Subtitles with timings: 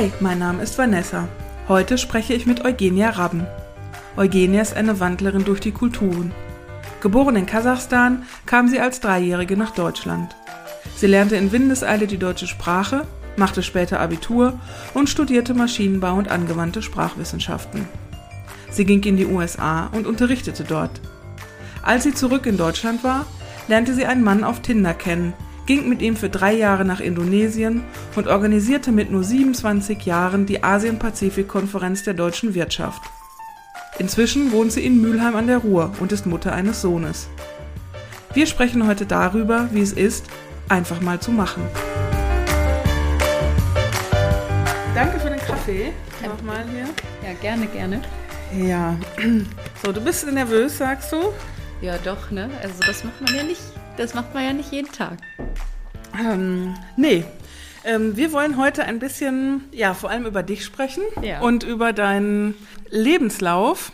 [0.00, 1.28] Hi, mein Name ist Vanessa.
[1.68, 3.46] Heute spreche ich mit Eugenia Rabben.
[4.16, 6.32] Eugenia ist eine Wandlerin durch die Kulturen.
[7.02, 10.34] Geboren in Kasachstan, kam sie als Dreijährige nach Deutschland.
[10.96, 13.06] Sie lernte in Windeseile die deutsche Sprache,
[13.36, 14.58] machte später Abitur
[14.94, 17.86] und studierte Maschinenbau und angewandte Sprachwissenschaften.
[18.70, 20.98] Sie ging in die USA und unterrichtete dort.
[21.82, 23.26] Als sie zurück in Deutschland war,
[23.68, 25.34] lernte sie einen Mann auf Tinder kennen,
[25.70, 27.84] ging mit ihm für drei Jahre nach Indonesien
[28.16, 33.00] und organisierte mit nur 27 Jahren die Asien-Pazifik-Konferenz der deutschen Wirtschaft.
[34.00, 37.28] Inzwischen wohnt sie in Mülheim an der Ruhr und ist Mutter eines Sohnes.
[38.34, 40.26] Wir sprechen heute darüber, wie es ist,
[40.68, 41.62] einfach mal zu machen.
[44.92, 45.92] Danke für den Kaffee.
[46.26, 46.86] Nochmal hier.
[47.22, 48.02] Ja, gerne, gerne.
[48.60, 48.96] Ja.
[49.84, 51.32] So, du bist nervös, sagst du?
[51.80, 52.50] Ja, doch, ne?
[52.60, 53.62] Also das macht man ja nicht,
[54.00, 55.18] das macht man ja nicht jeden Tag.
[56.18, 57.24] Ähm, nee.
[57.84, 61.40] Ähm, wir wollen heute ein bisschen, ja, vor allem über dich sprechen Ja.
[61.40, 62.54] und über deinen
[62.88, 63.92] Lebenslauf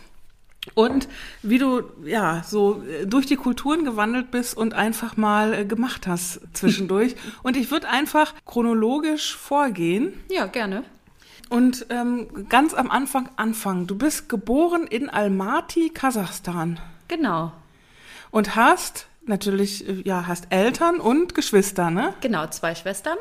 [0.75, 1.07] und
[1.41, 6.07] wie du, ja, so äh, durch die Kulturen gewandelt bist und einfach mal äh, gemacht
[6.07, 7.15] hast zwischendurch.
[7.43, 10.83] und ich würde einfach chronologisch vorgehen Ja, gerne.
[11.49, 13.87] und ähm, ganz am Anfang anfangen.
[13.87, 17.53] Du bist geboren in Almaty, Kasachstan Genau.
[18.31, 22.13] und hast natürlich, äh, ja, hast Eltern und Geschwister, ne?
[22.21, 23.17] Genau, zwei Schwestern.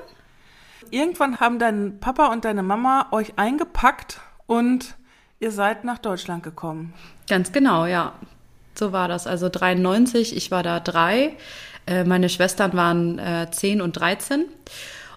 [0.91, 4.95] Irgendwann haben dein Papa und deine Mama euch eingepackt und
[5.41, 6.95] ihr seid nach Deutschland gekommen.
[7.29, 8.13] Ganz genau, ja.
[8.75, 9.27] So war das.
[9.27, 11.37] Also 93, ich war da drei.
[11.87, 14.45] Äh, meine Schwestern waren äh, 10 und 13.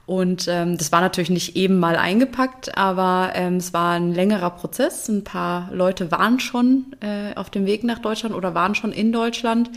[0.06, 4.50] Und ähm, das war natürlich nicht eben mal eingepackt, aber ähm, es war ein längerer
[4.50, 5.08] Prozess.
[5.08, 9.12] Ein paar Leute waren schon äh, auf dem Weg nach Deutschland oder waren schon in
[9.12, 9.70] Deutschland.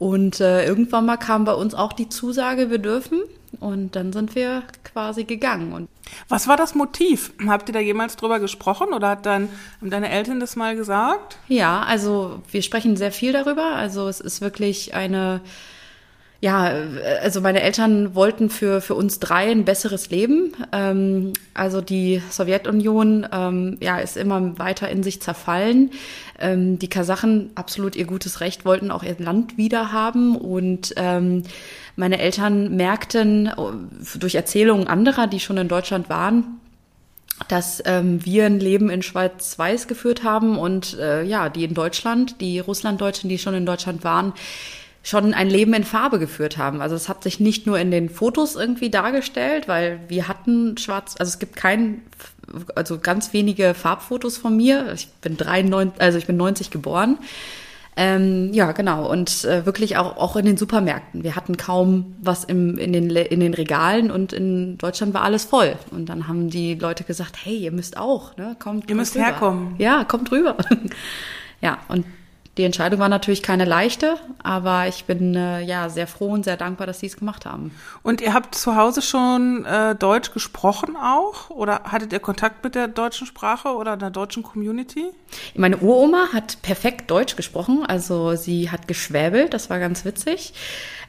[0.00, 3.20] Und äh, irgendwann mal kam bei uns auch die Zusage, wir dürfen.
[3.60, 5.74] Und dann sind wir quasi gegangen.
[5.74, 5.88] Und
[6.30, 7.34] Was war das Motiv?
[7.46, 11.36] Habt ihr da jemals drüber gesprochen oder hat dein, haben deine Eltern das mal gesagt?
[11.48, 13.74] Ja, also wir sprechen sehr viel darüber.
[13.74, 15.42] Also es ist wirklich eine,
[16.40, 20.54] ja, äh, also meine Eltern wollten für, für uns drei ein besseres Leben.
[20.72, 25.90] Ähm, also die Sowjetunion, ähm, ja, ist immer weiter in sich zerfallen.
[26.38, 31.42] Ähm, die Kasachen, absolut ihr gutes Recht, wollten auch ihr Land wieder haben und ähm,
[31.96, 36.58] meine Eltern merkten äh, durch Erzählungen anderer, die schon in Deutschland waren,
[37.48, 42.40] dass ähm, wir ein Leben in Schwarz-Weiß geführt haben und äh, ja, die in Deutschland,
[42.40, 44.32] die Russlanddeutschen, die schon in Deutschland waren,
[45.02, 46.82] schon ein Leben in Farbe geführt haben.
[46.82, 51.14] Also es hat sich nicht nur in den Fotos irgendwie dargestellt, weil wir hatten schwarz,
[51.18, 52.02] also es gibt kein,
[52.74, 54.92] also ganz wenige Farbfotos von mir.
[54.92, 57.18] Ich bin 93, also ich bin 90 geboren.
[57.96, 59.10] Ähm, ja, genau.
[59.10, 61.24] Und äh, wirklich auch, auch in den Supermärkten.
[61.24, 65.44] Wir hatten kaum was im, in, den, in den Regalen und in Deutschland war alles
[65.44, 65.76] voll.
[65.90, 68.56] Und dann haben die Leute gesagt, hey, ihr müsst auch, ne?
[68.58, 69.32] Kommt, Ihr müsst kommt rüber.
[69.32, 69.74] herkommen.
[69.78, 70.56] Ja, kommt rüber.
[71.60, 72.04] ja, und
[72.60, 76.58] die Entscheidung war natürlich keine leichte, aber ich bin äh, ja sehr froh und sehr
[76.58, 77.74] dankbar, dass sie es gemacht haben.
[78.02, 81.48] Und ihr habt zu Hause schon äh, Deutsch gesprochen auch?
[81.48, 85.06] Oder hattet ihr Kontakt mit der deutschen Sprache oder der deutschen Community?
[85.54, 90.52] Meine Uroma hat perfekt Deutsch gesprochen, also sie hat geschwäbelt, das war ganz witzig.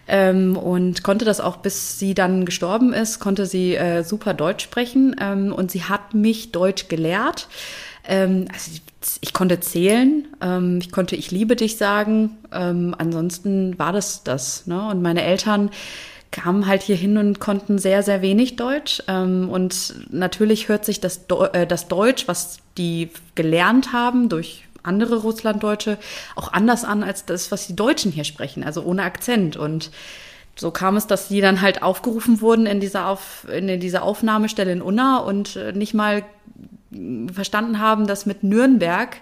[0.08, 4.64] Ähm, und konnte das auch, bis sie dann gestorben ist, konnte sie äh, super Deutsch
[4.64, 5.18] sprechen.
[5.20, 7.50] Ähm, und sie hat mich Deutsch gelehrt.
[8.06, 8.72] Ähm, also
[9.22, 12.38] ich konnte zählen, ähm, ich konnte ich liebe dich sagen.
[12.52, 14.68] Ähm, ansonsten war das das.
[14.68, 14.88] Ne?
[14.90, 15.72] Und meine Eltern
[16.32, 19.04] kamen halt hier hin und konnten sehr, sehr wenig Deutsch.
[19.08, 24.66] Ähm, und natürlich hört sich das, Deu äh, das Deutsch, was die gelernt haben durch
[24.84, 25.98] andere Russlanddeutsche,
[26.36, 29.58] auch anders an als das, was die Deutschen hier sprechen, also ohne Akzent.
[29.58, 29.92] Und
[30.56, 34.72] so kam es, dass die dann halt aufgerufen wurden in dieser, Auf, in dieser Aufnahmestelle
[34.72, 36.24] in Unna und äh, nicht mal
[37.34, 39.18] verstanden haben, dass mit Nürnberg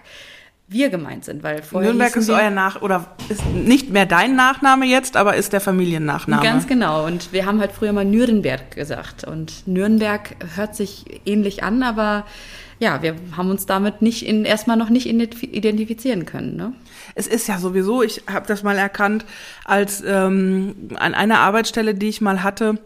[0.68, 4.86] wir gemeint sind, weil vorher Nürnberg ist euer Nach- oder ist nicht mehr dein Nachname
[4.86, 6.44] jetzt, aber ist der Familiennachname.
[6.44, 7.04] Ganz genau.
[7.06, 9.24] Und wir haben halt früher mal Nürnberg gesagt.
[9.24, 12.24] Und Nürnberg hört sich ähnlich an, aber
[12.78, 16.56] ja, wir haben uns damit nicht in, erstmal noch nicht identif- identifizieren können.
[16.56, 16.72] Ne?
[17.16, 19.24] Es ist ja sowieso, ich habe das mal erkannt,
[19.64, 22.78] als ähm, an einer Arbeitsstelle, die ich mal hatte,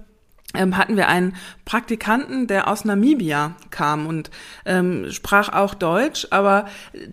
[0.55, 4.31] ähm, hatten wir einen Praktikanten, der aus Namibia kam und
[4.67, 6.67] ähm, sprach auch Deutsch, aber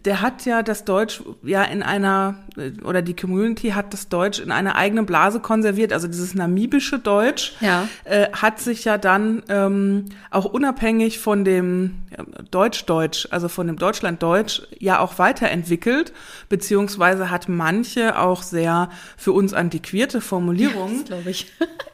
[0.06, 4.39] der hat ja das Deutsch ja in einer, äh, oder die Community hat das Deutsch
[4.39, 7.88] in einer eigenen Blase konserviert, also dieses namibische Deutsch Ja.
[8.03, 13.77] äh, hat sich ja dann ähm, auch unabhängig von dem ja, Deutsch-Deutsch, also von dem
[13.77, 16.12] Deutschland-Deutsch, ja auch weiterentwickelt,
[16.50, 21.47] beziehungsweise hat manche auch sehr für uns antiquierte Formulierungen Das glaube ich.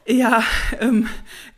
[0.06, 0.42] ja,
[0.80, 1.06] ähm,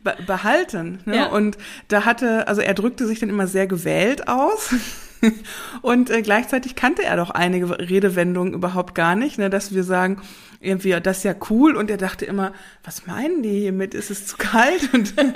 [0.03, 0.99] be behalten.
[1.05, 1.17] Ne?
[1.17, 1.25] Ja.
[1.27, 1.57] Und
[1.87, 4.73] da hatte, also er drückte sich dann immer sehr gewählt aus.
[5.81, 10.21] Und äh, gleichzeitig kannte er doch einige Redewendungen überhaupt gar nicht, ne, dass wir sagen,
[10.59, 11.75] irgendwie, das ist ja cool.
[11.75, 12.53] Und er dachte immer,
[12.83, 13.93] was meinen die hiermit?
[13.93, 14.93] Ist es zu kalt?
[14.93, 15.33] Und, und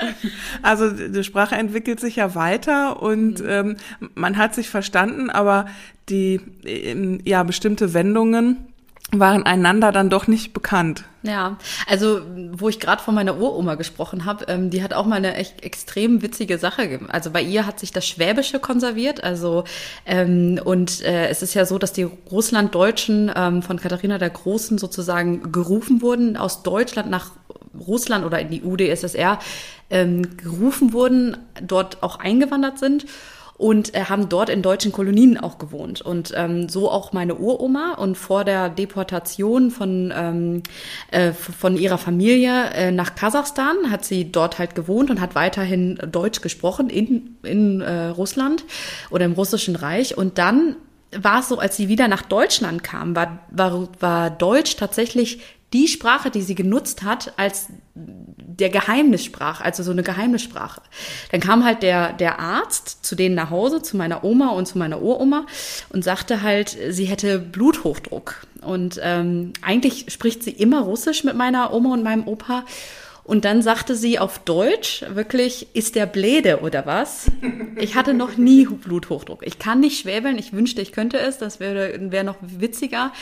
[0.62, 3.76] also die Sprache entwickelt sich ja weiter und ähm,
[4.14, 5.66] man hat sich verstanden, aber
[6.08, 8.73] die ähm, ja bestimmte Wendungen
[9.20, 11.04] waren einander dann doch nicht bekannt.
[11.22, 11.56] Ja,
[11.86, 12.20] also
[12.52, 15.64] wo ich gerade von meiner Uroma gesprochen habe, ähm, die hat auch mal eine echt
[15.64, 17.00] extrem witzige Sache.
[17.08, 19.24] Also bei ihr hat sich das Schwäbische konserviert.
[19.24, 19.64] Also
[20.04, 24.76] ähm, und äh, es ist ja so, dass die Russlanddeutschen ähm, von Katharina der Großen
[24.76, 27.30] sozusagen gerufen wurden aus Deutschland nach
[27.86, 29.38] Russland oder in die UdSSR
[29.90, 33.06] ähm, gerufen wurden, dort auch eingewandert sind
[33.56, 36.02] und äh, haben dort in deutschen Kolonien auch gewohnt.
[36.02, 37.94] Und ähm, so auch meine Uroma.
[37.94, 40.62] Und vor der Deportation von, ähm,
[41.10, 45.98] äh, von ihrer Familie äh, nach Kasachstan hat sie dort halt gewohnt und hat weiterhin
[46.10, 48.64] Deutsch gesprochen in, in äh, Russland
[49.10, 50.18] oder im Russischen Reich.
[50.18, 50.76] Und dann
[51.16, 55.40] war es so, als sie wieder nach Deutschland kam, war, war, war Deutsch tatsächlich
[55.72, 60.82] die Sprache, die sie genutzt hat, als der Geheimnissprache, also so eine Geheimnissprache.
[61.32, 64.78] Dann kam halt der, der Arzt zu denen nach Hause, zu meiner Oma und zu
[64.78, 65.46] meiner Uroma
[65.90, 68.46] und sagte halt, sie hätte Bluthochdruck.
[68.60, 72.64] Und ähm, eigentlich spricht sie immer Russisch mit meiner Oma und meinem Opa.
[73.24, 77.26] Und dann sagte sie auf Deutsch wirklich, ist der Bläde oder was?
[77.76, 79.46] Ich hatte noch nie Bluthochdruck.
[79.46, 80.38] Ich kann nicht schwäbeln.
[80.38, 81.38] Ich wünschte, ich könnte es.
[81.38, 83.12] Das wäre wäre noch witziger.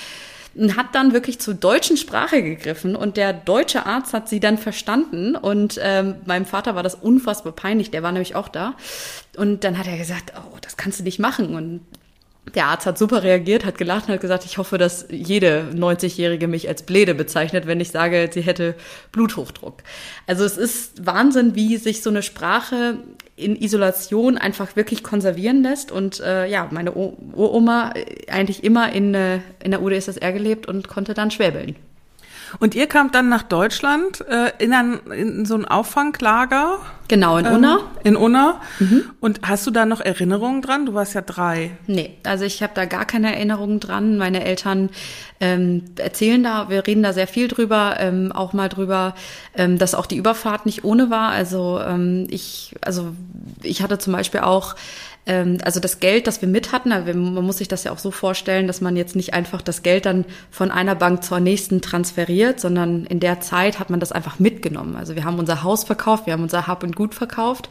[0.55, 4.59] Und hat dann wirklich zur deutschen Sprache gegriffen und der deutsche Arzt hat sie dann
[4.59, 8.75] verstanden und ähm, meinem Vater war das unfassbar peinlich, der war nämlich auch da
[9.37, 11.81] und dann hat er gesagt, oh, das kannst du nicht machen und
[12.55, 16.49] der Arzt hat super reagiert, hat gelacht und hat gesagt, ich hoffe, dass jede 90-Jährige
[16.49, 18.75] mich als Bläde bezeichnet, wenn ich sage, sie hätte
[19.13, 19.83] Bluthochdruck.
[20.27, 22.99] Also es ist Wahnsinn, wie sich so eine Sprache
[23.37, 25.91] in Isolation einfach wirklich konservieren lässt.
[25.91, 30.89] Und äh, ja, meine Uroma äh, eigentlich immer in, äh, in der UdSSR gelebt und
[30.89, 31.77] konnte dann schwäbeln.
[32.61, 36.79] Und ihr kamt dann nach Deutschland äh, in, ein, in so ein Auffanglager
[37.09, 37.75] Genau, in Unna.
[37.75, 38.61] ähm, in Unna.
[39.21, 40.87] Und hast du da noch Erinnerungen dran?
[40.87, 41.73] Du warst ja drei.
[41.87, 44.17] Nee, also ich habe da gar keine Erinnerungen dran.
[44.17, 44.89] Meine Eltern
[45.39, 49.15] ähm, erzählen da, wir reden da sehr viel drüber, ähm, auch mal drüber,
[49.55, 51.31] ähm, dass auch die Überfahrt nicht ohne war.
[51.33, 53.13] Also ähm, ich, also
[53.63, 54.75] ich hatte zum Beispiel auch
[55.27, 57.99] ähm, also das Geld, das wir mit hatten, also man muss sich das ja auch
[57.99, 61.81] so vorstellen, dass man jetzt nicht einfach das Geld dann von einer Bank zur nächsten
[61.81, 64.97] transferiert, sondern in der Zeit hat man das einfach mitgenommen.
[64.97, 67.69] Also wir haben unser Haus verkauft, wir haben unser Hab und Gut verkauft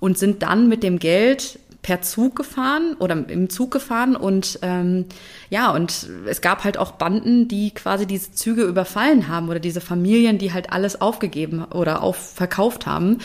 [0.00, 5.06] und sind dann mit dem Geld per Zug gefahren oder im Zug gefahren und ähm,
[5.48, 9.80] ja, und es gab halt auch Banden, die quasi diese Züge überfallen haben oder diese
[9.80, 13.18] Familien, die halt alles aufgegeben oder auf verkauft haben,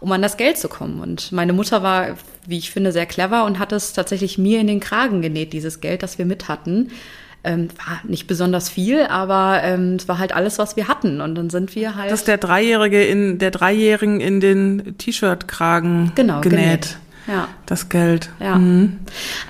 [0.00, 1.00] um an das Geld zu kommen.
[1.00, 2.16] Und meine Mutter war,
[2.46, 5.80] wie ich finde, sehr clever und hat es tatsächlich mir in den Kragen genäht, dieses
[5.80, 6.90] Geld, das wir mit hatten.
[7.44, 11.20] Ähm, war nicht besonders viel, aber ähm, es war halt alles, was wir hatten.
[11.20, 12.10] Und dann sind wir halt.
[12.10, 16.58] Das ist der Dreijährige in der Dreijährigen in den T-Shirt-Kragen Genau, genäht.
[16.60, 16.98] genäht.
[17.28, 17.48] Ja.
[17.66, 18.30] Das Geld.
[18.40, 18.56] Ja.
[18.56, 19.00] Mhm.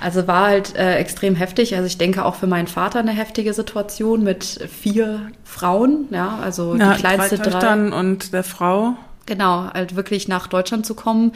[0.03, 1.75] Also war halt äh, extrem heftig.
[1.75, 6.75] Also ich denke auch für meinen Vater eine heftige Situation mit vier Frauen, ja, also
[6.75, 7.51] Ja, die kleinste drei drei.
[7.51, 8.95] Töchtern und der Frau.
[9.25, 11.31] Genau, halt wirklich nach Deutschland zu kommen,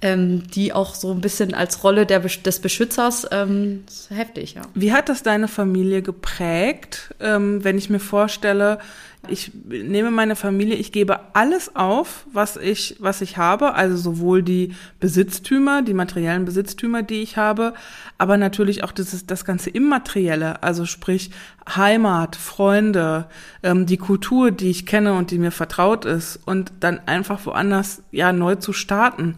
[0.00, 4.62] ähm, die auch so ein bisschen als Rolle der, des Beschützers ähm, heftig, ja.
[4.74, 8.78] Wie hat das deine Familie geprägt, ähm, wenn ich mir vorstelle,
[9.26, 14.42] ich nehme meine Familie, ich gebe alles auf, was ich, was ich habe, also sowohl
[14.42, 17.74] die Besitztümer, die materiellen Besitztümer, die ich habe,
[18.16, 21.30] aber natürlich auch das, das ganze Immaterielle, also sprich
[21.68, 23.26] Heimat, Freunde,
[23.62, 28.02] ähm, die Kultur, die ich kenne und die mir vertraut ist und dann einfach woanders
[28.12, 29.36] ja neu zu starten.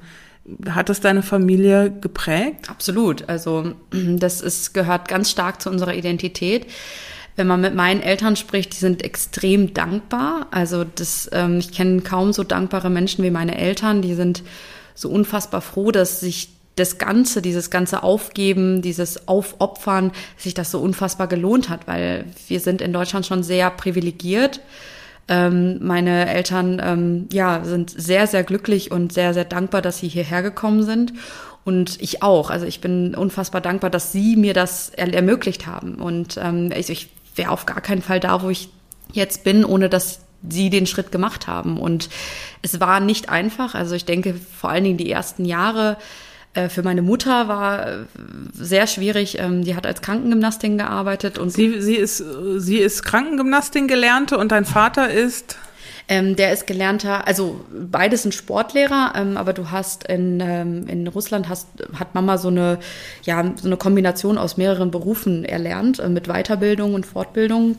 [0.69, 2.71] Hat das deine Familie geprägt?
[2.71, 3.29] Absolut.
[3.29, 6.67] Also das ist, gehört ganz stark zu unserer Identität.
[7.41, 10.49] Wenn man mit meinen Eltern spricht, die sind extrem dankbar.
[10.51, 14.03] Also das, ähm, ich kenne kaum so dankbare Menschen wie meine Eltern.
[14.03, 14.43] Die sind
[14.95, 20.81] so unfassbar froh, dass sich das Ganze, dieses ganze Aufgeben, dieses Aufopfern, sich das so
[20.81, 24.61] unfassbar gelohnt hat, weil wir sind in Deutschland schon sehr privilegiert.
[25.27, 30.09] Ähm, meine Eltern ähm, ja, sind sehr, sehr glücklich und sehr, sehr dankbar, dass sie
[30.09, 31.15] hierher gekommen sind.
[31.65, 32.51] Und ich auch.
[32.51, 35.95] Also ich bin unfassbar dankbar, dass sie mir das er ermöglicht haben.
[35.95, 37.09] Und ähm, ich, ich
[37.41, 38.69] wäre auf gar keinen Fall da, wo ich
[39.13, 41.79] jetzt bin, ohne dass sie den Schritt gemacht haben.
[41.79, 42.11] Und
[42.61, 43.75] es war nicht einfach.
[43.75, 45.97] Also ich denke, vor allen Dingen die ersten Jahre
[46.53, 47.97] äh, für meine Mutter war äh,
[48.53, 49.39] sehr schwierig.
[49.39, 52.23] Ähm, Die hat als Krankengymnastin gearbeitet und Sie, sie ist,
[52.59, 55.57] sie ist Krankengymnastin gelernte und dein Vater ist
[56.11, 61.07] Ähm, der ist gelernter, also beides sind Sportlehrer, ähm, aber du hast in, ähm, in
[61.07, 62.81] Russland hast, hat Mama so eine,
[63.23, 67.79] ja, so eine Kombination aus mehreren Berufen erlernt, äh, mit Weiterbildung und Fortbildung.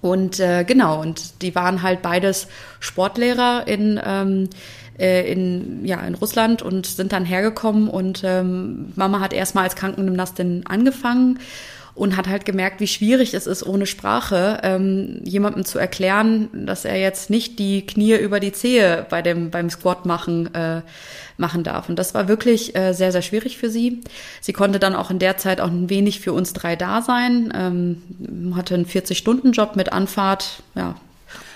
[0.00, 2.48] Und äh, genau, und die waren halt beides
[2.80, 4.50] Sportlehrer in, ähm,
[4.98, 9.76] äh, in, ja, in Russland und sind dann hergekommen und ähm, Mama hat erstmal als
[9.76, 11.38] Krankengymnastin angefangen
[11.94, 16.84] und hat halt gemerkt, wie schwierig es ist, ohne Sprache ähm, jemandem zu erklären, dass
[16.84, 20.82] er jetzt nicht die Knie über die Zehe bei dem beim Squat machen äh,
[21.36, 21.88] machen darf.
[21.88, 24.00] Und das war wirklich äh, sehr sehr schwierig für sie.
[24.40, 27.52] Sie konnte dann auch in der Zeit auch ein wenig für uns drei da sein,
[27.54, 30.96] ähm, hatte einen 40 Stunden Job mit Anfahrt, ja.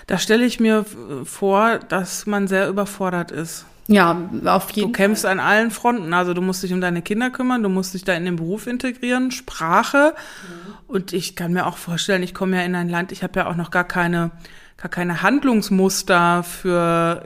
[0.07, 0.85] Da stelle ich mir
[1.25, 3.67] vor, dass man sehr überfordert ist.
[3.89, 4.93] Ja, auf jeden Fall.
[4.93, 6.13] Du kämpfst an allen Fronten.
[6.13, 8.67] Also du musst dich um deine Kinder kümmern, du musst dich da in den Beruf
[8.67, 10.15] integrieren, Sprache.
[10.15, 10.75] Mhm.
[10.89, 13.47] Und ich kann mir auch vorstellen, ich komme ja in ein Land, ich habe ja
[13.49, 14.33] auch noch gar keine
[14.79, 17.25] gar keine Handlungsmuster für,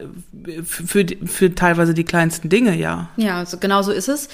[0.65, 3.09] für, für, für teilweise die kleinsten Dinge, ja.
[3.17, 4.29] Ja, also genau so ist es.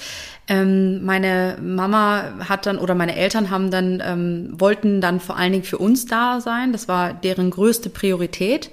[0.47, 5.51] Ähm, meine Mama hat dann oder meine Eltern haben dann ähm, wollten dann vor allen
[5.51, 6.71] Dingen für uns da sein.
[6.71, 8.69] Das war deren größte Priorität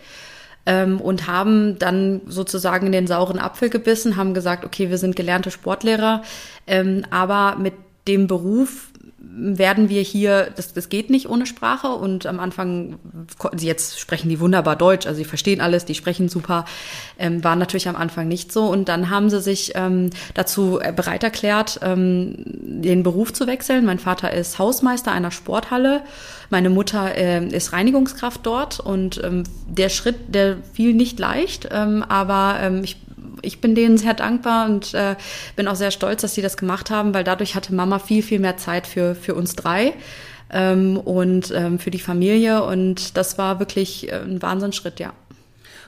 [0.66, 5.16] ähm, und haben dann sozusagen in den sauren Apfel gebissen, haben gesagt, okay, wir sind
[5.16, 6.22] gelernte Sportlehrer,
[6.66, 7.74] ähm, aber mit
[8.08, 8.88] dem Beruf
[9.30, 11.88] werden wir hier, das, das geht nicht ohne Sprache.
[11.88, 12.98] Und am Anfang,
[13.58, 16.64] jetzt sprechen die wunderbar Deutsch, also sie verstehen alles, die sprechen super,
[17.18, 18.66] ähm, war natürlich am Anfang nicht so.
[18.66, 23.84] Und dann haben sie sich ähm, dazu bereit erklärt, ähm, den Beruf zu wechseln.
[23.84, 26.02] Mein Vater ist Hausmeister einer Sporthalle,
[26.50, 28.80] meine Mutter äh, ist Reinigungskraft dort.
[28.80, 32.96] Und ähm, der Schritt, der fiel nicht leicht, ähm, aber ähm, ich
[33.44, 35.16] ich bin denen sehr dankbar und äh,
[35.56, 38.38] bin auch sehr stolz, dass sie das gemacht haben, weil dadurch hatte Mama viel, viel
[38.38, 39.94] mehr Zeit für, für uns drei
[40.50, 42.64] ähm, und ähm, für die Familie.
[42.64, 45.12] Und das war wirklich äh, ein Wahnsinnsschritt, ja.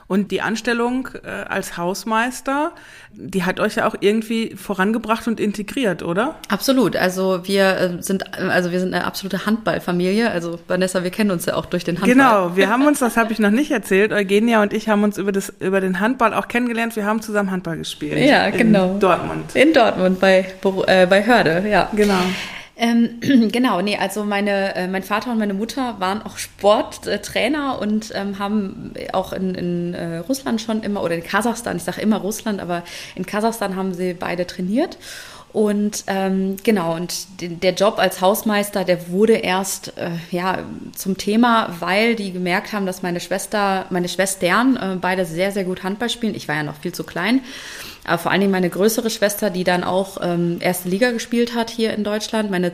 [0.07, 2.71] Und die Anstellung äh, als Hausmeister,
[3.11, 6.35] die hat euch ja auch irgendwie vorangebracht und integriert, oder?
[6.47, 6.95] Absolut.
[6.95, 10.31] Also wir äh, sind, also wir sind eine absolute Handballfamilie.
[10.31, 12.13] Also Vanessa, wir kennen uns ja auch durch den Handball.
[12.13, 15.17] Genau, wir haben uns, das habe ich noch nicht erzählt, Eugenia und ich haben uns
[15.17, 16.95] über, das, über den Handball auch kennengelernt.
[16.95, 18.17] Wir haben zusammen Handball gespielt.
[18.17, 18.93] Ja, genau.
[18.93, 19.55] In Dortmund.
[19.55, 20.53] In Dortmund bei,
[20.87, 21.89] äh, bei Hörde, ja.
[21.93, 22.21] Genau.
[22.77, 23.19] Ähm,
[23.51, 28.37] genau, nee, also meine, äh, mein Vater und meine Mutter waren auch Sporttrainer und ähm,
[28.37, 32.61] haben auch in, in äh, Russland schon immer, oder in Kasachstan, ich sage immer Russland,
[32.61, 32.83] aber
[33.15, 34.97] in Kasachstan haben sie beide trainiert.
[35.53, 40.59] Und ähm, genau, und der Job als Hausmeister, der wurde erst äh, ja,
[40.93, 45.63] zum Thema, weil die gemerkt haben, dass meine Schwester, meine Schwestern äh, beide sehr, sehr
[45.63, 46.35] gut Handball spielen.
[46.35, 47.41] Ich war ja noch viel zu klein.
[48.07, 51.69] Aber vor allen Dingen meine größere Schwester, die dann auch ähm, erste Liga gespielt hat
[51.69, 52.71] hier in Deutschland, meine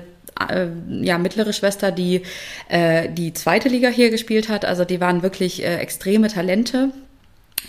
[0.50, 0.68] äh,
[1.02, 2.22] ja, mittlere Schwester, die
[2.70, 4.64] äh, die zweite Liga hier gespielt hat.
[4.64, 6.92] Also die waren wirklich äh, extreme Talente.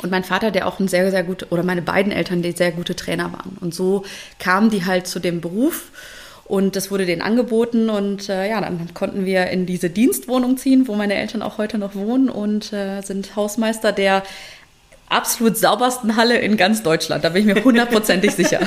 [0.02, 2.72] Und mein Vater, der auch ein sehr, sehr gut, oder meine beiden Eltern, die sehr
[2.72, 3.56] gute Trainer waren.
[3.60, 4.04] Und so
[4.38, 5.90] kamen die halt zu dem Beruf.
[6.46, 10.86] Und das wurde denen angeboten und äh, ja, dann konnten wir in diese Dienstwohnung ziehen,
[10.86, 14.22] wo meine Eltern auch heute noch wohnen und äh, sind Hausmeister der
[15.14, 17.24] absolut saubersten Halle in ganz Deutschland.
[17.24, 18.60] Da bin ich mir hundertprozentig sicher.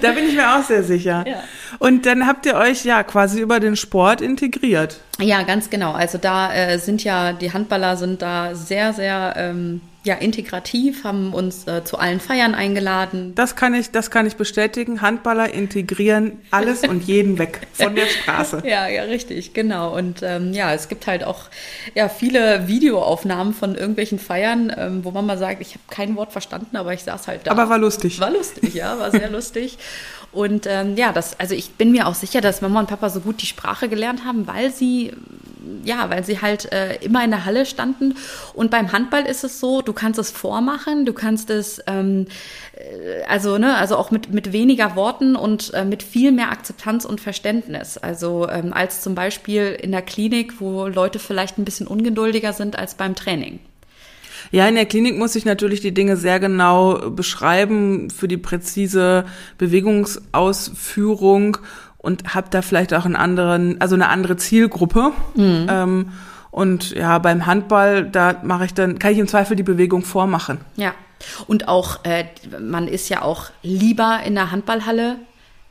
[0.00, 1.24] Da bin ich mir auch sehr sicher.
[1.26, 1.42] Ja.
[1.78, 5.00] Und dann habt ihr euch ja quasi über den Sport integriert.
[5.18, 5.92] Ja, ganz genau.
[5.92, 11.32] Also da äh, sind ja, die Handballer sind da sehr, sehr ähm, ja, integrativ, haben
[11.32, 13.34] uns äh, zu allen Feiern eingeladen.
[13.36, 15.00] Das kann ich, das kann ich bestätigen.
[15.00, 18.62] Handballer integrieren alles und jeden weg von der Straße.
[18.66, 19.96] ja, ja, richtig, genau.
[19.96, 21.44] Und ähm, ja, es gibt halt auch
[21.94, 26.32] ja viele Videoaufnahmen von irgendwelchen Feiern, ähm, wo man mal sagt, ich habe kein Wort
[26.32, 27.52] verstanden, aber ich saß halt da.
[27.52, 28.18] Aber war lustig.
[28.18, 29.78] War lustig, ja, war sehr lustig.
[30.32, 33.20] Und ähm, ja, das, also ich bin mir auch sicher, dass Mama und Papa so
[33.20, 35.12] gut die Sprache gelernt haben, weil sie
[35.84, 38.14] ja, weil sie halt äh, immer in der Halle standen.
[38.54, 42.26] Und beim Handball ist es so, du kannst es vormachen, du kannst es, ähm,
[42.74, 47.04] äh, also, ne, also auch mit, mit weniger Worten und äh, mit viel mehr Akzeptanz
[47.04, 47.98] und Verständnis.
[47.98, 52.78] Also ähm, als zum Beispiel in der Klinik, wo Leute vielleicht ein bisschen ungeduldiger sind
[52.78, 53.60] als beim Training.
[54.52, 59.24] Ja, in der Klinik muss ich natürlich die Dinge sehr genau beschreiben für die präzise
[59.56, 61.56] Bewegungsausführung
[61.96, 65.12] und habe da vielleicht auch einen anderen, also eine andere Zielgruppe.
[65.34, 65.66] Mhm.
[65.70, 66.08] Ähm,
[66.50, 70.60] und ja, beim Handball, da mache ich dann, kann ich im Zweifel die Bewegung vormachen.
[70.76, 70.92] Ja.
[71.46, 72.24] Und auch, äh,
[72.60, 75.16] man ist ja auch lieber in der Handballhalle,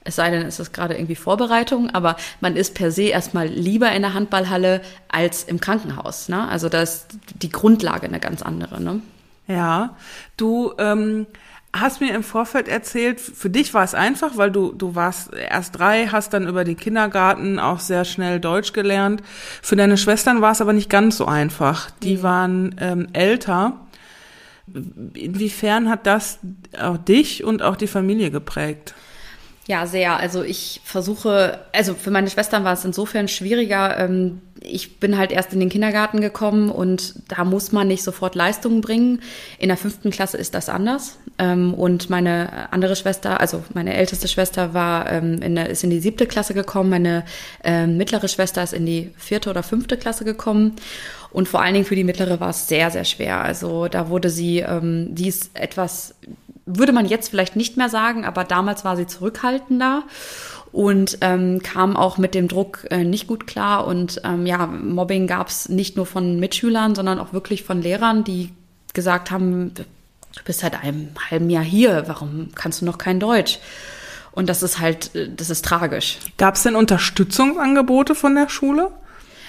[0.03, 3.91] es sei denn, es ist gerade irgendwie Vorbereitung, aber man ist per se erstmal lieber
[3.91, 6.27] in der Handballhalle als im Krankenhaus.
[6.27, 6.47] Ne?
[6.47, 8.81] Also da ist die Grundlage eine ganz andere.
[8.81, 9.01] Ne?
[9.47, 9.95] Ja,
[10.37, 11.27] du ähm,
[11.71, 15.77] hast mir im Vorfeld erzählt, für dich war es einfach, weil du, du warst erst
[15.77, 19.21] drei, hast dann über den Kindergarten auch sehr schnell Deutsch gelernt.
[19.61, 21.91] Für deine Schwestern war es aber nicht ganz so einfach.
[22.01, 22.23] Die mhm.
[22.23, 23.79] waren ähm, älter.
[25.13, 26.39] Inwiefern hat das
[26.79, 28.95] auch dich und auch die Familie geprägt?
[29.71, 30.17] Ja, sehr.
[30.17, 33.97] Also ich versuche, also für meine Schwestern war es insofern schwieriger.
[33.99, 38.35] Ähm, ich bin halt erst in den Kindergarten gekommen und da muss man nicht sofort
[38.35, 39.21] Leistungen bringen.
[39.59, 41.19] In der fünften Klasse ist das anders.
[41.39, 45.89] Ähm, und meine andere Schwester, also meine älteste Schwester war ähm, in der, ist in
[45.89, 46.89] die siebte Klasse gekommen.
[46.89, 47.23] Meine
[47.87, 50.75] mittlere Schwester ist in die vierte oder fünfte Klasse gekommen.
[51.31, 53.39] Und vor allen Dingen für die mittlere war es sehr, sehr schwer.
[53.39, 56.15] Also da wurde sie, die ist etwas
[56.77, 60.03] würde man jetzt vielleicht nicht mehr sagen, aber damals war sie zurückhaltender
[60.71, 63.85] und ähm, kam auch mit dem Druck äh, nicht gut klar.
[63.87, 68.23] Und ähm, ja, Mobbing gab es nicht nur von Mitschülern, sondern auch wirklich von Lehrern,
[68.23, 68.51] die
[68.93, 73.59] gesagt haben, du bist seit einem halben Jahr hier, warum kannst du noch kein Deutsch?
[74.31, 76.19] Und das ist halt, äh, das ist tragisch.
[76.37, 78.91] Gab es denn Unterstützungsangebote von der Schule?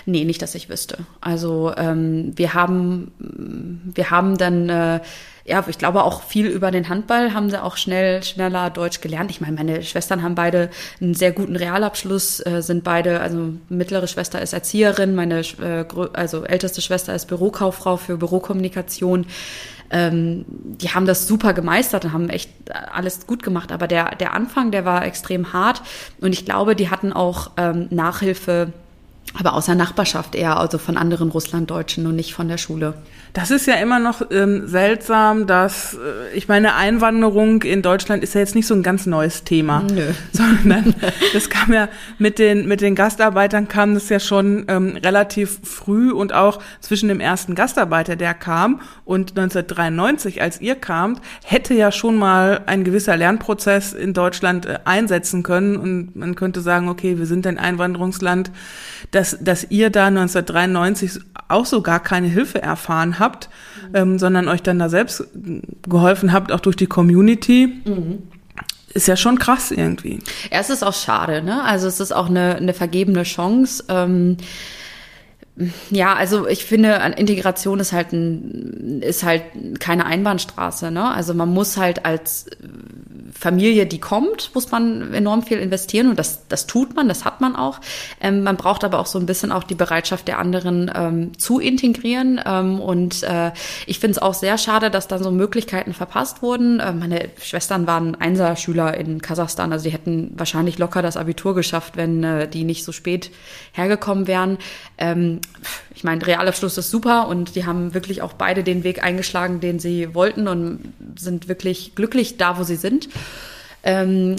[0.07, 0.99] Nee, nicht, dass ich wüsste.
[1.21, 3.13] Also ähm, wir haben,
[3.95, 5.01] wir haben dann äh,
[5.45, 9.31] ja, ich glaube auch viel über den Handball haben sie auch schnell, schneller Deutsch gelernt.
[9.31, 14.07] Ich meine, meine Schwestern haben beide einen sehr guten Realabschluss, äh, sind beide, also mittlere
[14.07, 19.27] Schwester ist Erzieherin, meine äh, also älteste Schwester ist Bürokauffrau für Bürokommunikation.
[19.91, 23.73] Ähm, die haben das super gemeistert und haben echt alles gut gemacht.
[23.73, 25.83] Aber der, der Anfang, der war extrem hart
[26.21, 28.73] und ich glaube, die hatten auch ähm, Nachhilfe
[29.35, 32.95] aber aus der Nachbarschaft eher, also von anderen Russlanddeutschen und nicht von der Schule.
[33.33, 38.35] Das ist ja immer noch ähm, seltsam, dass, äh, ich meine, Einwanderung in Deutschland ist
[38.35, 39.85] ja jetzt nicht so ein ganz neues Thema.
[39.91, 40.13] Nö.
[40.33, 40.95] Sondern
[41.33, 46.13] das kam ja mit den, mit den Gastarbeitern kam das ja schon ähm, relativ früh
[46.13, 51.91] und auch zwischen dem ersten Gastarbeiter, der kam und 1993, als ihr kamt, hätte ja
[51.91, 57.19] schon mal ein gewisser Lernprozess in Deutschland äh, einsetzen können und man könnte sagen, okay,
[57.19, 58.51] wir sind ein Einwanderungsland,
[59.11, 63.97] dass, dass ihr da 1993 auch so gar keine Hilfe erfahren habt, mhm.
[63.97, 65.25] ähm, sondern euch dann da selbst
[65.89, 67.81] geholfen habt, auch durch die Community.
[67.85, 68.19] Mhm.
[68.95, 70.19] Ist ja schon krass irgendwie.
[70.51, 71.65] Ja, es ist auch schade, ne?
[71.65, 73.85] Also es ist auch eine, eine vergebene Chance.
[73.89, 74.37] Ähm
[75.91, 79.43] ja, also ich finde, Integration ist halt ein, ist halt
[79.81, 80.91] keine Einbahnstraße.
[80.91, 81.11] Ne?
[81.11, 82.47] Also man muss halt als
[83.43, 87.41] Familie, die kommt, muss man enorm viel investieren und das, das tut man, das hat
[87.41, 87.81] man auch.
[88.21, 91.59] Ähm, man braucht aber auch so ein bisschen auch die Bereitschaft der anderen ähm, zu
[91.59, 92.41] integrieren.
[92.47, 93.51] Ähm, und äh,
[93.87, 96.79] ich finde es auch sehr schade, dass dann so Möglichkeiten verpasst wurden.
[96.79, 101.97] Äh, meine Schwestern waren Einser-Schüler in Kasachstan, also die hätten wahrscheinlich locker das Abitur geschafft,
[101.97, 103.33] wenn äh, die nicht so spät
[103.73, 104.59] hergekommen wären.
[105.95, 109.79] Ich meine, Realabschluss ist super und die haben wirklich auch beide den Weg eingeschlagen, den
[109.79, 113.09] sie wollten und sind wirklich glücklich da, wo sie sind.
[113.83, 114.37] Ähm,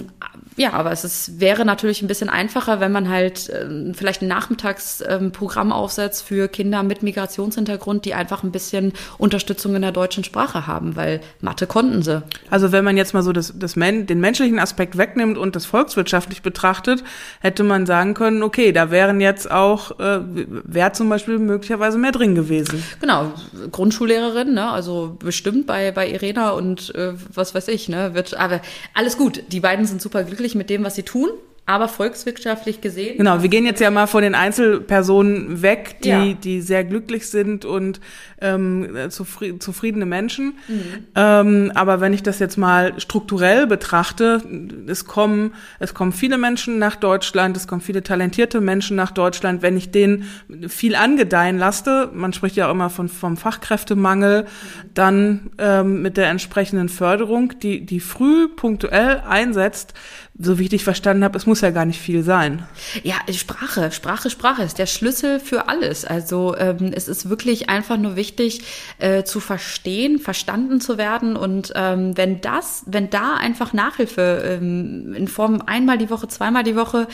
[0.55, 4.27] ja, aber es ist, wäre natürlich ein bisschen einfacher, wenn man halt ähm, vielleicht ein
[4.27, 10.23] Nachmittagsprogramm ähm, aufsetzt für Kinder mit Migrationshintergrund, die einfach ein bisschen Unterstützung in der deutschen
[10.23, 12.21] Sprache haben, weil Mathe konnten sie.
[12.49, 15.65] Also wenn man jetzt mal so das, das Men den menschlichen Aspekt wegnimmt und das
[15.65, 17.03] volkswirtschaftlich betrachtet,
[17.39, 22.11] hätte man sagen können, okay, da wären jetzt auch, äh, wäre zum Beispiel möglicherweise mehr
[22.11, 22.83] drin gewesen.
[23.01, 23.31] Genau,
[23.71, 28.61] Grundschullehrerin, ne, also bestimmt bei, bei Irena und äh, was weiß ich, ne, wird, aber
[28.93, 31.29] alles gut, die beiden sind super glücklich mit dem, was sie tun,
[31.65, 33.17] aber volkswirtschaftlich gesehen.
[33.17, 36.33] Genau, wir gehen jetzt ja mal von den Einzelpersonen weg, die, ja.
[36.33, 38.01] die sehr glücklich sind und
[38.41, 40.55] ähm, zufri zufriedene Menschen.
[40.67, 40.81] Mhm.
[41.15, 44.41] Ähm, aber wenn ich das jetzt mal strukturell betrachte,
[44.87, 49.61] es kommen, es kommen viele Menschen nach Deutschland, es kommen viele talentierte Menschen nach Deutschland.
[49.61, 50.25] Wenn ich denen
[50.67, 54.47] viel angedeihen lasse, man spricht ja auch immer von, vom Fachkräftemangel, mhm.
[54.95, 59.93] dann ähm, mit der entsprechenden Förderung, die, die früh punktuell einsetzt,
[60.37, 62.65] so wie ich dich verstanden habe, es muss ja gar nicht viel sein.
[63.03, 66.05] Ja, Sprache, Sprache, Sprache ist der Schlüssel für alles.
[66.05, 68.61] Also ähm, es ist wirklich einfach nur wichtig
[68.97, 71.35] äh, zu verstehen, verstanden zu werden.
[71.35, 76.63] Und ähm, wenn das, wenn da einfach Nachhilfe ähm, in Form einmal die Woche, zweimal
[76.63, 77.07] die Woche,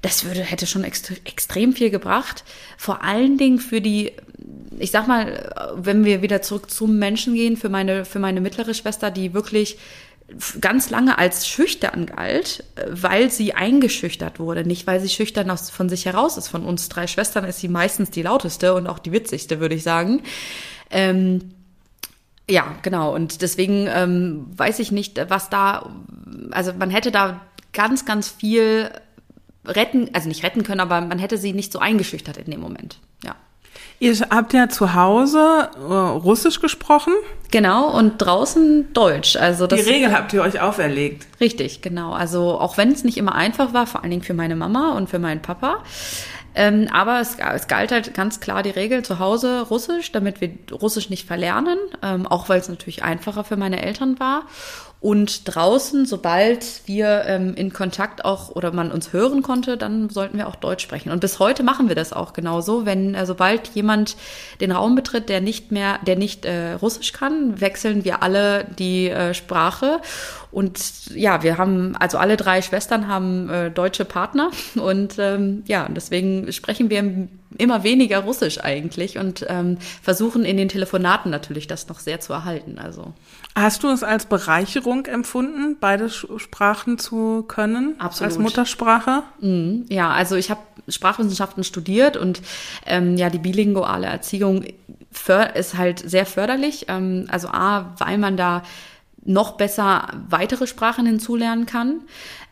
[0.00, 2.44] das würde, hätte schon extre extrem viel gebracht.
[2.76, 4.12] Vor allen Dingen für die,
[4.78, 8.74] ich sag mal, wenn wir wieder zurück zum Menschen gehen, für meine, für meine mittlere
[8.74, 9.78] Schwester, die wirklich
[10.60, 14.64] ganz lange als schüchtern galt, weil sie eingeschüchtert wurde.
[14.64, 16.48] Nicht, weil sie schüchtern aus, von sich heraus ist.
[16.48, 19.82] Von uns drei Schwestern ist sie meistens die lauteste und auch die witzigste, würde ich
[19.82, 20.22] sagen.
[20.90, 21.52] Ähm,
[22.48, 23.14] ja, genau.
[23.14, 25.90] Und deswegen ähm, weiß ich nicht, was da,
[26.50, 27.40] also man hätte da
[27.72, 28.90] ganz, ganz viel
[29.64, 32.98] retten, also nicht retten können, aber man hätte sie nicht so eingeschüchtert in dem Moment.
[33.24, 33.36] Ja.
[34.02, 37.12] Ihr habt ja zu Hause äh, Russisch gesprochen.
[37.52, 39.36] Genau, und draußen Deutsch.
[39.36, 41.24] Also das, Die Regel habt ihr euch auferlegt.
[41.40, 42.12] Richtig, genau.
[42.12, 45.08] Also auch wenn es nicht immer einfach war, vor allen Dingen für meine Mama und
[45.08, 45.84] für meinen Papa.
[46.56, 50.50] Ähm, aber es, es galt halt ganz klar die Regel zu Hause Russisch, damit wir
[50.72, 54.42] Russisch nicht verlernen, ähm, auch weil es natürlich einfacher für meine Eltern war.
[55.02, 60.38] Und draußen, sobald wir ähm, in Kontakt auch oder man uns hören konnte, dann sollten
[60.38, 61.10] wir auch Deutsch sprechen.
[61.10, 62.86] Und bis heute machen wir das auch genauso.
[62.86, 64.16] Wenn äh, sobald jemand
[64.60, 69.08] den Raum betritt, der nicht mehr, der nicht äh, Russisch kann, wechseln wir alle die
[69.08, 70.00] äh, Sprache.
[70.52, 70.78] Und
[71.16, 76.52] ja, wir haben, also alle drei Schwestern haben äh, deutsche Partner und ähm, ja, deswegen
[76.52, 81.98] sprechen wir immer weniger Russisch eigentlich und ähm, versuchen in den Telefonaten natürlich das noch
[81.98, 82.78] sehr zu erhalten.
[82.78, 83.12] Also
[83.54, 88.32] hast du es als Bereicherung empfunden, beide Sprachen zu können Absolut.
[88.32, 89.22] als Muttersprache?
[89.40, 92.42] Mhm, ja, also ich habe Sprachwissenschaften studiert und
[92.86, 94.64] ähm, ja die bilinguale Erziehung
[95.54, 96.86] ist halt sehr förderlich.
[96.88, 98.62] Ähm, also a, weil man da
[99.24, 102.00] noch besser weitere Sprachen hinzulernen kann.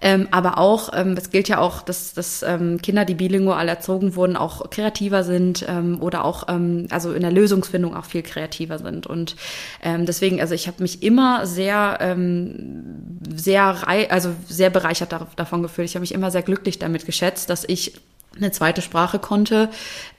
[0.02, 4.14] Ähm, aber auch, ähm, es gilt ja auch, dass, dass ähm, Kinder, die bilingual erzogen
[4.16, 8.78] wurden, auch kreativer sind ähm, oder auch, ähm, also in der Lösungsfindung auch viel kreativer
[8.78, 9.06] sind.
[9.06, 9.36] Und
[9.82, 15.88] ähm, deswegen, also ich habe mich immer sehr, ähm, sehr, also sehr bereichert davon gefühlt.
[15.88, 18.00] Ich habe mich immer sehr glücklich damit geschätzt, dass ich
[18.36, 19.70] eine zweite Sprache konnte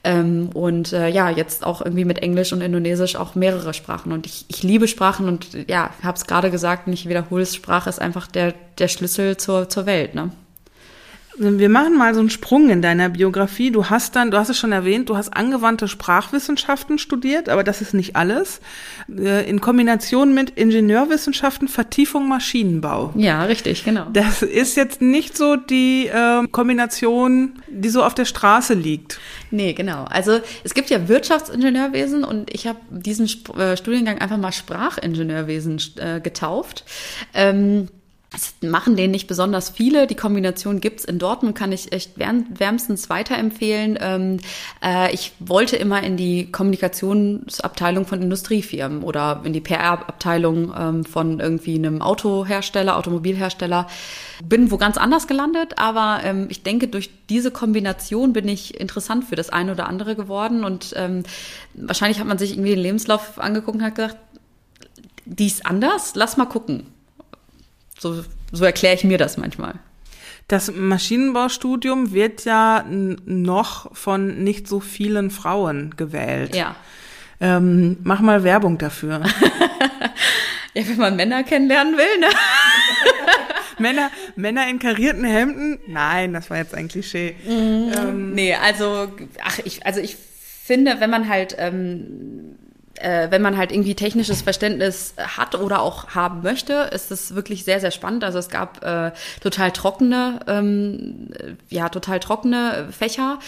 [0.04, 4.12] ähm, und äh, ja, jetzt auch irgendwie mit Englisch und Indonesisch auch mehrere Sprachen.
[4.12, 7.54] Und ich, ich liebe Sprachen und ja, habe es gerade gesagt und ich wiederhole es,
[7.54, 10.14] Sprache ist einfach der, der Schlüssel zur, zur Welt.
[10.14, 10.30] Ne?
[11.38, 13.70] Wir machen mal so einen Sprung in deiner Biografie.
[13.70, 17.80] Du hast dann, du hast es schon erwähnt, du hast angewandte Sprachwissenschaften studiert, aber das
[17.80, 18.60] ist nicht alles.
[19.08, 23.12] Äh, in Kombination mit Ingenieurwissenschaften, Vertiefung Maschinenbau.
[23.16, 24.06] Ja, richtig, genau.
[24.12, 29.18] Das ist jetzt nicht so die äh, Kombination, die so auf der Straße liegt.
[29.50, 30.04] Nee, genau.
[30.04, 35.80] Also es gibt ja Wirtschaftsingenieurwesen und ich habe diesen Sp äh, Studiengang einfach mal Sprachingenieurwesen
[35.96, 36.84] äh, getauft.
[37.32, 37.88] Ähm,
[38.34, 40.06] es machen den nicht besonders viele.
[40.06, 43.98] Die Kombination gibt's in Dortmund, kann ich echt wärmstens weiterempfehlen.
[44.00, 44.40] Ähm,
[44.82, 51.40] äh, ich wollte immer in die Kommunikationsabteilung von Industriefirmen oder in die PR-Abteilung ähm, von
[51.40, 53.86] irgendwie einem Autohersteller, Automobilhersteller.
[54.44, 59.24] Bin wo ganz anders gelandet, aber ähm, ich denke, durch diese Kombination bin ich interessant
[59.24, 60.64] für das eine oder andere geworden.
[60.64, 61.24] Und ähm,
[61.74, 64.16] wahrscheinlich hat man sich irgendwie den Lebenslauf angeguckt und hat gesagt,
[65.24, 66.91] die ist anders, lass mal gucken.
[68.02, 69.74] So, so erkläre ich mir das manchmal.
[70.48, 76.56] Das Maschinenbaustudium wird ja noch von nicht so vielen Frauen gewählt.
[76.56, 76.74] Ja.
[77.40, 79.22] Ähm, mach mal Werbung dafür.
[80.74, 82.26] ja, wenn man Männer kennenlernen will, ne?
[83.78, 85.78] Männer, Männer in karierten Hemden?
[85.86, 87.36] Nein, das war jetzt ein Klischee.
[87.46, 87.92] Mhm.
[87.96, 89.12] Ähm, nee, also,
[89.44, 92.58] ach, ich, also ich finde, wenn man halt ähm,
[93.02, 97.64] äh, wenn man halt irgendwie technisches Verständnis hat oder auch haben möchte, ist es wirklich
[97.64, 98.24] sehr, sehr spannend.
[98.24, 101.30] Also es gab äh, total trockene, ähm,
[101.68, 103.38] ja, total trockene Fächer.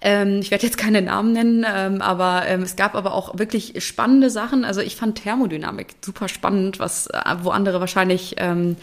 [0.00, 3.82] Ähm, ich werde jetzt keine Namen nennen, ähm, aber ähm, es gab aber auch wirklich
[3.84, 4.64] spannende Sachen.
[4.64, 8.76] Also ich fand Thermodynamik super spannend, was, äh, wo andere wahrscheinlich ähm,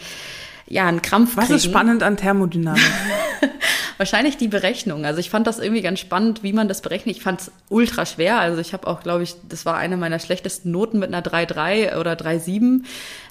[0.66, 2.82] ja, einen Krampf Was ist spannend an Thermodynamik?
[3.96, 5.04] Wahrscheinlich die Berechnung.
[5.04, 7.16] Also ich fand das irgendwie ganz spannend, wie man das berechnet.
[7.16, 8.40] Ich fand es ultra schwer.
[8.40, 11.98] Also ich habe auch, glaube ich, das war eine meiner schlechtesten Noten mit einer 3,3
[11.98, 12.82] oder 3,7.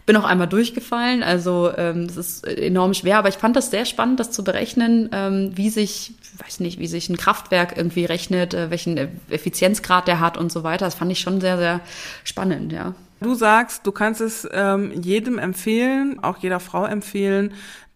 [0.06, 1.22] Bin auch einmal durchgefallen.
[1.22, 3.18] Also ähm, das ist enorm schwer.
[3.18, 6.14] Aber ich fand das sehr spannend, das zu berechnen, ähm, wie sich,
[6.46, 8.98] weiß nicht, wie sich ein Kraftwerk irgendwie rechnet, äh, welchen
[9.30, 10.86] Effizienzgrad der hat und so weiter.
[10.86, 11.82] Das fand ich schon sehr, sehr
[12.24, 12.94] spannend, ja.
[13.24, 17.54] Du sagst, du kannst es ähm, jedem empfehlen, auch jeder Frau empfehlen,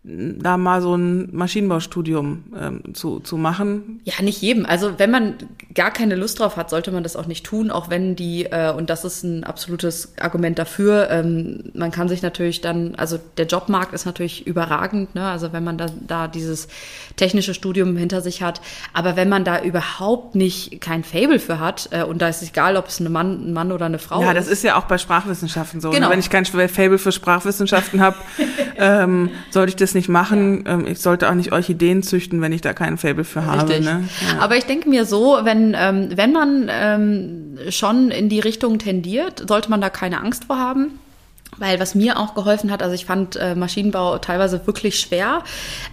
[0.08, 4.00] da mal so ein Maschinenbaustudium ähm, zu, zu machen?
[4.06, 4.66] Ja, nicht jedem.
[4.66, 5.36] Also wenn man
[5.76, 8.72] gar keine Lust drauf hat, sollte man das auch nicht tun, auch wenn die, äh,
[8.72, 13.48] und das ist ein absolutes Argument dafür, ähm, man kann sich natürlich dann, also der
[13.48, 15.28] Jobmarkt ist natürlich überragend, ne?
[15.28, 16.70] also wenn man da, da dieses
[17.18, 18.62] technische Studium hinter sich hat,
[18.94, 22.50] aber wenn man da überhaupt nicht kein Fable für hat, äh, und da ist es
[22.50, 24.26] egal, ob es ein Mann, ein Mann oder eine Frau ist.
[24.26, 25.90] Ja, das ist ja auch bei Sprachwissenschaften so.
[25.90, 25.96] Ne?
[25.96, 26.10] Genau.
[26.10, 28.16] Wenn ich kein Fable für Sprachwissenschaften habe,
[28.78, 30.64] ähm, sollte ich das nicht machen.
[30.66, 30.74] Ja.
[30.74, 33.70] Ähm, ich sollte auch nicht Orchideen züchten, wenn ich da keinen Fable für habe.
[33.70, 33.86] Richtig.
[33.86, 34.04] Ne?
[34.26, 34.40] Ja.
[34.40, 39.44] Aber ich denke mir so, wenn, ähm, wenn man ähm, schon in die Richtung tendiert,
[39.48, 41.00] sollte man da keine Angst vor haben.
[41.60, 45.44] Weil was mir auch geholfen hat, also ich fand äh, Maschinenbau teilweise wirklich schwer,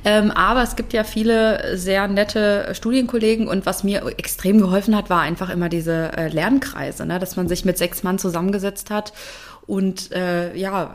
[0.04, 5.08] ähm, aber es gibt ja viele sehr nette Studienkollegen und was mir extrem geholfen hat,
[5.08, 7.18] war einfach immer diese äh, Lernkreise, ne?
[7.18, 9.14] dass man sich mit sechs Mann zusammengesetzt hat
[9.66, 10.94] und äh, ja,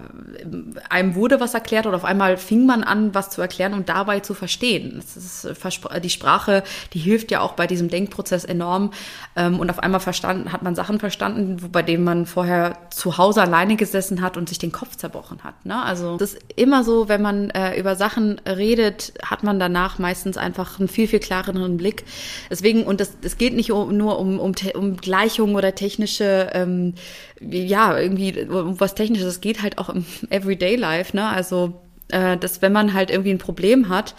[0.89, 4.19] einem wurde was erklärt und auf einmal fing man an, was zu erklären und dabei
[4.19, 4.99] zu verstehen.
[4.99, 8.91] Ist, äh, die Sprache, die hilft ja auch bei diesem Denkprozess enorm
[9.35, 13.41] ähm, und auf einmal verstanden, hat man Sachen verstanden, bei denen man vorher zu Hause
[13.41, 15.65] alleine gesessen hat und sich den Kopf zerbrochen hat.
[15.65, 15.81] Ne?
[15.81, 20.37] Also das ist immer so, wenn man äh, über Sachen redet, hat man danach meistens
[20.37, 22.05] einfach einen viel, viel klareren Blick.
[22.51, 26.93] Deswegen, und es geht nicht nur um, um, um Gleichungen oder technische ähm,
[27.41, 29.27] ja, irgendwie um was Technisches.
[29.27, 31.27] Es geht halt auch im Everyday Life, ne?
[31.27, 34.15] Also, äh, dass wenn man halt irgendwie ein Problem hat,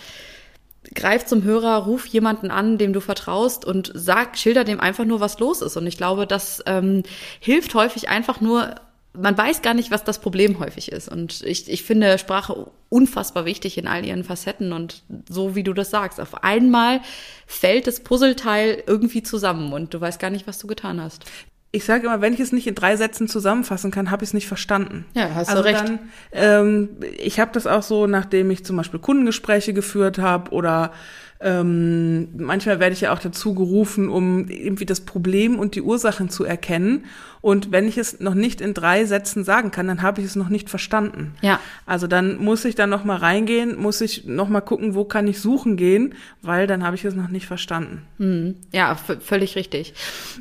[0.95, 5.21] greif zum Hörer, ruf jemanden an, dem du vertraust und sag, schilder dem einfach nur,
[5.21, 5.77] was los ist.
[5.77, 7.03] Und ich glaube, das ähm,
[7.39, 8.75] hilft häufig einfach nur,
[9.13, 11.09] man weiß gar nicht, was das Problem häufig ist.
[11.09, 14.73] Und ich, ich finde Sprache unfassbar wichtig in all ihren Facetten.
[14.73, 17.01] Und so wie du das sagst, auf einmal
[17.47, 21.25] fällt das Puzzleteil irgendwie zusammen und du weißt gar nicht, was du getan hast
[21.73, 24.35] ich sage immer, wenn ich es nicht in drei Sätzen zusammenfassen kann, habe ich es
[24.35, 25.07] nicht verstanden.
[25.15, 25.85] Ja, hast also du recht.
[25.85, 25.99] Dann,
[26.33, 30.93] ähm, ich habe das auch so, nachdem ich zum Beispiel Kundengespräche geführt habe oder
[31.43, 36.29] ähm, manchmal werde ich ja auch dazu gerufen, um irgendwie das Problem und die Ursachen
[36.29, 37.07] zu erkennen.
[37.41, 40.37] Und wenn ich es noch nicht in drei Sätzen sagen kann, dann habe ich es
[40.37, 41.35] noch nicht verstanden.
[41.41, 41.59] Ja.
[41.87, 45.27] Also dann muss ich da noch mal reingehen, muss ich noch mal gucken, wo kann
[45.27, 48.03] ich suchen gehen, weil dann habe ich es noch nicht verstanden.
[48.19, 48.57] Mhm.
[48.73, 49.95] Ja, völlig richtig.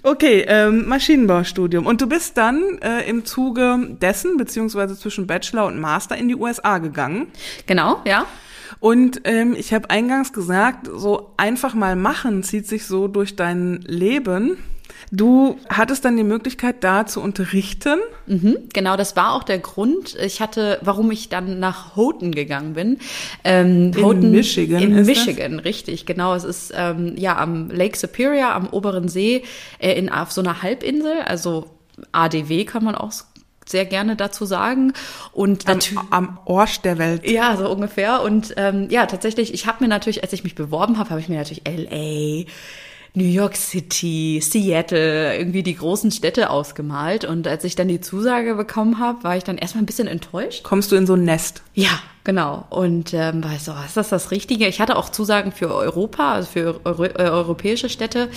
[0.04, 1.86] Okay, ähm, Maschinenbaustudium.
[1.86, 6.36] Und du bist dann äh, im Zuge dessen, beziehungsweise zwischen Bachelor und Master in die
[6.36, 7.28] USA gegangen.
[7.66, 8.26] Genau, ja.
[8.80, 13.82] Und ähm, ich habe eingangs gesagt, so einfach mal machen zieht sich so durch dein
[13.82, 14.58] Leben.
[15.12, 18.00] Du hattest dann die Möglichkeit, da zu unterrichten.
[18.28, 20.16] Mhm, genau, das war auch der Grund.
[20.16, 23.00] Ich hatte, warum ich dann nach Houghton gegangen bin.
[23.44, 24.82] Ähm, in Houghton, Michigan.
[24.82, 25.66] In Michigan, das?
[25.66, 26.36] richtig, genau.
[26.36, 29.44] Es ist ähm, ja am Lake Superior, am oberen See,
[29.80, 31.66] äh, in, auf so einer Halbinsel, also
[32.12, 33.12] ADW kann man auch
[33.70, 34.94] sehr gerne dazu sagen.
[35.32, 35.80] Und am,
[36.10, 37.30] am Orsch der Welt.
[37.30, 38.22] Ja, so ungefähr.
[38.22, 41.30] Und ähm, ja, tatsächlich, ich habe mir natürlich, als ich mich beworben habe, habe ich
[41.30, 42.46] mir natürlich LA,
[43.14, 47.26] New York City, Seattle, irgendwie die großen Städte ausgemalt.
[47.26, 50.64] Und als ich dann die Zusage bekommen habe, war ich dann erstmal ein bisschen enttäuscht.
[50.64, 51.64] Kommst du in so ein Nest?
[51.74, 52.66] Ja, genau.
[52.70, 54.68] Und ähm, war so, ist das das Richtige?
[54.68, 58.30] Ich hatte auch Zusagen für Europa, also für Euro äh, europäische Städte.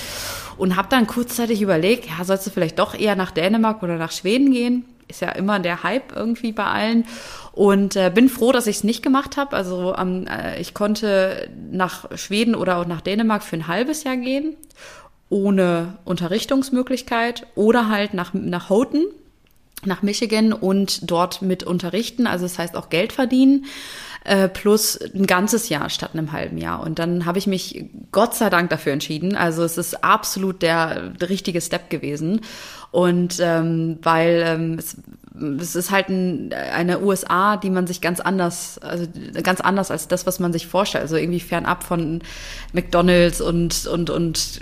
[0.57, 4.12] Und habe dann kurzzeitig überlegt, ja, sollst du vielleicht doch eher nach Dänemark oder nach
[4.12, 4.85] Schweden gehen?
[5.12, 7.05] Ist ja immer der Hype irgendwie bei allen.
[7.53, 9.57] Und äh, bin froh, dass ich es nicht gemacht habe.
[9.57, 14.16] Also ähm, äh, ich konnte nach Schweden oder auch nach Dänemark für ein halbes Jahr
[14.16, 14.57] gehen,
[15.29, 19.05] ohne Unterrichtungsmöglichkeit oder halt nach, nach Houghton,
[19.85, 23.66] nach Michigan und dort mit unterrichten, also das heißt auch Geld verdienen
[24.25, 26.81] äh, plus ein ganzes Jahr statt einem halben Jahr.
[26.81, 29.37] Und dann habe ich mich Gott sei Dank dafür entschieden.
[29.37, 32.40] Also es ist absolut der, der richtige Step gewesen.
[32.92, 34.96] Und ähm, weil ähm, es
[35.61, 39.07] es ist halt ein, eine USA, die man sich ganz anders, also
[39.42, 41.02] ganz anders als das, was man sich vorstellt.
[41.02, 42.20] Also irgendwie fernab von
[42.72, 44.61] McDonalds und, und, und,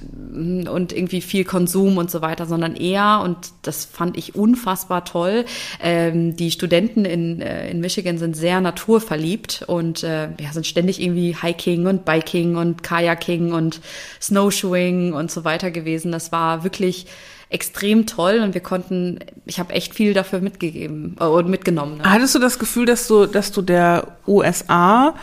[0.69, 5.45] und irgendwie viel Konsum und so weiter, sondern eher, und das fand ich unfassbar toll,
[5.83, 11.03] ähm, die Studenten in, äh, in Michigan sind sehr naturverliebt und äh, ja, sind ständig
[11.03, 13.81] irgendwie Hiking und Biking und Kayaking und
[14.21, 16.13] Snowshoeing und so weiter gewesen.
[16.13, 17.07] Das war wirklich
[17.51, 21.99] extrem toll und wir konnten, ich habe echt viel dafür mitgegeben äh, und mitgenommen.
[21.99, 22.05] Ne?
[22.05, 25.15] Hattest du das Gefühl, dass du, dass du der USA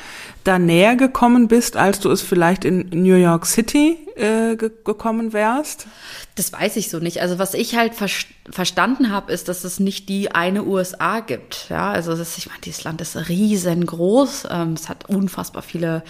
[0.44, 5.32] da näher gekommen bist, als du es vielleicht in New York City äh, ge gekommen
[5.32, 5.88] wärst?
[6.36, 7.22] Das weiß ich so nicht.
[7.22, 8.10] Also was ich halt ver
[8.50, 11.68] verstanden habe, ist, dass es nicht die eine USA gibt.
[11.70, 14.48] Ja, also das, ich meine, dieses Land ist riesengroß.
[14.52, 16.04] Ähm, es hat unfassbar viele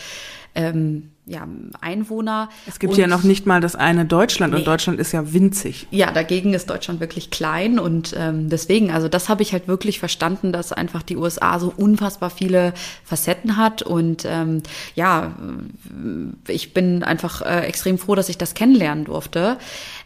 [0.54, 1.46] ähm, ja,
[1.82, 2.50] Einwohner.
[2.66, 4.60] Es gibt und, ja noch nicht mal das eine Deutschland nee.
[4.60, 5.88] und Deutschland ist ja winzig.
[5.92, 10.00] Ja, dagegen ist Deutschland wirklich klein und ähm, deswegen, also das habe ich halt wirklich
[10.00, 14.64] verstanden, dass einfach die USA so unfassbar viele Facetten hat und ähm,
[14.96, 15.34] ja,
[16.48, 19.58] ich bin einfach äh, extrem froh, dass ich das kennenlernen durfte.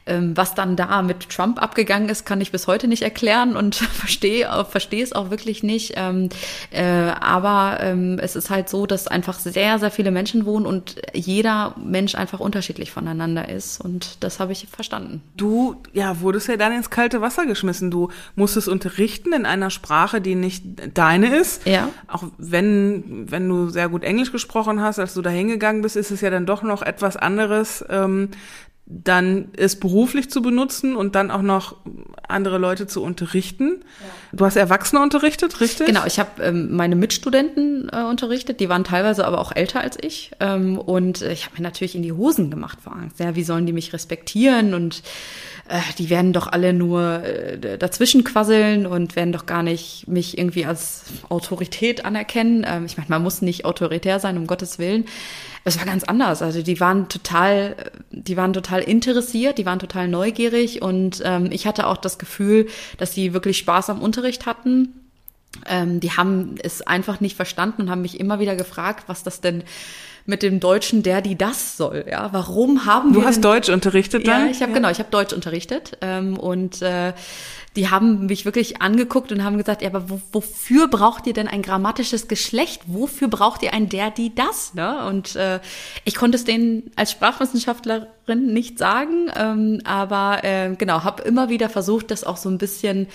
[0.06, 3.76] Ähm, was dann da mit Trump abgegangen ist, kann ich bis heute nicht erklären und
[3.76, 5.94] verstehe verstehe es auch wirklich nicht.
[5.96, 6.30] Ähm,
[6.72, 10.96] äh, aber ähm, es ist halt so, dass einfach sehr, sehr viele Menschen wohnen und
[11.14, 13.80] jeder Mensch einfach unterschiedlich voneinander ist.
[13.80, 15.22] Und das habe ich verstanden.
[15.38, 17.92] Du, ja, wurdest ja dann ins kalte Wasser geschmissen.
[17.92, 21.66] Du musstest unterrichten in einer Sprache, die nicht deine ist.
[21.68, 21.90] Ja.
[22.08, 26.12] Auch wenn, wenn du sehr gut Englisch gesprochen hast, als du da hingegangen bist, ist
[26.12, 28.30] es ja dann doch noch etwas anderes, ähm,
[28.86, 31.78] dann es beruflich zu benutzen und dann auch noch
[32.28, 33.80] andere Leute zu unterrichten.
[33.82, 34.38] Ja.
[34.38, 35.88] Du hast Erwachsene unterrichtet, richtig?
[35.88, 39.98] Genau, ich habe ähm, meine Mitstudenten äh, unterrichtet, die waren teilweise aber auch älter als
[40.02, 40.32] ich.
[40.40, 43.20] Ähm, und äh, ich habe mir natürlich in die Hosen gemacht vor Angst.
[43.20, 44.74] Ja, wie sollen die mich respektieren?
[44.74, 45.04] Und
[45.70, 50.38] äh, die werden doch alle nur äh, dazwischen quasseln und werden doch gar nicht mich
[50.38, 52.66] irgendwie als Autorität anerkennen.
[52.68, 55.06] Ähm, ich meine, man muss nicht autoritär sein, um Gottes Willen.
[55.64, 56.42] Es war ganz anders.
[56.42, 57.76] Also die waren total,
[58.12, 62.68] die waren total interessiert, die waren total neugierig und ähm, ich hatte auch das Gefühl,
[62.98, 64.94] dass sie wirklich Spaß am Unterricht hatten.
[65.68, 69.42] Ähm, die haben es einfach nicht verstanden und haben mich immer wieder gefragt, was das
[69.42, 69.64] denn
[70.32, 72.06] mit dem Deutschen der, die das soll.
[72.10, 73.22] Ja, warum haben du wir?
[73.22, 74.46] Du hast denn, Deutsch unterrichtet dann?
[74.46, 74.78] Ja, ich habe ja.
[74.78, 77.14] genau, ich habe Deutsch unterrichtet ähm, und äh,
[77.76, 81.48] die haben mich wirklich angeguckt und haben gesagt, ja, aber wo, wofür braucht ihr denn
[81.48, 82.82] ein grammatisches Geschlecht?
[82.88, 84.74] Wofür braucht ihr ein der, die, das?
[84.74, 85.06] Ne?
[85.06, 85.60] Und äh,
[86.04, 91.70] ich konnte es denen als Sprachwissenschaftlerin nicht sagen, ähm, aber äh, genau, habe immer wieder
[91.70, 93.08] versucht, das auch so ein bisschen,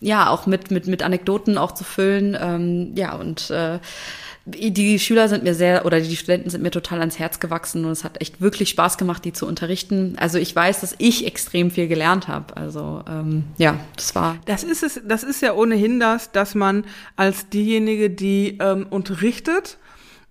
[0.00, 3.78] ja, auch mit mit mit Anekdoten auch zu füllen, ähm, ja und äh,
[4.44, 7.92] die Schüler sind mir sehr oder die Studenten sind mir total ans Herz gewachsen und
[7.92, 10.16] es hat echt wirklich Spaß gemacht, die zu unterrichten.
[10.18, 12.56] Also ich weiß, dass ich extrem viel gelernt habe.
[12.56, 14.38] Also ähm, ja, das war.
[14.46, 15.00] Das ist es.
[15.06, 19.78] Das ist ja ohnehin das, dass man als diejenige, die ähm, unterrichtet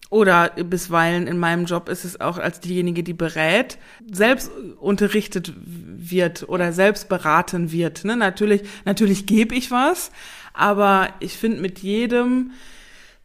[0.10, 3.78] oder bisweilen in meinem Job ist es auch als diejenige, die berät,
[4.12, 8.04] selbst unterrichtet wird oder selbst beraten wird.
[8.04, 8.18] Ne?
[8.18, 10.12] Natürlich, natürlich gebe ich was,
[10.54, 12.52] aber ich finde mit jedem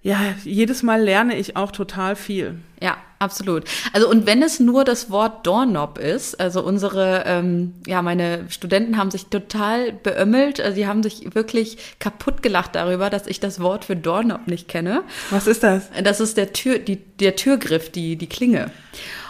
[0.02, 2.61] ja, jedes Mal lerne ich auch total viel.
[2.80, 3.64] Ja, absolut.
[3.92, 8.98] Also und wenn es nur das Wort Doorknob ist, also unsere, ähm, ja, meine Studenten
[8.98, 13.59] haben sich total beömmelt, also die haben sich wirklich kaputt gelacht darüber, dass ich das
[13.59, 15.02] Wort für Doorknob nicht kenne.
[15.30, 15.90] Was ist das?
[16.04, 18.70] Das ist der Tür, die, der Türgriff, die, die Klinge.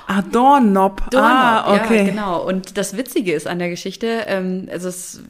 [0.09, 1.11] Ah, Doorknob.
[1.11, 1.99] Doorknob, ah, okay.
[1.99, 2.47] Ja, genau.
[2.47, 5.23] Und das Witzige ist an der Geschichte, ähm, also es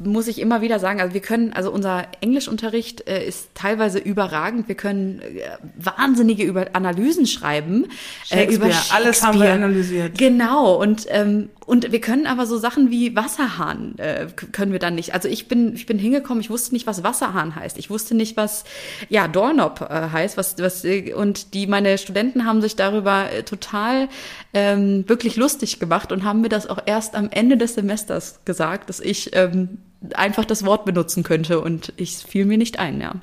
[0.00, 4.68] muss ich immer wieder sagen, also wir können, also unser Englischunterricht äh, ist teilweise überragend.
[4.68, 5.40] Wir können äh,
[5.76, 7.86] wahnsinnige über Analysen schreiben.
[8.30, 8.96] Äh, über Shakespeare.
[8.96, 10.18] Alles haben wir analysiert.
[10.18, 10.74] Genau.
[10.80, 15.12] Und ähm, und wir können aber so Sachen wie Wasserhahn äh, können wir dann nicht.
[15.12, 17.76] Also ich bin ich bin hingekommen, ich wusste nicht, was Wasserhahn heißt.
[17.76, 18.64] Ich wusste nicht, was
[19.10, 23.42] ja Doorknob äh, heißt, was was äh, und die meine Studenten haben sich darüber äh,
[23.42, 24.08] total
[24.54, 28.88] ähm, wirklich lustig gemacht und haben mir das auch erst am Ende des Semesters gesagt,
[28.88, 29.76] dass ich ähm,
[30.14, 33.16] einfach das Wort benutzen könnte und ich fiel mir nicht ein, ja.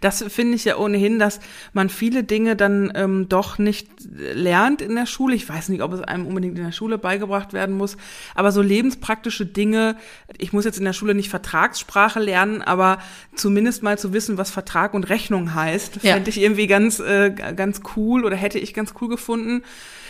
[0.00, 1.40] Das finde ich ja ohnehin, dass
[1.72, 5.34] man viele Dinge dann ähm, doch nicht lernt in der Schule.
[5.34, 7.96] Ich weiß nicht, ob es einem unbedingt in der Schule beigebracht werden muss,
[8.34, 9.96] aber so lebenspraktische Dinge,
[10.38, 12.98] ich muss jetzt in der Schule nicht Vertragssprache lernen, aber
[13.34, 16.14] zumindest mal zu wissen, was Vertrag und Rechnung heißt, ja.
[16.14, 19.62] fände ich irgendwie ganz, äh, ganz cool oder hätte ich ganz cool gefunden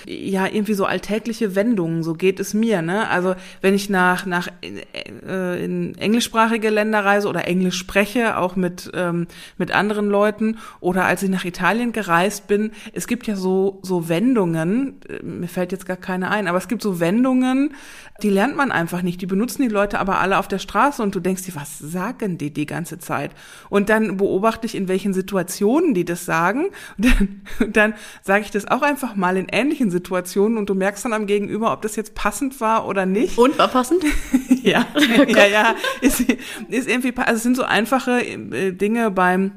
[0.07, 2.83] ja irgendwie so alltägliche Wendungen, so geht es mir.
[2.83, 3.09] Ne?
[3.09, 8.91] Also wenn ich nach, nach äh, in englischsprachige Länder reise oder Englisch spreche, auch mit,
[8.95, 9.27] ähm,
[9.59, 14.09] mit anderen Leuten oder als ich nach Italien gereist bin, es gibt ja so, so
[14.09, 17.75] Wendungen, äh, mir fällt jetzt gar keine ein, aber es gibt so Wendungen,
[18.23, 19.21] die lernt man einfach nicht.
[19.21, 22.39] Die benutzen die Leute aber alle auf der Straße und du denkst dir, was sagen
[22.39, 23.33] die die ganze Zeit?
[23.69, 26.67] Und dann beobachte ich, in welchen Situationen die das sagen.
[26.99, 31.05] Und dann, dann sage ich das auch einfach mal in ähnlichen Situationen und du merkst
[31.05, 33.39] dann am Gegenüber, ob das jetzt passend war oder nicht.
[33.39, 34.05] Und war passend?
[34.63, 34.87] ja,
[35.29, 35.75] ja, ja.
[36.01, 36.21] Ist,
[36.69, 39.53] ist irgendwie, also es sind so einfache äh, Dinge beim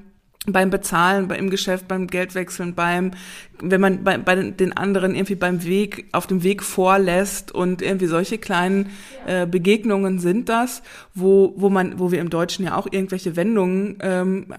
[0.48, 3.12] beim Bezahlen, im Geschäft, beim Geldwechseln, beim,
[3.60, 8.06] wenn man bei, bei den anderen irgendwie beim Weg, auf dem Weg vorlässt und irgendwie
[8.06, 8.91] solche kleinen
[9.26, 13.98] äh, Begegnungen sind das, wo, wo man, wo wir im Deutschen ja auch irgendwelche Wendungen
[14.02, 14.54] ähm,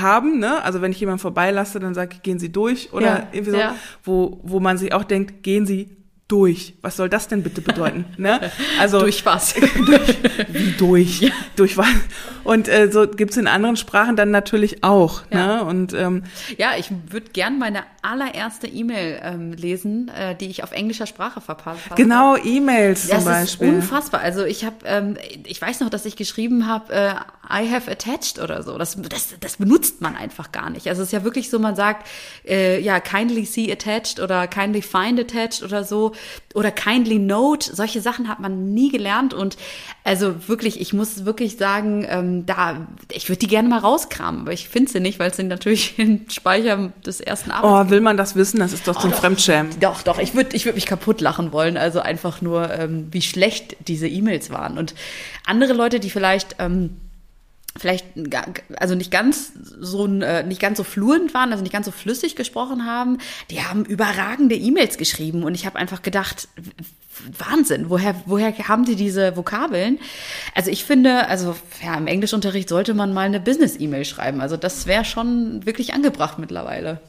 [0.00, 0.62] haben, ne?
[0.62, 3.56] Also wenn ich jemanden vorbeilasse, dann sage ich, gehen Sie durch oder ja, irgendwie so,
[3.58, 3.74] ja.
[4.02, 5.96] wo, wo man sich auch denkt, gehen Sie
[6.28, 6.74] durch.
[6.80, 8.06] Was soll das denn bitte bedeuten?
[8.16, 8.50] ne?
[8.78, 9.54] Also durch was?
[9.86, 11.20] durch, wie durch?
[11.20, 11.30] Ja.
[11.56, 11.86] Durch was?
[12.44, 15.22] Und äh, so gibt's in anderen Sprachen dann natürlich auch.
[15.30, 15.46] Ja.
[15.46, 15.64] Ne?
[15.64, 16.24] Und ähm,
[16.56, 21.40] ja, ich würde gern meine allererste E-Mail ähm, lesen, äh, die ich auf englischer Sprache
[21.40, 22.02] verpasst habe.
[22.02, 23.68] Genau, E-Mails zum Beispiel.
[23.68, 24.20] Das ist unfassbar.
[24.20, 27.14] Also ich habe, ähm, ich weiß noch, dass ich geschrieben habe, äh,
[27.50, 28.78] I have attached oder so.
[28.78, 30.86] Das, das, das benutzt man einfach gar nicht.
[30.88, 32.06] Also es ist ja wirklich so, man sagt,
[32.46, 36.13] äh, ja, kindly see attached oder kindly find attached oder so
[36.54, 37.74] oder kindly note.
[37.74, 39.56] Solche Sachen hat man nie gelernt und
[40.04, 44.52] also wirklich, ich muss wirklich sagen, ähm, da, ich würde die gerne mal rauskramen, aber
[44.52, 47.88] ich finde sie nicht, weil sie natürlich im Speicher des ersten Abends.
[47.88, 48.60] Oh, will man das wissen?
[48.60, 49.78] Das ist doch zum oh, Fremdschämen.
[49.80, 51.76] Doch, doch, ich würde ich würd mich kaputt lachen wollen.
[51.76, 54.78] Also einfach nur, ähm, wie schlecht diese E-Mails waren.
[54.78, 54.94] Und
[55.46, 56.56] andere Leute, die vielleicht.
[56.58, 56.96] Ähm,
[57.76, 58.06] vielleicht
[58.76, 62.36] also nicht ganz so äh, nicht ganz so fluent waren, also nicht ganz so flüssig
[62.36, 63.18] gesprochen haben,
[63.50, 66.48] die haben überragende E-Mails geschrieben und ich habe einfach gedacht,
[67.38, 67.90] Wahnsinn.
[67.90, 69.98] Woher, woher haben die diese Vokabeln?
[70.54, 74.40] Also ich finde, also ja, im Englischunterricht sollte man mal eine Business-E-Mail schreiben.
[74.40, 77.00] Also das wäre schon wirklich angebracht mittlerweile.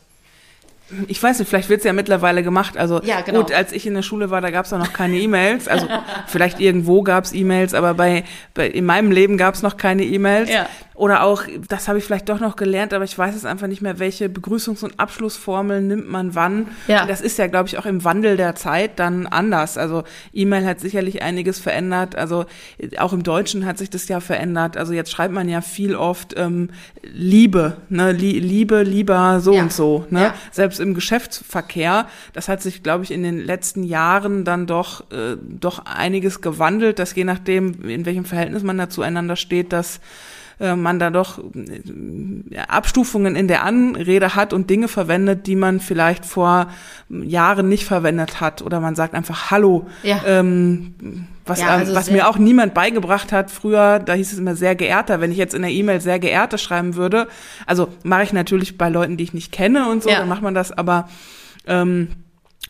[1.07, 2.77] Ich weiß nicht, vielleicht wird es ja mittlerweile gemacht.
[2.77, 3.41] Also ja, genau.
[3.41, 5.67] gut, als ich in der Schule war, da gab es noch keine E-Mails.
[5.67, 5.87] Also
[6.27, 8.23] vielleicht irgendwo gab es E-Mails, aber bei,
[8.53, 10.49] bei in meinem Leben gab es noch keine E-Mails.
[10.49, 10.67] Ja.
[10.93, 13.81] Oder auch, das habe ich vielleicht doch noch gelernt, aber ich weiß es einfach nicht
[13.81, 16.67] mehr, welche Begrüßungs- und Abschlussformeln nimmt man wann.
[16.87, 17.01] Ja.
[17.01, 19.77] Und das ist ja, glaube ich, auch im Wandel der Zeit dann anders.
[19.77, 22.15] Also E-Mail hat sicherlich einiges verändert.
[22.15, 22.45] Also
[22.97, 24.77] auch im Deutschen hat sich das ja verändert.
[24.77, 26.69] Also jetzt schreibt man ja viel oft ähm,
[27.03, 28.13] Liebe, ne?
[28.13, 29.63] Liebe, lieber, so Ja.
[29.63, 30.05] und so.
[30.09, 30.21] Ne?
[30.21, 30.33] Ja.
[30.75, 35.37] Selbst im Geschäftsverkehr, das hat sich, glaube ich, in den letzten Jahren dann doch, äh,
[35.41, 40.01] doch einiges gewandelt, dass je nachdem, in welchem Verhältnis man da zueinander steht, dass
[40.59, 45.79] äh, man da doch äh, Abstufungen in der Anrede hat und Dinge verwendet, die man
[45.79, 46.67] vielleicht vor
[47.09, 48.61] Jahren nicht verwendet hat.
[48.61, 49.87] Oder man sagt einfach Hallo.
[50.03, 50.21] Ja.
[50.25, 54.39] Ähm, was, Ja, äh, also was mir auch niemand beigebracht hat früher, da hieß es
[54.39, 55.21] immer sehr geehrter.
[55.21, 57.27] Wenn ich jetzt in der E-Mail sehr geehrte schreiben würde,
[57.65, 60.19] also mache ich natürlich bei Leuten, die ich nicht kenne und so, Ja.
[60.19, 61.07] dann macht man das, aber
[61.67, 62.09] ähm,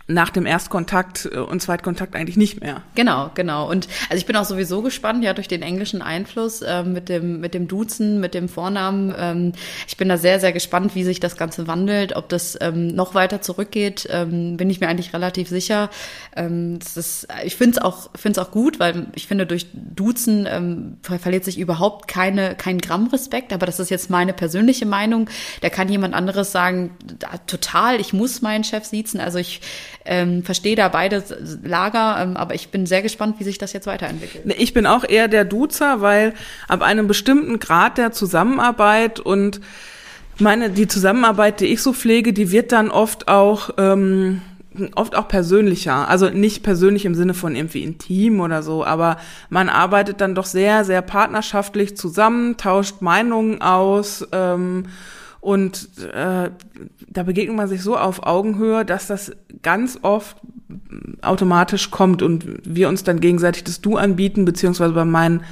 [0.07, 2.83] nach dem Erstkontakt äh, und Zweitkontakt eigentlich nicht mehr.
[2.93, 3.69] Genau, genau.
[3.69, 7.39] Und also ich bin auch sowieso gespannt, ja, durch den englischen Einfluss ähm, mit dem
[7.39, 9.13] mit dem Duzen, mit dem Vornamen.
[9.17, 9.53] Ähm,
[9.87, 13.15] ich bin da sehr, sehr gespannt, wie sich das Ganze wandelt, ob das ähm, noch
[13.15, 14.07] weiter zurückgeht.
[14.11, 15.89] Ähm, bin ich mir eigentlich relativ sicher.
[16.35, 19.67] Ähm, das ist, ich finde es auch, finde es auch gut, weil ich finde durch
[19.73, 23.53] Duzen ähm, ver verliert sich überhaupt keine kein Gramm Respekt.
[23.53, 25.29] Aber das ist jetzt meine persönliche Meinung.
[25.61, 29.19] Da kann jemand anderes sagen, da, total, ich muss meinen Chef siezen.
[29.19, 29.61] Also ich
[30.05, 31.23] ähm, verstehe da beide
[31.63, 34.45] Lager, ähm, aber ich bin sehr gespannt, wie sich das jetzt weiterentwickelt.
[34.57, 36.33] Ich bin auch eher der Duzer, weil
[36.67, 39.61] ab einem bestimmten Grad der Zusammenarbeit und
[40.39, 44.41] meine, die Zusammenarbeit, die ich so pflege, die wird dann oft auch, ähm,
[44.95, 46.09] oft auch persönlicher.
[46.09, 49.17] Also nicht persönlich im Sinne von irgendwie intim oder so, aber
[49.49, 54.87] man arbeitet dann doch sehr, sehr partnerschaftlich zusammen, tauscht Meinungen aus, ähm,
[55.45, 56.49] und äh,
[57.07, 59.31] da begegnet man sich so auf Augenhöhe, dass das
[59.61, 60.37] ganz oft
[61.21, 65.43] automatisch kommt und wir uns dann gegenseitig das Du anbieten, beziehungsweise bei meinen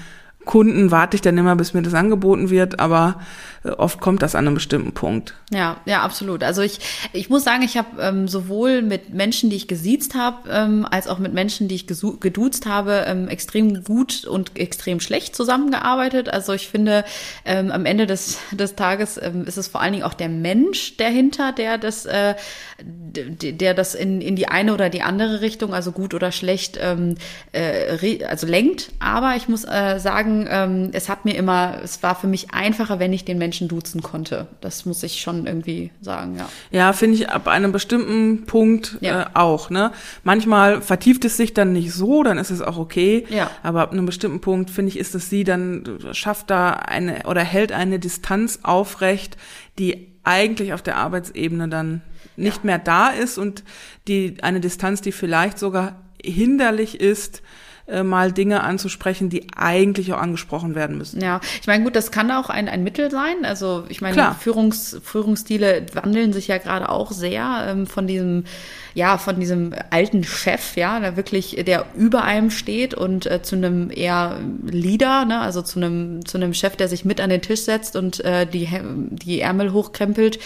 [0.45, 3.19] Kunden warte ich dann immer, bis mir das angeboten wird, aber
[3.63, 5.33] oft kommt das an einem bestimmten Punkt.
[5.51, 6.43] Ja, ja, absolut.
[6.43, 6.79] Also ich,
[7.13, 11.07] ich muss sagen, ich habe ähm, sowohl mit Menschen, die ich gesiezt habe, ähm, als
[11.07, 16.29] auch mit Menschen, die ich geduzt habe, ähm, extrem gut und extrem schlecht zusammengearbeitet.
[16.29, 17.05] Also ich finde,
[17.45, 20.97] ähm, am Ende des, des Tages ähm, ist es vor allen Dingen auch der Mensch
[20.97, 22.35] dahinter, der das, äh,
[22.81, 27.15] der das in, in die eine oder die andere Richtung, also gut oder schlecht, ähm,
[27.53, 28.91] äh, also lenkt.
[28.99, 32.99] Aber ich muss äh, sagen, ähm, es hat mir immer, es war für mich einfacher,
[32.99, 34.47] wenn ich den Menschen duzen konnte.
[34.61, 36.49] Das muss ich schon irgendwie sagen, ja.
[36.71, 39.21] Ja, finde ich ab einem bestimmten Punkt Ja.
[39.21, 39.69] äh, auch.
[39.69, 39.91] Ne?
[40.23, 43.25] Manchmal vertieft es sich dann nicht so, dann ist es auch okay.
[43.29, 43.49] Ja.
[43.63, 47.41] Aber ab einem bestimmten Punkt finde ich, ist es sie dann schafft da eine oder
[47.41, 49.37] hält eine Distanz aufrecht,
[49.79, 52.01] die eigentlich auf der Arbeitsebene dann
[52.35, 53.63] nicht mehr da ist und
[54.07, 57.41] die eine Distanz, die vielleicht sogar hinderlich ist,
[57.85, 61.21] äh, mal Dinge anzusprechen, die eigentlich auch angesprochen werden müssen.
[61.21, 63.43] Ja, ich meine, gut, das kann auch ein, ein Mittel sein.
[63.43, 64.35] Also ich meine.
[64.39, 68.45] Führungs, Führungsstile wandeln sich ja gerade auch sehr ähm, von diesem,
[68.93, 73.57] ja, von diesem alten Chef, ja, der wirklich, der über einem steht und äh, zu
[73.57, 77.41] einem eher Leader, ne, also zu einem, zu einem Chef, der sich mit an den
[77.41, 78.69] Tisch setzt und äh, die,
[79.09, 80.39] die Ärmel hochkrempelt.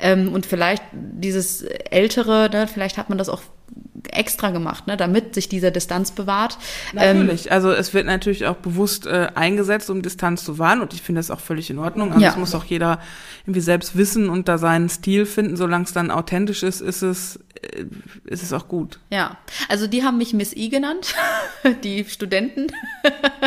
[0.00, 3.42] Ähm, und vielleicht dieses Ältere, ne, vielleicht hat man das auch
[4.12, 6.58] extra gemacht, ne, damit sich diese Distanz bewahrt.
[6.96, 10.94] Ähm, Natürlich, also es wird natürlich auch bewusst äh, eingesetzt, um Distanz zu wahren und
[10.94, 12.10] ich finde das auch völlig in Ordnung.
[12.10, 12.30] Also Ja.
[12.30, 13.00] das muss auch jeder
[13.42, 15.56] irgendwie selbst wissen und da seinen Stil finden.
[15.56, 17.38] Solange es dann authentisch ist, ist es,
[18.24, 18.98] ist es auch gut.
[19.10, 19.36] Ja,
[19.68, 21.14] also die haben mich Miss I genannt,
[21.84, 22.68] die Studenten.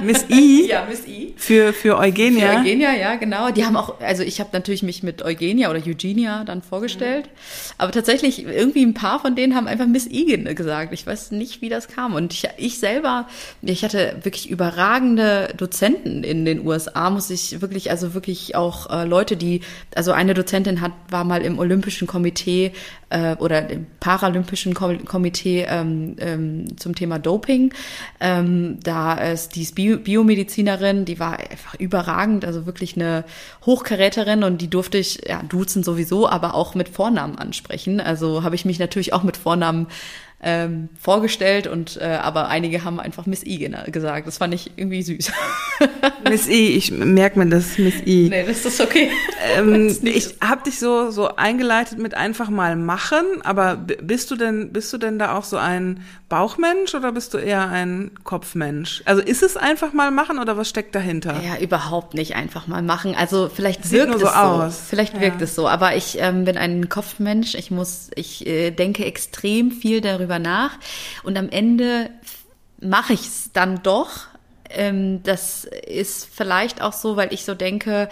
[0.03, 1.33] Miss I Ja, Miss I.
[1.35, 2.53] für, für Eugenia.
[2.53, 2.59] Ja.
[2.59, 3.51] Eugenia, ja, genau.
[3.51, 7.29] Die haben auch, also ich habe natürlich mich mit Eugenia oder Eugenia dann vorgestellt,
[7.77, 10.93] aber tatsächlich irgendwie ein paar von denen haben einfach Miss I gesagt.
[10.93, 12.13] Ich weiß nicht, wie das kam.
[12.13, 13.27] Und ich, ich selber,
[13.61, 19.05] ich hatte wirklich überragende Dozenten in den USA, muss ich wirklich, also wirklich auch äh,
[19.05, 19.61] Leute, die,
[19.95, 22.73] also eine Dozentin hat, war mal im Olympischen Komitee
[23.13, 27.73] äh, oder im Paralympischen Ko- Komitee ähm, ähm, zum Thema Doping.
[28.19, 33.23] Ähm, da ist die Bio Biomedizinerin, die war einfach überragend, also wirklich eine
[33.65, 38.01] Hochkaräterin und die durfte ich ja duzen sowieso, aber auch mit Vornamen ansprechen.
[38.01, 39.87] Also habe ich mich natürlich auch mit Vornamen
[40.43, 44.27] ähm, vorgestellt und äh, aber einige haben einfach Miss I gesagt.
[44.27, 45.31] Das fand ich irgendwie süß.
[46.29, 48.27] Miss I, ich merke mir das, Miss I.
[48.29, 49.09] Nee, das ist okay.
[49.57, 54.73] Ähm, ich habe dich so so eingeleitet mit einfach mal machen, aber bist du denn
[54.73, 59.01] bist du denn da auch so ein Bauchmensch oder bist du eher ein Kopfmensch?
[59.05, 61.35] Also ist es einfach mal machen oder was steckt dahinter?
[61.45, 63.15] Ja, überhaupt nicht einfach mal machen.
[63.15, 64.37] Also vielleicht wirkt nur so es so.
[64.39, 64.81] aus.
[64.89, 65.45] Vielleicht wirkt Ja.
[65.45, 67.55] es so, aber ich ähm, bin ein Kopfmensch.
[67.55, 70.77] Ich muss, ich äh, denke extrem viel darüber nach
[71.23, 72.09] und am Ende
[72.79, 74.27] mache ich es dann doch.
[74.69, 78.09] Ähm, das ist vielleicht auch so, weil ich so denke,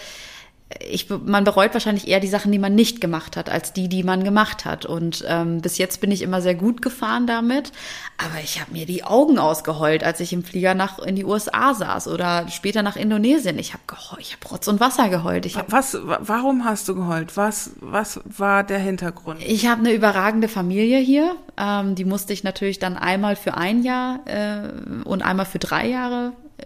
[0.79, 4.03] ich, man bereut wahrscheinlich eher die Sachen, die man nicht gemacht hat, als die, die
[4.03, 4.85] man gemacht hat.
[4.85, 7.71] Und ähm, bis jetzt bin ich immer sehr gut gefahren damit.
[8.17, 11.73] Aber ich habe mir die Augen ausgeheult, als ich im Flieger nach in die USA
[11.73, 13.57] saß oder später nach Indonesien.
[13.59, 13.83] Ich habe
[14.19, 15.45] ich hab Rotz und Wasser geheult.
[15.45, 17.35] Ich habe Was, wa- warum hast du geheult?
[17.37, 19.41] Was, was war der Hintergrund?
[19.45, 21.35] Ich habe eine überragende Familie hier.
[21.57, 24.69] Ähm, die musste ich natürlich dann einmal für ein Jahr äh,
[25.03, 26.63] und einmal für drei Jahre äh,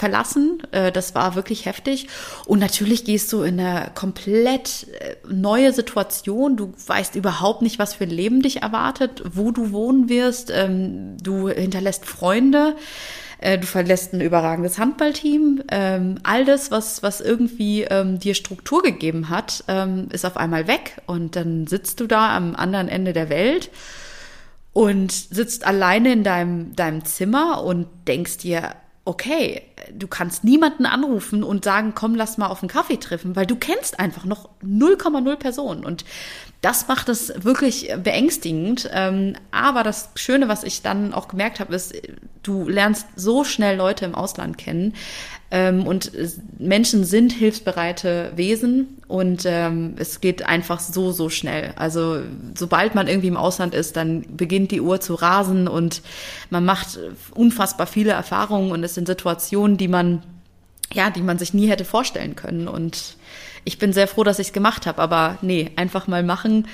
[0.00, 0.62] verlassen.
[0.72, 2.08] Äh, das war wirklich heftig.
[2.46, 6.56] Und natürlich gehst du in eine komplett äh, neue Situation.
[6.56, 10.50] Du weißt überhaupt nicht, was für ein Leben dich erwartet, wo du wohnen wirst.
[10.52, 12.76] Ähm, du hinterlässt Freunde.
[13.38, 15.62] Äh, Du verlässt ein überragendes Handballteam.
[15.70, 19.64] Ähm, all das, was, was irgendwie ähm, dir Struktur gegeben hat,
[20.10, 21.02] ist auf einmal weg.
[21.06, 23.70] Und dann sitzt du da am anderen Ende der Welt
[24.72, 28.74] und sitzt alleine in deinem, deinem Zimmer und denkst dir,
[29.04, 33.46] okay, du kannst niemanden anrufen und sagen, komm, lass mal auf einen Kaffee treffen, weil
[33.46, 35.84] du kennst einfach noch 0,0 Personen.
[35.84, 36.04] Und
[36.60, 38.88] das macht es wirklich beängstigend.
[38.92, 41.94] Ähm, aber das Schöne, was ich dann auch gemerkt habe, ist,
[42.42, 44.94] du lernst so schnell Leute im Ausland kennen.
[45.52, 46.12] Ähm, und
[46.58, 51.72] Menschen sind hilfsbereite Wesen und ähm, es geht einfach so, so schnell.
[51.76, 52.20] Also
[52.56, 56.02] sobald man irgendwie im Ausland ist, dann beginnt die Uhr zu rasen und
[56.50, 57.00] man macht
[57.34, 60.22] unfassbar viele Erfahrungen und es sind Situationen, die man,
[60.92, 62.68] ja, die man sich nie hätte vorstellen können.
[62.68, 63.16] Und
[63.64, 66.68] ich bin sehr froh, dass ich es gemacht habe, aber nee, einfach mal machen,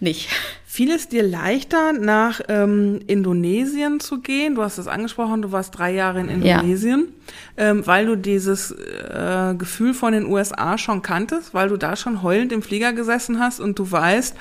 [0.00, 0.28] nicht.
[0.66, 4.54] Fiel es dir leichter, nach ähm, Indonesien zu gehen?
[4.54, 6.60] Du hast es angesprochen, du warst drei Jahre in Ja.
[6.60, 7.08] Indonesien,
[7.56, 12.22] ähm, weil du dieses äh, Gefühl von den USA schon kanntest, weil du da schon
[12.22, 14.36] heulend im Flieger gesessen hast und du weißt,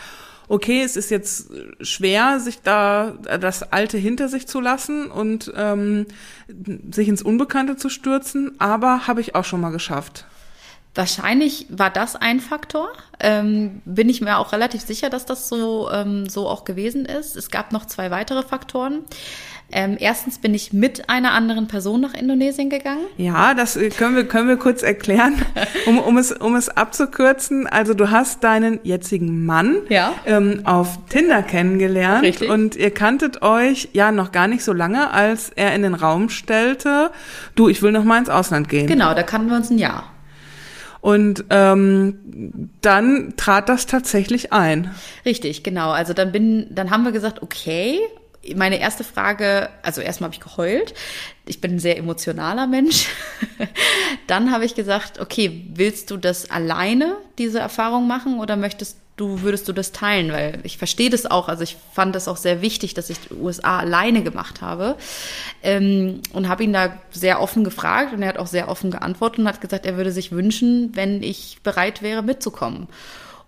[0.50, 1.50] okay, es ist jetzt
[1.82, 6.06] schwer, sich da äh, das Alte hinter sich zu lassen und ähm,
[6.92, 10.26] sich ins Unbekannte zu stürzen, aber habe ich auch schon mal geschafft.
[10.98, 12.90] Wahrscheinlich war das ein Faktor.
[13.20, 17.36] Ähm, bin ich mir auch relativ sicher, dass das so, ähm, so auch gewesen ist.
[17.36, 19.04] Es gab noch zwei weitere Faktoren.
[19.72, 23.06] Ähm, erstens bin ich mit einer anderen Person nach Indonesien gegangen.
[23.18, 25.36] Ja, das äh, können wir, können wir kurz erklären,
[25.86, 27.68] um, um, es, um es abzukürzen.
[27.68, 30.14] Also du hast deinen jetzigen Mann Ja.
[30.26, 32.50] ähm, auf Tinder kennengelernt Richtig.
[32.50, 36.30] und ihr kanntet euch ja noch gar nicht so lange, als er in den Raum
[36.30, 37.12] stellte,
[37.56, 38.88] du, ich will noch mal ins Ausland gehen.
[38.88, 40.06] Genau, da kannten wir uns ein Jahr.
[41.08, 44.94] Und ähm, dann trat das tatsächlich ein.
[45.24, 45.92] Richtig, genau.
[45.92, 48.02] Also dann bin, dann haben wir gesagt, okay.
[48.58, 50.94] Meine erste Frage, also erstmal habe ich geheult.
[51.46, 53.08] Ich bin ein sehr emotionaler Mensch.
[54.28, 59.42] Dann habe ich gesagt, okay, willst du das alleine, diese Erfahrung machen, oder möchtest du,
[59.42, 60.32] würdest du das teilen?
[60.32, 61.50] Weil ich verstehe das auch.
[61.50, 64.96] Also ich fand das auch sehr wichtig, dass ich die USA alleine gemacht habe.
[65.64, 69.40] Ähm, und habe ihn da sehr offen gefragt und er hat auch sehr offen geantwortet
[69.40, 72.88] und hat gesagt, er würde sich wünschen, wenn ich bereit wäre, mitzukommen.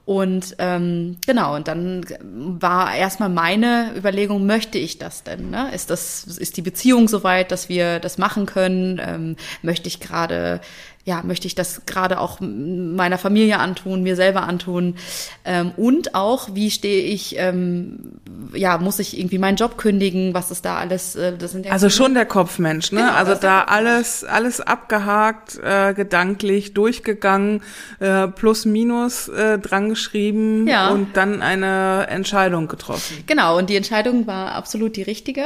[0.09, 5.51] Und ähm, genau, und dann war erstmal meine Überlegung, möchte ich das denn?
[5.51, 5.69] Ne?
[5.71, 8.99] Ist das, ist die Beziehung soweit, dass wir das machen können?
[9.05, 10.61] Ähm, möchte ich gerade,
[11.05, 14.95] ja, möchte ich das gerade auch meiner Familie antun, mir selber antun?
[15.45, 18.19] Ähm, und auch, wie stehe ich, ähm,
[18.53, 20.33] ja, muss ich irgendwie meinen Job kündigen?
[20.33, 21.15] Was ist da alles?
[21.15, 22.99] Äh, das sind ja Also schon der Kopfmensch, ne?
[23.01, 27.63] Genau, also da alles alles abgehakt, äh, gedanklich durchgegangen,
[27.99, 30.89] äh, plus minus äh, dran geschrieben Ja.
[30.89, 33.23] und dann eine Entscheidung getroffen.
[33.25, 35.45] Genau, und die Entscheidung war absolut die richtige.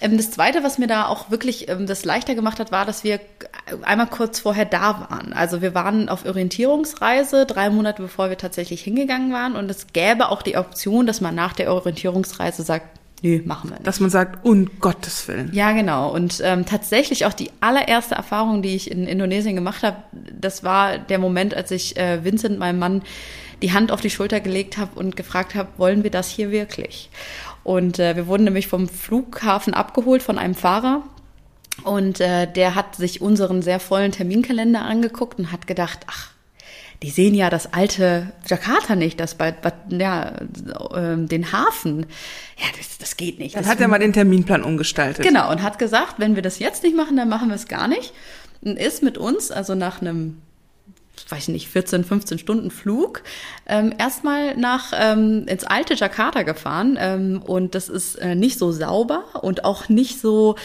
[0.00, 3.04] Ähm, das Zweite, was mir da auch wirklich ähm, das leichter gemacht hat, war, dass
[3.04, 3.20] wir
[3.82, 5.32] einmal kurz vorher da waren.
[5.32, 9.56] Also wir waren auf Orientierungsreise, drei Monate bevor wir tatsächlich hingegangen waren.
[9.56, 12.86] Und es gäbe auch die Option, dass man nach der Orientierungsreise sagt,
[13.22, 13.86] nö, machen wir nicht.
[13.86, 15.50] Dass man sagt, um Gottes Willen.
[15.52, 16.12] Ja, genau.
[16.12, 20.98] Und ähm, tatsächlich auch die allererste Erfahrung, die ich in Indonesien gemacht habe, das war
[20.98, 23.02] der Moment, als ich äh, Vincent, meinem Mann,
[23.62, 27.10] die Hand auf die Schulter gelegt habe und gefragt habe, wollen wir das hier wirklich?
[27.62, 31.02] Und äh, wir wurden nämlich vom Flughafen abgeholt von einem Fahrer.
[31.84, 36.30] Und äh, der hat sich unseren sehr vollen Terminkalender angeguckt und hat gedacht, ach,
[37.02, 42.06] die sehen ja das alte Jakarta nicht, das bei, bei ja, äh, den Hafen.
[42.58, 43.54] Ja, das, das geht nicht.
[43.56, 45.24] Dann das hat er mal den Terminplan umgestaltet.
[45.24, 47.88] Genau, und hat gesagt, wenn wir das jetzt nicht machen, dann machen wir es gar
[47.88, 48.12] nicht.
[48.60, 50.42] Und ist mit uns, also nach einem
[51.28, 53.22] weiß ich nicht, 14, 15 Stunden Flug,
[53.66, 56.96] ähm, erstmal nach ähm, ins alte Jakarta gefahren.
[56.98, 60.56] Ähm, und das ist äh, nicht so sauber und auch nicht so,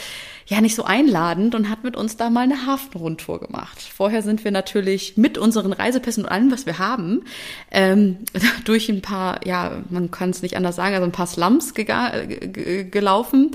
[0.47, 3.81] ja, nicht so einladend und hat mit uns da mal eine Hafenrundtour gemacht.
[3.81, 7.23] Vorher sind wir natürlich mit unseren Reisepässen und allem, was wir haben,
[7.71, 8.17] ähm,
[8.65, 13.51] durch ein paar, ja, man kann es nicht anders sagen, also ein paar Slums gelaufen.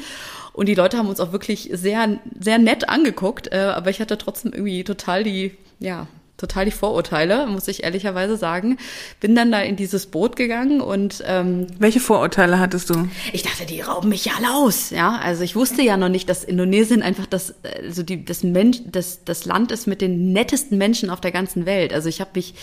[0.53, 4.19] Und die Leute haben uns auch wirklich sehr, sehr nett angeguckt, äh, aber ich hatte
[4.19, 6.09] trotzdem irgendwie total die, ja,
[6.41, 8.79] total die Vorurteile, muss ich ehrlicherweise sagen.
[9.21, 13.09] Bin dann da in dieses Boot gegangen und ähm, welche Vorurteile hattest du?
[13.33, 14.91] Ich dachte, die rauben mich ja alle aus.
[14.91, 18.79] Ja, also ich wusste ja noch nicht, dass Indonesien einfach das, also die, das Mensch,
[18.87, 21.93] das, das Land ist mit den nettesten Menschen auf der ganzen Welt.
[21.93, 22.55] Also ich habe mich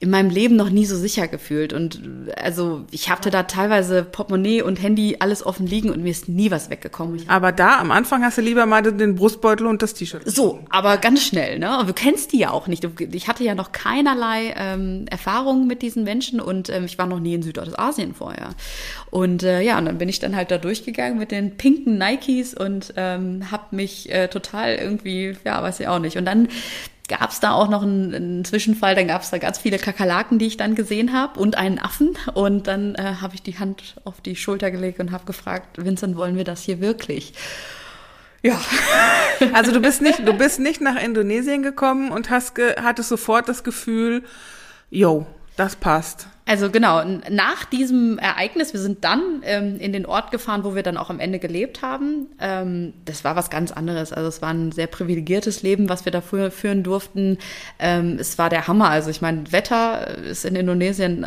[0.00, 1.72] in meinem Leben noch nie so sicher gefühlt.
[1.72, 2.00] Und
[2.36, 6.52] also ich hatte da teilweise Portemonnaie und Handy alles offen liegen und mir ist nie
[6.52, 7.24] was weggekommen.
[7.26, 10.22] Aber da am Anfang hast du lieber mal den Brustbeutel und das T-Shirt.
[10.24, 11.82] So, aber ganz schnell, ne?
[11.84, 12.86] Du kennst die ja auch nicht.
[13.12, 17.18] Ich hatte ja noch keinerlei ähm, Erfahrungen mit diesen Menschen und ähm, ich war noch
[17.18, 18.50] nie in Südostasien vorher.
[19.10, 22.54] Und äh, ja, und dann bin ich dann halt da durchgegangen mit den pinken Nikes
[22.54, 26.16] und ähm, habe mich äh, total irgendwie, ja, weiß ich auch nicht.
[26.16, 26.48] Und dann
[27.08, 30.38] gab es da auch noch einen, einen Zwischenfall, dann gab es da ganz viele Kakerlaken,
[30.38, 32.16] die ich dann gesehen habe und einen Affen.
[32.34, 36.16] Und dann äh, habe ich die Hand auf die Schulter gelegt und habe gefragt, Vincent,
[36.16, 37.32] wollen wir das hier wirklich?
[38.42, 38.60] Ja.
[39.52, 43.48] Also du bist nicht, du bist nicht nach Indonesien gekommen und hast ge, hattest sofort
[43.48, 44.24] das Gefühl,
[44.90, 46.26] yo, das passt.
[46.48, 50.82] Also genau, nach diesem Ereignis, wir sind dann ähm, in den Ort gefahren, wo wir
[50.82, 52.26] dann auch am Ende gelebt haben.
[52.40, 54.14] Ähm, das war was ganz anderes.
[54.14, 57.36] Also es war ein sehr privilegiertes Leben, was wir da führen durften.
[57.78, 58.88] Ähm, es war der Hammer.
[58.88, 61.26] Also ich meine, Wetter ist in Indonesien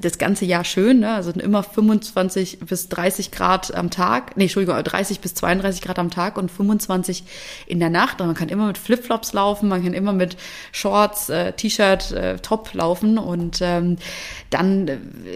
[0.00, 1.14] das ganze Jahr schön, ne?
[1.14, 6.10] also immer 25 bis 30 Grad am Tag, nee, Entschuldigung, 30 bis 32 Grad am
[6.10, 7.24] Tag und 25
[7.66, 8.20] in der Nacht.
[8.20, 10.36] Und man kann immer mit Flipflops laufen, man kann immer mit
[10.72, 13.96] Shorts, äh, T-Shirt, äh, Top laufen und ähm,
[14.50, 14.88] dann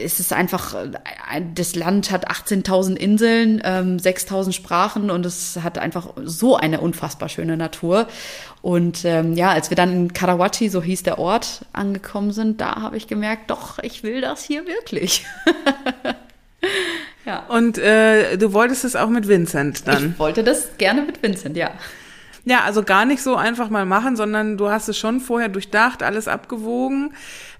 [0.02, 5.76] ist es einfach, äh, das Land hat 18.000 Inseln, ähm, 6.000 Sprachen und es hat
[5.76, 8.06] einfach so eine unfassbar schöne Natur.
[8.60, 12.76] Und ähm, ja, als wir dann in Karawachi, so hieß der Ort, angekommen sind, da
[12.82, 15.24] habe ich gemerkt, doch, ich will das hier wirklich.
[17.24, 17.44] ja.
[17.48, 20.10] Und äh, du wolltest es auch mit Vincent dann?
[20.10, 21.70] Ich wollte das gerne mit Vincent, ja.
[22.44, 26.02] Ja, also gar nicht so einfach mal machen, sondern du hast es schon vorher durchdacht,
[26.02, 27.12] alles abgewogen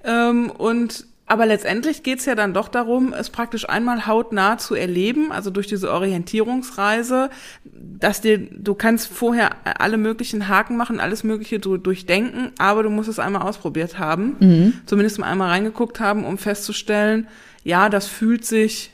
[0.03, 5.31] ähm, und aber letztendlich geht's ja dann doch darum, es praktisch einmal hautnah zu erleben,
[5.33, 7.31] also durch diese Orientierungsreise,
[7.64, 13.09] dass dir, du kannst vorher alle möglichen Haken machen, alles Mögliche durchdenken, aber du musst
[13.09, 14.72] es einmal ausprobiert haben, mhm.
[14.87, 17.29] zumindest mal einmal reingeguckt haben, um festzustellen,
[17.64, 18.93] ja, das fühlt sich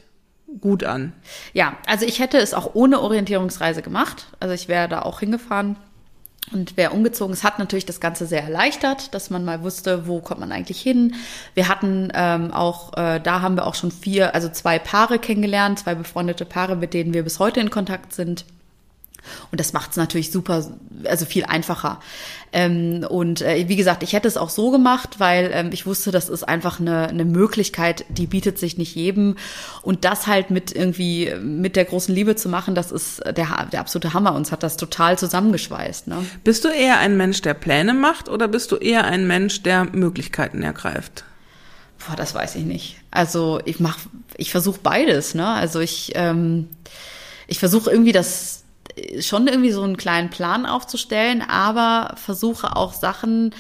[0.61, 1.13] gut an.
[1.53, 4.29] Ja, also ich hätte es auch ohne Orientierungsreise gemacht.
[4.41, 5.77] Also ich wäre da auch hingefahren
[6.53, 10.21] und wer umgezogen ist, hat natürlich das Ganze sehr erleichtert, dass man mal wusste, wo
[10.21, 11.15] kommt man eigentlich hin.
[11.55, 15.81] Wir hatten ähm, auch, äh, da haben wir auch schon vier, also zwei Paare kennengelernt,
[15.81, 18.45] zwei befreundete Paare, mit denen wir bis heute in Kontakt sind.
[19.51, 20.65] Und das macht es natürlich super,
[21.05, 22.01] also viel einfacher.
[22.53, 26.13] Ähm, und äh, wie gesagt, ich hätte es auch so gemacht, weil ähm, ich wusste,
[26.13, 29.37] das ist einfach eine, eine Möglichkeit, die bietet sich nicht jedem.
[29.83, 33.81] Und das halt mit irgendwie mit der großen Liebe zu machen, das ist der, der
[33.81, 34.35] absolute Hammer.
[34.35, 36.07] Uns hat das total zusammengeschweißt.
[36.07, 36.25] Ne?
[36.45, 39.85] Bist du eher ein Mensch, der Pläne macht, oder bist du eher ein Mensch, der
[39.85, 41.25] Möglichkeiten ergreift?
[42.07, 42.97] Boah, das weiß ich nicht.
[43.11, 43.99] Also ich mach,
[44.37, 45.35] ich versuche beides.
[45.35, 45.47] Ne?
[45.47, 46.69] Also ich, ähm,
[47.47, 48.64] ich versuche irgendwie das
[49.21, 53.55] schon irgendwie so einen kleinen Plan aufzustellen, aber versuche auch Sachen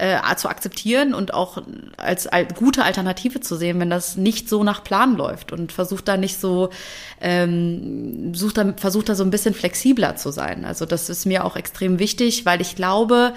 [0.00, 1.62] äh, zu akzeptieren und auch
[1.98, 6.08] als, als gute Alternative zu sehen, wenn das nicht so nach Plan läuft und versucht
[6.08, 6.70] da nicht so,
[7.20, 10.64] ähm, sucht da, versucht da so ein bisschen flexibler zu sein.
[10.64, 13.34] Also das ist mir auch extrem wichtig, weil ich glaube,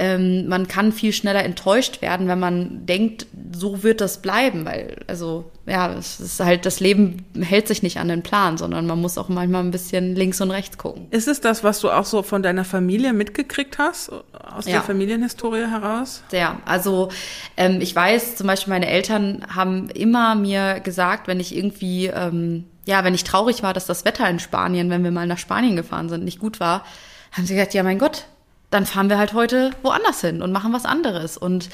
[0.00, 4.96] ähm, man kann viel schneller enttäuscht werden, wenn man denkt, so wird das bleiben, weil,
[5.06, 8.98] also, ja, es ist halt, das Leben hält sich nicht an den Plan, sondern man
[8.98, 11.06] muss auch manchmal ein bisschen links und rechts gucken.
[11.10, 14.72] Ist es das, was du auch so von deiner Familie mitgekriegt hast, aus ja.
[14.72, 16.22] der Familienhistorie heraus?
[16.28, 16.56] Sehr.
[16.64, 17.10] Also,
[17.58, 22.64] ähm, ich weiß, zum Beispiel meine Eltern haben immer mir gesagt, wenn ich irgendwie, ähm,
[22.86, 25.76] ja, wenn ich traurig war, dass das Wetter in Spanien, wenn wir mal nach Spanien
[25.76, 26.86] gefahren sind, nicht gut war,
[27.32, 28.24] haben sie gesagt, ja, mein Gott,
[28.70, 31.36] dann fahren wir halt heute woanders hin und machen was anderes.
[31.36, 31.68] Und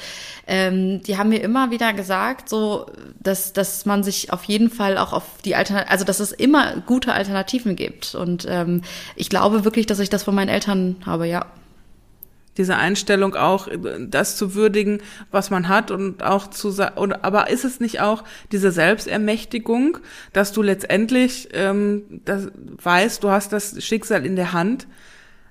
[0.47, 2.87] ähm, die haben mir immer wieder gesagt, so,
[3.19, 6.77] dass, dass man sich auf jeden Fall auch auf die Alternativen, also dass es immer
[6.85, 8.15] gute Alternativen gibt.
[8.15, 8.81] Und ähm,
[9.15, 11.45] ich glaube wirklich, dass ich das von meinen Eltern habe, ja.
[12.57, 13.67] diese Einstellung auch,
[13.99, 18.23] das zu würdigen, was man hat und auch zu sagen, aber ist es nicht auch
[18.51, 19.99] diese Selbstermächtigung,
[20.33, 22.47] dass du letztendlich ähm, das
[22.81, 24.87] weißt, du hast das Schicksal in der Hand.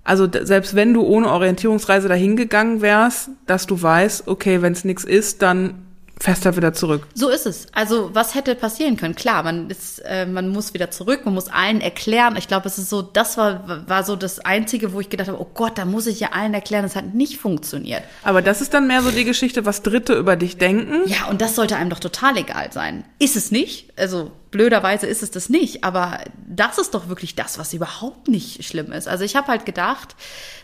[0.06, 4.84] Also selbst wenn du ohne Orientierungsreise dahin gegangen wärst, dass du weißt, okay, wenn es
[4.84, 5.86] nichts ist, dann
[6.18, 7.06] fester wieder zurück.
[7.14, 7.66] So ist es.
[7.72, 9.16] Also was hätte passieren können?
[9.16, 12.36] Klar, man ist, äh, man muss wieder zurück, man muss allen erklären.
[12.36, 15.40] Ich glaube, es ist so, das war, war so das Einzige, wo ich gedacht habe,
[15.40, 18.02] oh Gott, da muss ich ja allen erklären, das hat nicht funktioniert.
[18.22, 21.02] Aber das ist dann mehr so die Geschichte, was Dritte über dich denken.
[21.06, 23.04] Ja, und das sollte einem doch total egal sein.
[23.18, 23.92] Ist es nicht?
[23.98, 28.64] Also blöderweise ist es das nicht, aber das ist doch wirklich das, was überhaupt nicht
[28.64, 29.06] schlimm ist.
[29.06, 30.16] Also ich habe halt gedacht,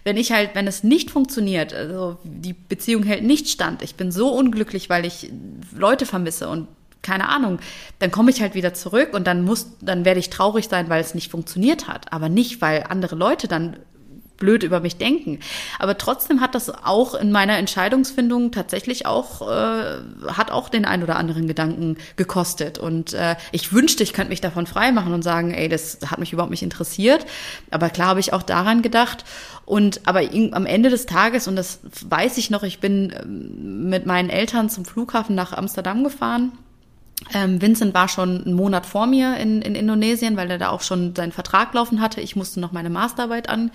[0.02, 4.10] wenn ich halt, wenn es nicht funktioniert, also die Beziehung hält nicht stand, ich bin
[4.10, 5.30] so unglücklich, weil ich
[5.76, 6.68] Leute vermisse und
[7.02, 7.58] keine Ahnung,
[7.98, 11.02] dann komme ich halt wieder zurück und dann muss, dann werde ich traurig sein, weil
[11.02, 13.76] es nicht funktioniert hat, aber nicht, weil andere Leute dann
[14.42, 15.38] blöd über mich denken.
[15.78, 21.04] Aber trotzdem hat das auch in meiner Entscheidungsfindung tatsächlich auch, äh, hat auch den ein
[21.04, 22.76] oder anderen Gedanken gekostet.
[22.76, 26.32] Und äh, ich wünschte, ich könnte mich davon freimachen und sagen, ey, das hat mich
[26.32, 27.24] überhaupt nicht interessiert.
[27.70, 29.24] Aber klar habe ich auch daran gedacht.
[29.64, 30.22] Und aber
[30.52, 34.70] am Ende des Tages, und das weiß ich noch, ich bin ähm, mit meinen Eltern
[34.70, 36.50] zum Flughafen nach Amsterdam gefahren.
[37.34, 40.82] Ähm, Vincent war schon einen Monat vor mir in, in Indonesien, weil er da auch
[40.82, 42.20] schon seinen Vertrag laufen hatte.
[42.20, 43.70] Ich musste noch meine Masterarbeit an,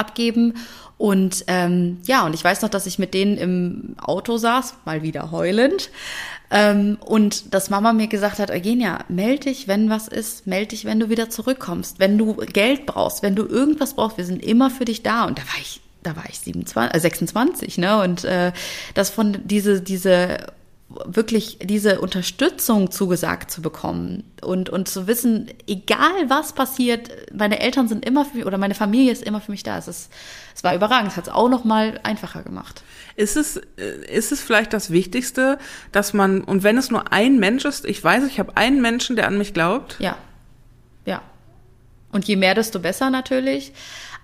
[0.00, 0.54] abgeben.
[0.98, 5.02] Und ähm, ja, und ich weiß noch, dass ich mit denen im Auto saß, mal
[5.02, 5.90] wieder heulend.
[6.50, 10.84] Ähm, und dass Mama mir gesagt hat, Eugenia, melde dich, wenn was ist, melde dich,
[10.84, 14.68] wenn du wieder zurückkommst, wenn du Geld brauchst, wenn du irgendwas brauchst, wir sind immer
[14.68, 15.24] für dich da.
[15.24, 18.02] Und da war ich, da war ich 27, äh 26, ne?
[18.02, 18.52] Und äh,
[18.94, 20.38] das von diese, diese
[21.04, 27.86] wirklich diese Unterstützung zugesagt zu bekommen und, und zu wissen, egal was passiert, meine Eltern
[27.86, 29.78] sind immer für mich oder meine Familie ist immer für mich da.
[29.78, 30.10] Es, ist,
[30.54, 32.82] es war überragend, es hat es auch noch mal einfacher gemacht.
[33.14, 35.58] Ist es, äh, ist es vielleicht das Wichtigste,
[35.92, 39.14] dass man, und wenn es nur ein Mensch ist, ich weiß, ich habe einen Menschen,
[39.14, 39.96] der an mich glaubt?
[40.00, 40.16] Ja,
[41.04, 41.22] ja.
[42.10, 43.72] Und je mehr, desto besser natürlich.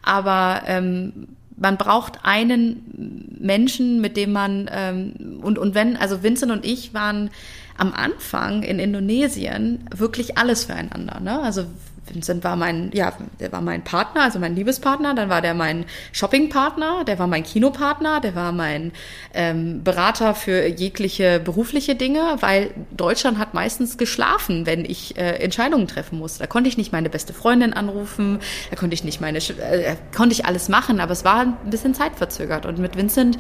[0.03, 6.53] Aber ähm, man braucht einen Menschen, mit dem man ähm, und und wenn also Vincent
[6.53, 7.31] und ich waren
[7.79, 11.21] am Anfang in Indonesien wirklich alles füreinander.
[11.21, 11.41] Ne?
[11.41, 11.65] Also
[12.13, 15.85] Vincent war mein, ja, der war mein Partner, also mein Liebespartner, dann war der mein
[16.13, 18.93] Shoppingpartner, der war mein Kinopartner, der war mein
[19.35, 25.89] ähm, Berater für jegliche berufliche Dinge, weil Deutschland hat meistens geschlafen, wenn ich äh, Entscheidungen
[25.89, 26.41] treffen musste.
[26.41, 28.39] Da konnte ich nicht meine beste Freundin anrufen,
[28.71, 31.95] da konnte ich nicht meine, äh, konnte ich alles machen, aber es war ein bisschen
[31.95, 32.67] zeitverzögert.
[32.67, 33.39] Und mit Vincent,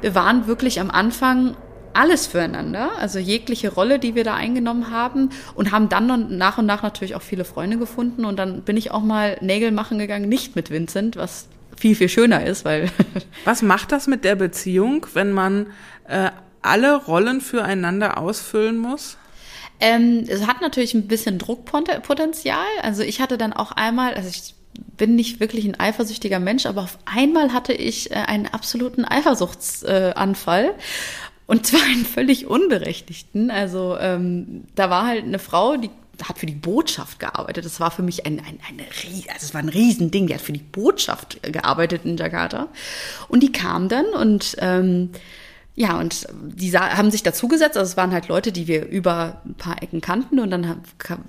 [0.00, 1.56] wir waren wirklich am Anfang
[1.92, 6.66] alles füreinander, also jegliche Rolle, die wir da eingenommen haben und haben dann nach und
[6.66, 10.28] nach natürlich auch viele Freunde gefunden und dann bin ich auch mal Nägel machen gegangen,
[10.28, 12.90] nicht mit Vincent, was viel, viel schöner ist, weil.
[13.44, 15.68] Was macht das mit der Beziehung, wenn man
[16.08, 16.30] äh,
[16.60, 19.16] alle Rollen füreinander ausfüllen muss?
[19.80, 22.66] Ähm, es hat natürlich ein bisschen Druckpotenzial.
[22.82, 24.54] Also ich hatte dann auch einmal, also ich
[24.96, 30.74] bin nicht wirklich ein eifersüchtiger Mensch, aber auf einmal hatte ich äh, einen absoluten Eifersuchtsanfall.
[31.48, 33.50] Und zwar einen völlig unberechtigten.
[33.50, 35.88] Also ähm, da war halt eine Frau, die
[36.22, 37.64] hat für die Botschaft gearbeitet.
[37.64, 38.82] Das war für mich ein, ein, eine,
[39.32, 40.26] also es war ein Riesending.
[40.26, 42.68] Die hat für die Botschaft gearbeitet in Jakarta.
[43.28, 45.10] Und die kam dann und ähm,
[45.74, 47.78] ja, und die haben sich dazugesetzt.
[47.78, 50.40] Also es waren halt Leute, die wir über ein paar Ecken kannten.
[50.40, 50.82] Und dann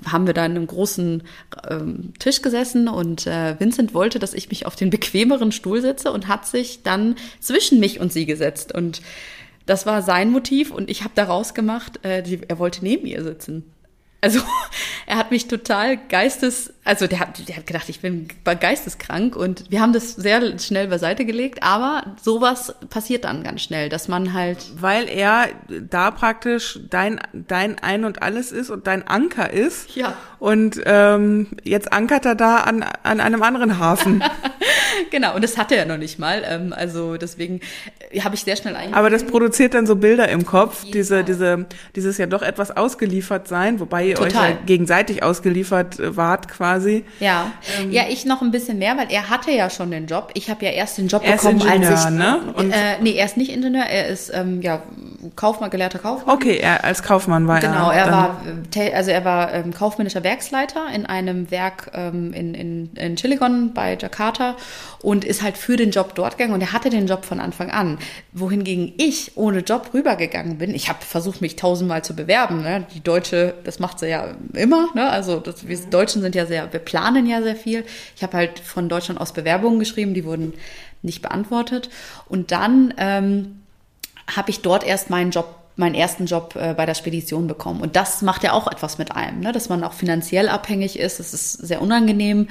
[0.06, 1.24] haben wir da in einem großen
[1.70, 6.12] ähm, Tisch gesessen und äh, Vincent wollte, dass ich mich auf den bequemeren Stuhl setze
[6.12, 8.74] und hat sich dann zwischen mich und sie gesetzt.
[8.74, 9.04] Und
[9.70, 13.24] das war sein Motiv und ich habe daraus gemacht, äh, die, er wollte neben ihr
[13.24, 13.72] sitzen.
[14.22, 14.40] Also
[15.06, 19.70] er hat mich total geistes, also der hat, der hat gedacht, ich bin geisteskrank und
[19.72, 24.34] wir haben das sehr schnell beiseite gelegt, aber sowas passiert dann ganz schnell, dass man
[24.34, 24.58] halt.
[24.76, 25.48] Weil er
[25.90, 29.96] da praktisch dein, dein Ein und Alles ist und dein Anker ist.
[29.96, 30.16] Ja.
[30.40, 34.24] Und ähm, jetzt ankert er da an, an einem anderen Hafen.
[35.12, 36.44] genau, und das hatte er noch nicht mal.
[36.46, 37.60] Ähm, also deswegen
[38.12, 38.98] äh, habe ich sehr schnell eingegangen.
[38.98, 41.66] Aber das produziert dann so Bilder im Kopf, diese, diese,
[41.96, 44.28] dieses ja doch etwas ausgeliefert sein, wobei ihr Total.
[44.28, 47.06] euch ja gegenseitig ausgeliefert äh, wart quasi.
[47.20, 47.52] Ja.
[47.80, 50.32] Ähm, ja, ich noch ein bisschen mehr, weil er hatte ja schon den Job.
[50.34, 52.12] Ich habe ja erst den Job er bekommen, Ingenieur, als ich.
[52.12, 52.40] Ne?
[52.56, 54.82] Und äh, nee, er ist nicht Ingenieur, er ist ähm, ja
[55.36, 56.36] Kaufmann, gelehrter Kaufmann.
[56.36, 58.06] Okay, er als Kaufmann war genau, er.
[58.06, 62.94] Genau, er war, also er war ähm, kaufmännischer Werksleiter in einem Werk ähm, in, in,
[62.96, 64.56] in Chilegon bei Jakarta
[65.02, 67.70] und ist halt für den Job dort gegangen und er hatte den Job von Anfang
[67.72, 67.98] an.
[68.34, 70.74] Wohingegen ich ohne Job rübergegangen bin.
[70.74, 72.62] Ich habe versucht, mich tausendmal zu bewerben.
[72.62, 72.86] Ne?
[72.94, 74.88] Die Deutsche, das macht sie ja immer.
[74.96, 75.10] Ne?
[75.10, 77.86] Also das, wir Deutschen sind ja sehr, wir planen ja sehr viel.
[78.16, 80.54] Ich habe halt von Deutschland aus Bewerbungen geschrieben, die wurden
[81.02, 81.90] nicht beantwortet.
[82.28, 83.62] Und dann ähm,
[84.36, 87.80] habe ich dort erst meinen Job meinen ersten Job äh, bei der Spedition bekommen.
[87.80, 89.54] Und das macht ja auch etwas mit einem, ne?
[89.54, 91.20] dass man auch finanziell abhängig ist.
[91.20, 92.50] Das ist sehr unangenehm.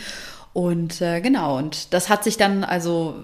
[0.54, 3.16] Und äh, genau, und das hat sich dann also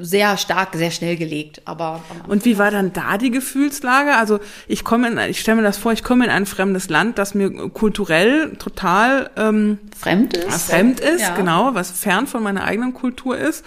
[0.00, 1.62] sehr stark, sehr schnell gelegt.
[1.64, 4.16] Aber und wie war dann da die Gefühlslage?
[4.16, 7.18] Also ich komme, in, ich stelle mir das vor, ich komme in ein fremdes Land,
[7.18, 10.70] das mir kulturell total ähm, fremd ist.
[10.70, 11.34] Fremd ist, ja.
[11.34, 13.64] genau, was fern von meiner eigenen Kultur ist.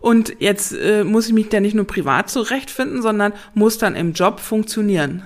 [0.00, 4.12] Und jetzt äh, muss ich mich da nicht nur privat zurechtfinden, sondern muss dann im
[4.12, 5.22] Job funktionieren.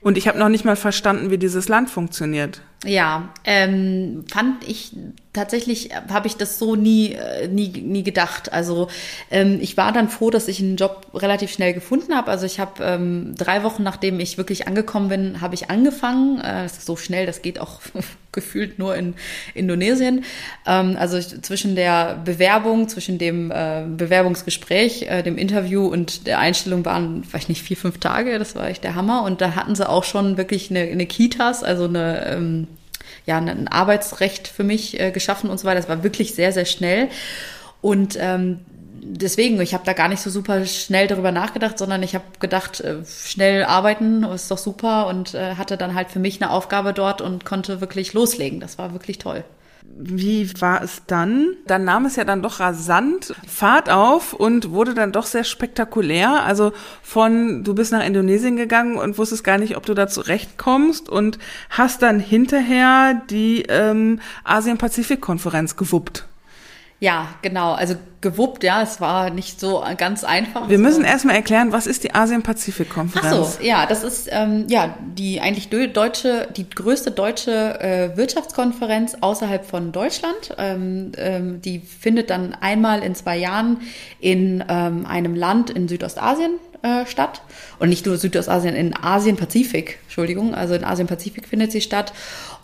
[0.00, 2.62] Und ich habe noch nicht mal verstanden, wie dieses Land funktioniert.
[2.84, 4.92] Ja, ähm, fand ich
[5.32, 8.52] tatsächlich habe ich das so nie, äh, nie, nie gedacht.
[8.52, 8.88] Also
[9.30, 12.30] ähm, ich war dann froh, dass ich einen Job relativ schnell gefunden habe.
[12.30, 16.40] Also ich habe ähm, drei Wochen nachdem ich wirklich angekommen bin, habe ich angefangen.
[16.40, 17.80] Äh, so schnell, das geht auch
[18.32, 19.14] gefühlt nur in
[19.54, 20.24] Indonesien.
[20.66, 26.40] Ähm, also ich, zwischen der Bewerbung, zwischen dem äh, Bewerbungsgespräch, äh, dem Interview und der
[26.40, 28.38] Einstellung waren, weiß nicht, vier, fünf Tage.
[28.38, 29.22] Das war echt der Hammer.
[29.22, 32.68] Und da hatten sie auch schon wirklich eine, eine Kitas, also eine ähm,
[33.26, 35.80] ja, ein Arbeitsrecht für mich äh, geschaffen und so weiter.
[35.80, 37.08] Das war wirklich sehr, sehr schnell.
[37.80, 38.60] Und ähm,
[39.02, 42.80] deswegen, ich habe da gar nicht so super schnell darüber nachgedacht, sondern ich habe gedacht,
[42.80, 46.92] äh, schnell arbeiten ist doch super und äh, hatte dann halt für mich eine Aufgabe
[46.92, 48.60] dort und konnte wirklich loslegen.
[48.60, 49.44] Das war wirklich toll
[49.96, 51.56] wie war es dann?
[51.66, 56.42] Dann nahm es ja dann doch rasant Fahrt auf und wurde dann doch sehr spektakulär.
[56.44, 56.72] Also
[57.02, 61.38] von, du bist nach Indonesien gegangen und wusstest gar nicht, ob du da zurechtkommst und
[61.70, 66.26] hast dann hinterher die ähm, Asien-Pazifik-Konferenz gewuppt.
[67.02, 67.72] Ja, genau.
[67.72, 70.68] Also gewuppt, ja, es war nicht so ganz einfach.
[70.68, 73.34] Wir müssen erstmal erklären, was ist die Asien-Pazifik-Konferenz?
[73.36, 79.16] Ach so, ja, das ist ähm, ja die eigentlich deutsche, die größte deutsche äh, Wirtschaftskonferenz
[79.20, 80.54] außerhalb von Deutschland.
[80.58, 83.78] Ähm, ähm, die findet dann einmal in zwei Jahren
[84.20, 87.42] in ähm, einem Land in Südostasien äh, statt.
[87.80, 92.12] Und nicht nur Südostasien, in Asien-Pazifik, Entschuldigung, also in Asien-Pazifik findet sie statt.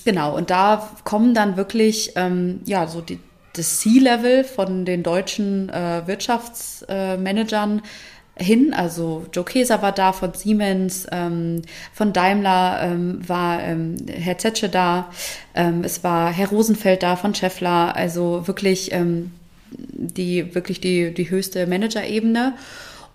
[0.05, 3.19] Genau, und da kommen dann wirklich, ähm, ja, so die,
[3.59, 8.73] das C-Level von den deutschen äh, Wirtschaftsmanagern äh, hin.
[8.73, 14.69] Also Joe Keser war da von Siemens, ähm, von Daimler ähm, war ähm, Herr Zetsche
[14.69, 15.11] da,
[15.55, 19.33] ähm, es war Herr Rosenfeld da von Scheffler, also wirklich ähm,
[19.71, 22.55] die wirklich die, die höchste Managerebene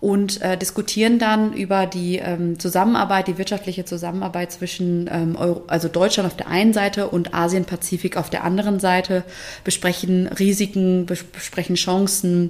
[0.03, 5.87] und äh, diskutieren dann über die ähm, Zusammenarbeit, die wirtschaftliche Zusammenarbeit zwischen ähm, Euro, also
[5.87, 9.23] Deutschland auf der einen Seite und Asien-Pazifik auf der anderen Seite,
[9.63, 12.49] besprechen Risiken, besprechen Chancen.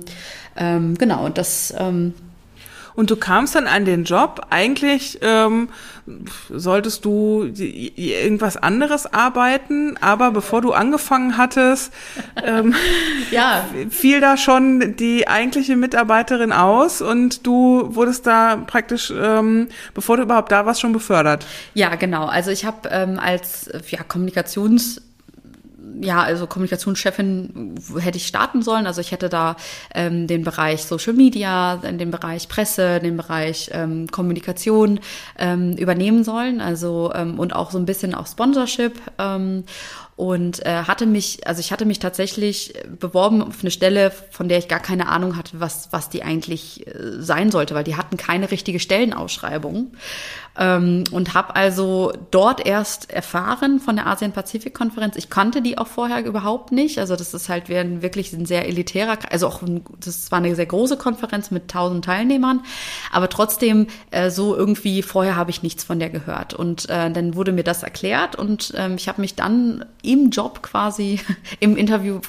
[0.57, 2.15] Ähm, genau, und das ähm,
[2.95, 4.47] und du kamst dann an den Job.
[4.49, 5.69] Eigentlich ähm,
[6.49, 11.93] solltest du irgendwas anderes arbeiten, aber bevor du angefangen hattest,
[12.43, 12.75] ähm,
[13.31, 13.65] ja.
[13.89, 20.23] fiel da schon die eigentliche Mitarbeiterin aus und du wurdest da praktisch, ähm, bevor du
[20.23, 21.45] überhaupt da warst, schon befördert.
[21.73, 22.25] Ja, genau.
[22.25, 25.01] Also ich habe ähm, als ja, Kommunikations
[26.01, 28.87] ja, also Kommunikationschefin hätte ich starten sollen.
[28.87, 29.55] Also ich hätte da
[29.93, 34.99] ähm, den Bereich Social Media, den Bereich Presse, den Bereich ähm, Kommunikation
[35.37, 36.61] ähm, übernehmen sollen.
[36.61, 38.99] Also ähm, und auch so ein bisschen auch Sponsorship.
[39.17, 39.63] Ähm,
[40.15, 44.59] und äh, hatte mich, also ich hatte mich tatsächlich beworben auf eine Stelle, von der
[44.59, 48.17] ich gar keine Ahnung hatte, was, was die eigentlich äh, sein sollte, weil die hatten
[48.17, 49.93] keine richtige Stellenausschreibung.
[50.55, 55.15] Ähm, und habe also dort erst erfahren von der Asien-Pazifik-Konferenz.
[55.15, 56.99] Ich kannte die auch vorher überhaupt nicht.
[56.99, 60.67] Also das ist halt wirklich ein sehr elitärer, also auch ein, das war eine sehr
[60.67, 62.61] große Konferenz mit tausend Teilnehmern,
[63.11, 66.53] aber trotzdem äh, so irgendwie vorher habe ich nichts von der gehört.
[66.53, 70.61] Und äh, dann wurde mir das erklärt und ähm, ich habe mich dann im Job
[70.61, 71.19] quasi
[71.59, 72.19] im Interview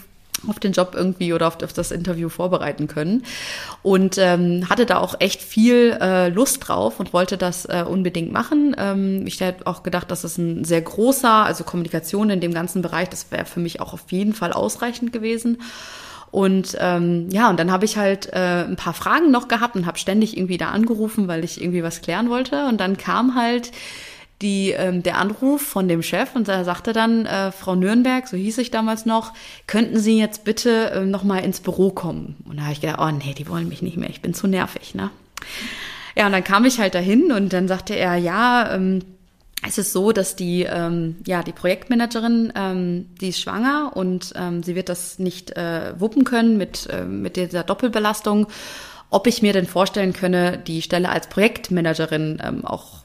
[0.46, 3.24] auf den Job irgendwie oder auf, das Interview vorbereiten können.
[3.82, 8.32] Und ähm, hatte da auch echt viel äh, Lust drauf und wollte das äh, unbedingt
[8.32, 8.74] machen.
[8.78, 12.82] Ähm, ich hätte auch gedacht, dass es ein sehr großer, also Kommunikation in dem ganzen
[12.82, 15.58] Bereich, das wäre für mich auch auf jeden Fall ausreichend gewesen.
[16.30, 19.86] Und ähm, ja, und dann habe ich halt äh, ein paar Fragen noch gehabt und
[19.86, 22.66] habe ständig irgendwie da angerufen, weil ich irgendwie was klären wollte.
[22.66, 23.70] Und dann kam halt
[24.44, 28.36] die, ähm, der Anruf von dem Chef und er sagte dann, äh, Frau Nürnberg, so
[28.36, 29.32] hieß ich damals noch,
[29.66, 32.36] könnten Sie jetzt bitte äh, noch mal ins Büro kommen?
[32.44, 34.46] Und da habe ich gedacht, oh nee, die wollen mich nicht mehr, ich bin zu
[34.46, 35.10] nervig, ne?
[36.16, 39.00] Ja, und dann kam ich halt dahin und dann sagte er, ja, ähm,
[39.66, 44.62] es ist so, dass die, ähm, ja, die Projektmanagerin, ähm, die ist schwanger und ähm,
[44.62, 48.46] sie wird das nicht äh, wuppen können mit, äh, mit dieser Doppelbelastung.
[49.08, 53.03] Ob ich mir denn vorstellen könne, die Stelle als Projektmanagerin ähm, auch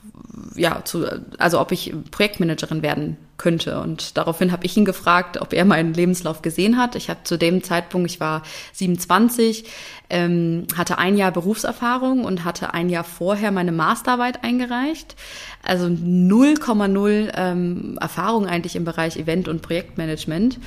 [0.55, 1.05] ja, zu,
[1.37, 3.79] also ob ich Projektmanagerin werden könnte.
[3.79, 6.95] Und daraufhin habe ich ihn gefragt, ob er meinen Lebenslauf gesehen hat.
[6.95, 9.65] Ich hatte zu dem Zeitpunkt, ich war 27,
[10.09, 15.15] ähm, hatte ein Jahr Berufserfahrung und hatte ein Jahr vorher meine Masterarbeit eingereicht.
[15.63, 20.59] Also 0,0 ähm, Erfahrung eigentlich im Bereich Event- und Projektmanagement.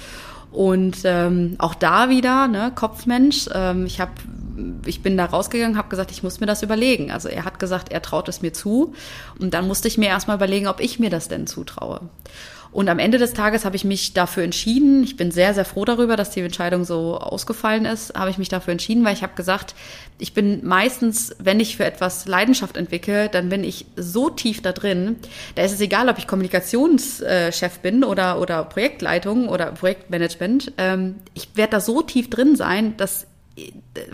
[0.52, 4.12] Und ähm, auch da wieder, ne, Kopfmensch, ähm, ich habe
[4.84, 7.10] ich bin da rausgegangen, habe gesagt, ich muss mir das überlegen.
[7.10, 8.94] Also er hat gesagt, er traut es mir zu.
[9.38, 12.00] Und dann musste ich mir erstmal überlegen, ob ich mir das denn zutraue.
[12.72, 15.84] Und am Ende des Tages habe ich mich dafür entschieden, ich bin sehr, sehr froh
[15.84, 19.34] darüber, dass die Entscheidung so ausgefallen ist, habe ich mich dafür entschieden, weil ich habe
[19.34, 19.74] gesagt,
[20.18, 24.72] ich bin meistens, wenn ich für etwas Leidenschaft entwickle, dann bin ich so tief da
[24.72, 25.16] drin,
[25.54, 31.50] da ist es egal, ob ich Kommunikationschef bin oder, oder Projektleitung oder Projektmanagement, ähm, ich
[31.54, 33.26] werde da so tief drin sein, dass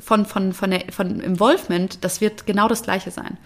[0.00, 3.38] von, von, von, der, von Involvement, das wird genau das Gleiche sein.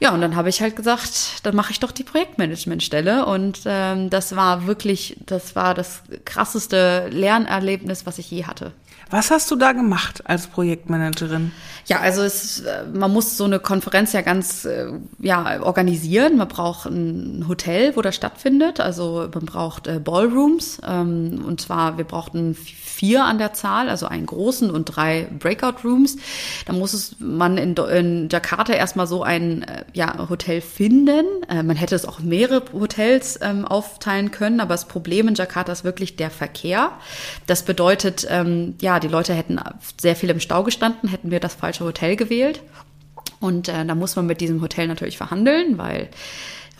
[0.00, 3.26] Ja, und dann habe ich halt gesagt, dann mache ich doch die Projektmanagementstelle.
[3.26, 8.72] Und ähm, das war wirklich, das war das krasseste Lernerlebnis, was ich je hatte.
[9.14, 11.52] Was hast du da gemacht als Projektmanagerin?
[11.86, 14.88] Ja, also es, äh, man muss so eine Konferenz ja ganz äh,
[15.20, 16.36] ja, organisieren.
[16.36, 18.80] Man braucht ein Hotel, wo das stattfindet.
[18.80, 20.80] Also man braucht äh, Ballrooms.
[20.84, 26.16] Ähm, und zwar, wir brauchten vier an der Zahl, also einen großen und drei Breakout-Rooms.
[26.64, 31.26] Da muss es man in, in Jakarta erstmal so ein ja, Hotel finden.
[31.48, 35.82] Man hätte es auch mehrere Hotels ähm, aufteilen können, aber das Problem in Jakarta ist
[35.82, 36.92] wirklich der Verkehr.
[37.48, 39.60] Das bedeutet, ähm, ja, die Leute hätten
[40.00, 42.60] sehr viel im Stau gestanden, hätten wir das falsche Hotel gewählt.
[43.40, 46.08] Und äh, da muss man mit diesem Hotel natürlich verhandeln, weil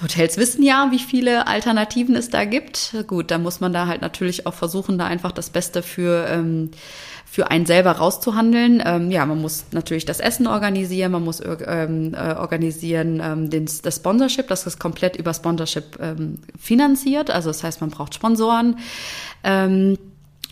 [0.02, 2.94] Hotels wissen ja, wie viele Alternativen es da gibt.
[3.06, 6.70] Gut, da muss man da halt natürlich auch versuchen, da einfach das Beste für, ähm,
[7.24, 8.82] für einen selber rauszuhandeln.
[8.84, 13.68] Ähm, ja, man muss natürlich das Essen organisieren, man muss ähm, äh, organisieren ähm, den,
[13.82, 17.30] das Sponsorship, das ist komplett über Sponsorship ähm, finanziert.
[17.30, 18.78] Also das heißt, man braucht Sponsoren.
[19.44, 19.96] Ähm,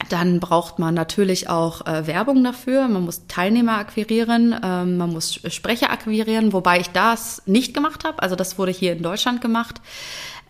[0.09, 2.89] dann braucht man natürlich auch äh, Werbung dafür.
[2.89, 8.23] Man muss Teilnehmer akquirieren, ähm, man muss Sprecher akquirieren, wobei ich das nicht gemacht habe.
[8.23, 9.81] Also das wurde hier in Deutschland gemacht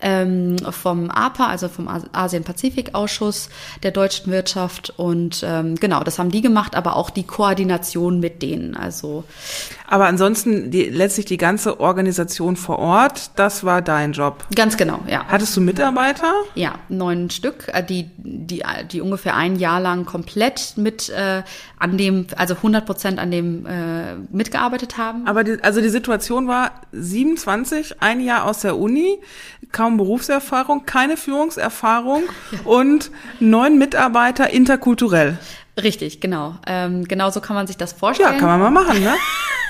[0.02, 3.48] ähm, vom APA, also vom Asien-Pazifik-Ausschuss
[3.82, 4.92] der deutschen Wirtschaft.
[4.96, 8.76] Und ähm, genau, das haben die gemacht, aber auch die Koordination mit denen.
[8.76, 9.24] Also
[9.92, 14.46] aber ansonsten die, letztlich die ganze Organisation vor Ort, das war dein Job.
[14.54, 15.26] Ganz genau, ja.
[15.28, 16.32] Hattest du Mitarbeiter?
[16.54, 21.42] Ja, neun Stück, äh, die die die ungefähr ein Jahr lang komplett mit äh,
[21.78, 25.26] an dem, also 100 Prozent an dem äh, mitgearbeitet haben.
[25.26, 29.18] Aber die, also die Situation war 27, ein Jahr aus der Uni,
[29.72, 32.58] kaum Berufserfahrung, keine Führungserfahrung ja.
[32.64, 33.10] und
[33.40, 35.38] neun Mitarbeiter interkulturell.
[35.82, 36.56] Richtig, genau.
[36.66, 38.34] Ähm, genau so kann man sich das vorstellen.
[38.34, 39.14] Ja, kann man mal machen, ne?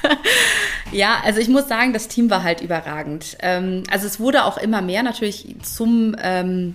[0.92, 3.36] ja, also ich muss sagen, das Team war halt überragend.
[3.40, 6.74] Ähm, also es wurde auch immer mehr natürlich zum ähm,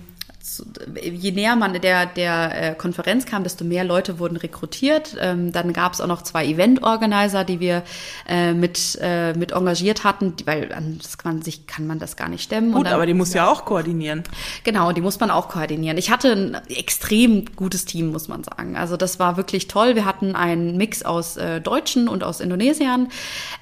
[1.02, 5.16] je näher man der, der äh, Konferenz kam, desto mehr Leute wurden rekrutiert.
[5.20, 7.82] Ähm, dann gab es auch noch zwei Event-Organizer, die wir
[8.28, 12.28] äh, mit, äh, mit engagiert hatten, weil an das kann, sich, kann man das gar
[12.28, 12.72] nicht stemmen.
[12.72, 14.22] Gut, dann, aber die muss ja auch koordinieren.
[14.64, 15.98] Genau, die muss man auch koordinieren.
[15.98, 18.76] Ich hatte ein extrem gutes Team, muss man sagen.
[18.76, 19.94] Also das war wirklich toll.
[19.94, 23.08] Wir hatten einen Mix aus äh, Deutschen und aus Indonesiern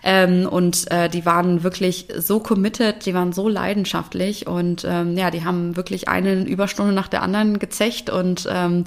[0.02, 5.30] ähm, und äh, die waren wirklich so committed, die waren so leidenschaftlich und ähm, ja,
[5.30, 8.84] die haben wirklich einen Überstunde Stunde nach der anderen gezecht und ähm,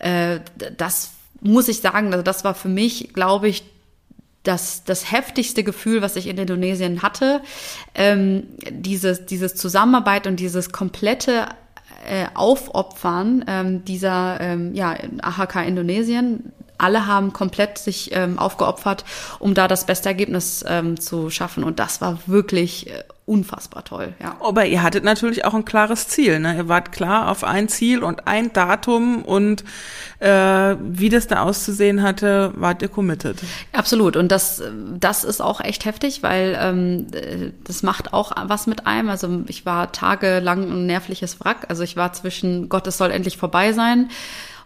[0.00, 0.40] äh,
[0.76, 3.64] das muss ich sagen, also das war für mich, glaube ich,
[4.42, 7.40] das, das heftigste Gefühl, was ich in Indonesien hatte,
[7.94, 11.46] ähm, dieses, dieses Zusammenarbeit und dieses komplette
[12.06, 16.52] äh, Aufopfern ähm, dieser ähm, ja, AHK Indonesien.
[16.78, 19.04] Alle haben komplett sich ähm, aufgeopfert,
[19.38, 21.64] um da das beste Ergebnis ähm, zu schaffen.
[21.64, 24.36] Und das war wirklich äh, unfassbar toll, ja.
[24.40, 26.56] Aber ihr hattet natürlich auch ein klares Ziel, ne?
[26.56, 29.64] Ihr wart klar auf ein Ziel und ein Datum und
[30.18, 33.38] äh, wie das da auszusehen hatte, wart ihr committed.
[33.72, 34.16] Absolut.
[34.16, 34.62] Und das,
[34.98, 37.06] das ist auch echt heftig, weil ähm,
[37.64, 39.08] das macht auch was mit einem.
[39.08, 41.66] Also ich war tagelang ein nervliches Wrack.
[41.68, 44.10] Also ich war zwischen Gott, es soll endlich vorbei sein.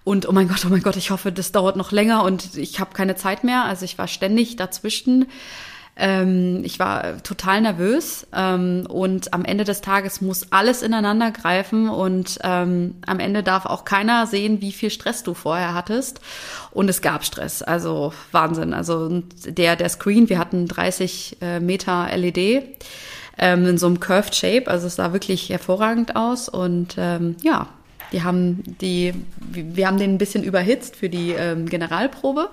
[0.09, 2.81] Und oh mein Gott, oh mein Gott, ich hoffe, das dauert noch länger und ich
[2.81, 3.65] habe keine Zeit mehr.
[3.65, 5.27] Also ich war ständig dazwischen.
[5.99, 11.91] Ähm, ich war total nervös ähm, und am Ende des Tages muss alles ineinander greifen
[11.91, 16.23] und ähm, am Ende darf auch keiner sehen, wie viel Stress du vorher hattest.
[16.71, 18.73] Und es gab Stress, also Wahnsinn.
[18.73, 22.63] Also der, der Screen, wir hatten 30 äh, Meter LED
[23.37, 27.69] ähm, in so einem Curved Shape, also es sah wirklich hervorragend aus und ähm, ja,
[28.13, 32.51] die haben die, wir haben den ein bisschen überhitzt für die ähm, Generalprobe.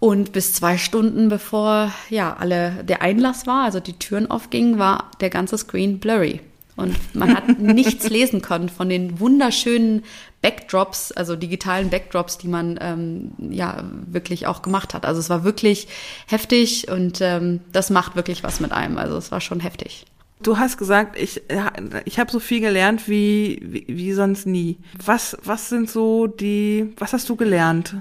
[0.00, 5.10] Und bis zwei Stunden bevor ja alle der Einlass war, also die Türen aufgingen, war
[5.20, 6.40] der ganze Screen blurry.
[6.76, 10.02] Und man hat nichts lesen können von den wunderschönen
[10.42, 15.06] Backdrops, also digitalen Backdrops, die man ähm, ja wirklich auch gemacht hat.
[15.06, 15.88] Also es war wirklich
[16.26, 18.98] heftig und ähm, das macht wirklich was mit einem.
[18.98, 20.04] Also es war schon heftig.
[20.42, 21.42] Du hast gesagt, ich,
[22.04, 24.78] ich habe so viel gelernt wie, wie, wie sonst nie.
[25.04, 27.96] Was, was sind so die, was hast du gelernt?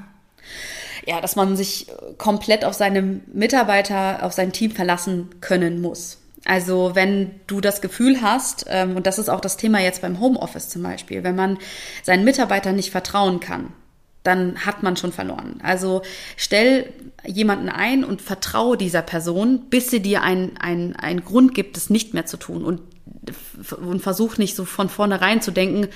[1.06, 6.20] Ja, dass man sich komplett auf seine Mitarbeiter, auf sein Team verlassen können muss.
[6.46, 10.20] Also wenn du das Gefühl hast, ähm, und das ist auch das Thema jetzt beim
[10.20, 11.58] Homeoffice zum Beispiel, wenn man
[12.04, 13.72] seinen Mitarbeitern nicht vertrauen kann,
[14.24, 15.60] dann hat man schon verloren.
[15.62, 16.02] Also
[16.38, 16.92] stell
[17.26, 22.14] jemanden ein und vertraue dieser Person, bis sie dir einen ein Grund gibt, es nicht
[22.14, 22.64] mehr zu tun.
[22.64, 22.82] Und,
[23.86, 25.90] und versuch nicht so von vornherein zu denken,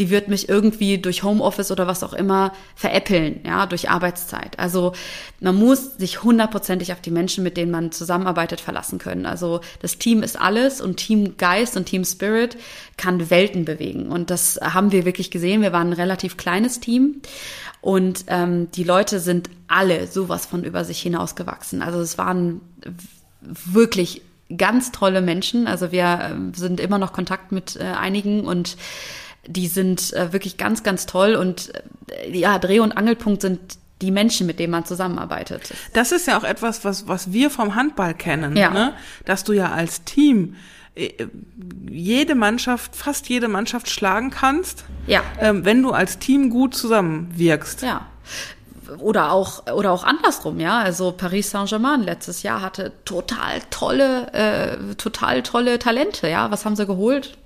[0.00, 4.58] die wird mich irgendwie durch Homeoffice oder was auch immer veräppeln, ja, durch Arbeitszeit.
[4.58, 4.94] Also
[5.40, 9.26] man muss sich hundertprozentig auf die Menschen, mit denen man zusammenarbeitet, verlassen können.
[9.26, 12.56] Also das Team ist alles und Teamgeist und Team Spirit
[12.96, 14.08] kann Welten bewegen.
[14.08, 15.60] Und das haben wir wirklich gesehen.
[15.60, 17.20] Wir waren ein relativ kleines Team
[17.82, 21.82] und ähm, die Leute sind alle sowas von über sich hinausgewachsen.
[21.82, 22.62] Also es waren
[23.42, 24.22] wirklich
[24.56, 25.66] ganz tolle Menschen.
[25.66, 26.04] Also wir
[26.54, 28.78] äh, sind immer noch Kontakt mit äh, einigen und
[29.46, 31.72] die sind äh, wirklich ganz, ganz toll und
[32.08, 33.60] äh, ja, Dreh- und Angelpunkt sind
[34.02, 35.74] die Menschen, mit denen man zusammenarbeitet.
[35.92, 38.70] Das ist ja auch etwas, was, was wir vom Handball kennen, ja.
[38.70, 38.94] ne?
[39.26, 40.56] dass du ja als Team
[40.94, 41.26] äh,
[41.90, 45.22] jede Mannschaft, fast jede Mannschaft schlagen kannst, ja.
[45.38, 47.82] ähm, wenn du als Team gut zusammenwirkst.
[47.82, 48.06] Ja
[48.98, 50.80] oder auch oder auch andersrum, ja.
[50.80, 56.50] Also Paris Saint-Germain letztes Jahr hatte total tolle, äh, total tolle Talente, ja.
[56.50, 57.36] Was haben sie geholt?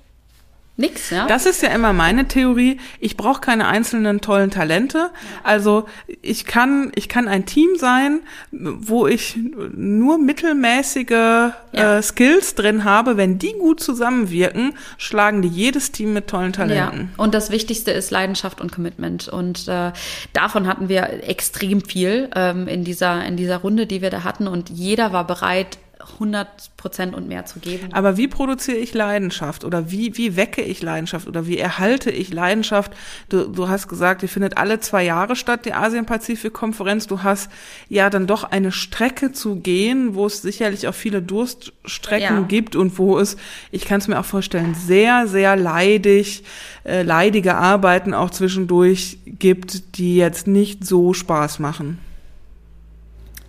[0.76, 1.28] Nix, ja.
[1.28, 2.78] Das ist ja immer meine Theorie.
[2.98, 5.10] Ich brauche keine einzelnen tollen Talente.
[5.44, 5.86] Also
[6.20, 9.38] ich kann, ich kann ein Team sein, wo ich
[9.72, 11.52] nur mittelmäßige ja.
[11.72, 13.16] äh, Skills drin habe.
[13.16, 17.10] Wenn die gut zusammenwirken, schlagen die jedes Team mit tollen Talenten.
[17.16, 17.22] Ja.
[17.22, 19.28] Und das Wichtigste ist Leidenschaft und Commitment.
[19.28, 19.92] Und äh,
[20.32, 24.48] davon hatten wir extrem viel ähm, in dieser in dieser Runde, die wir da hatten.
[24.48, 25.78] Und jeder war bereit,
[26.12, 27.88] 100 Prozent und mehr zu geben.
[27.92, 32.32] Aber wie produziere ich Leidenschaft oder wie, wie wecke ich Leidenschaft oder wie erhalte ich
[32.32, 32.92] Leidenschaft?
[33.28, 37.06] Du, du hast gesagt, die findet alle zwei Jahre statt, die Asien-Pazifik-Konferenz.
[37.06, 37.50] Du hast
[37.88, 42.42] ja dann doch eine Strecke zu gehen, wo es sicherlich auch viele Durststrecken ja.
[42.42, 43.36] gibt und wo es,
[43.70, 46.44] ich kann es mir auch vorstellen, sehr, sehr leidig,
[46.84, 51.98] äh, leidige Arbeiten auch zwischendurch gibt, die jetzt nicht so Spaß machen.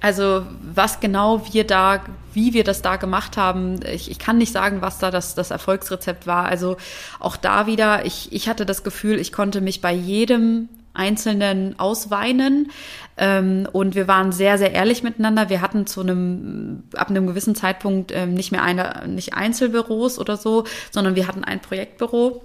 [0.05, 1.99] Also was genau wir da,
[2.31, 5.49] wie wir das da gemacht haben, ich, ich kann nicht sagen, was da das, das
[5.49, 6.45] Erfolgsrezept war.
[6.45, 6.77] Also
[7.19, 12.69] auch da wieder, ich, ich hatte das Gefühl, ich konnte mich bei jedem Einzelnen ausweinen.
[13.17, 15.49] Ähm, und wir waren sehr, sehr ehrlich miteinander.
[15.49, 20.37] Wir hatten zu einem, ab einem gewissen Zeitpunkt ähm, nicht mehr eine, nicht Einzelbüros oder
[20.37, 22.43] so, sondern wir hatten ein Projektbüro.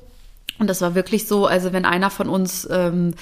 [0.58, 3.12] Und das war wirklich so, also wenn einer von uns ähm,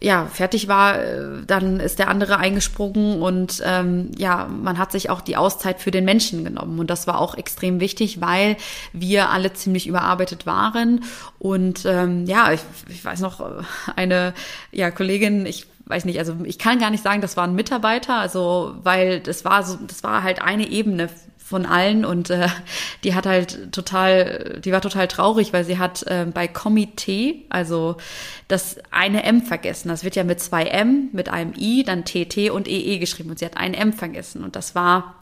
[0.00, 5.08] ja, fertig war, äh, dann ist der andere eingesprungen und ähm, ja, man hat sich
[5.08, 6.78] auch die Auszeit für den Menschen genommen.
[6.78, 8.56] Und das war auch extrem wichtig, weil
[8.92, 11.04] wir alle ziemlich überarbeitet waren.
[11.38, 13.64] Und ähm, ja, ich, ich weiß noch,
[13.96, 14.34] eine
[14.70, 18.16] ja, Kollegin, ich weiß nicht, also ich kann gar nicht sagen, das war ein Mitarbeiter,
[18.16, 21.08] also weil das war so, das war halt eine Ebene
[21.46, 22.48] von allen und äh,
[23.04, 27.98] die hat halt total, die war total traurig, weil sie hat äh, bei Komitee, also
[28.48, 29.88] das eine M vergessen.
[29.88, 33.30] Das wird ja mit zwei M, mit einem I, dann TT und EE geschrieben.
[33.30, 34.42] Und sie hat ein M vergessen.
[34.42, 35.14] Und das war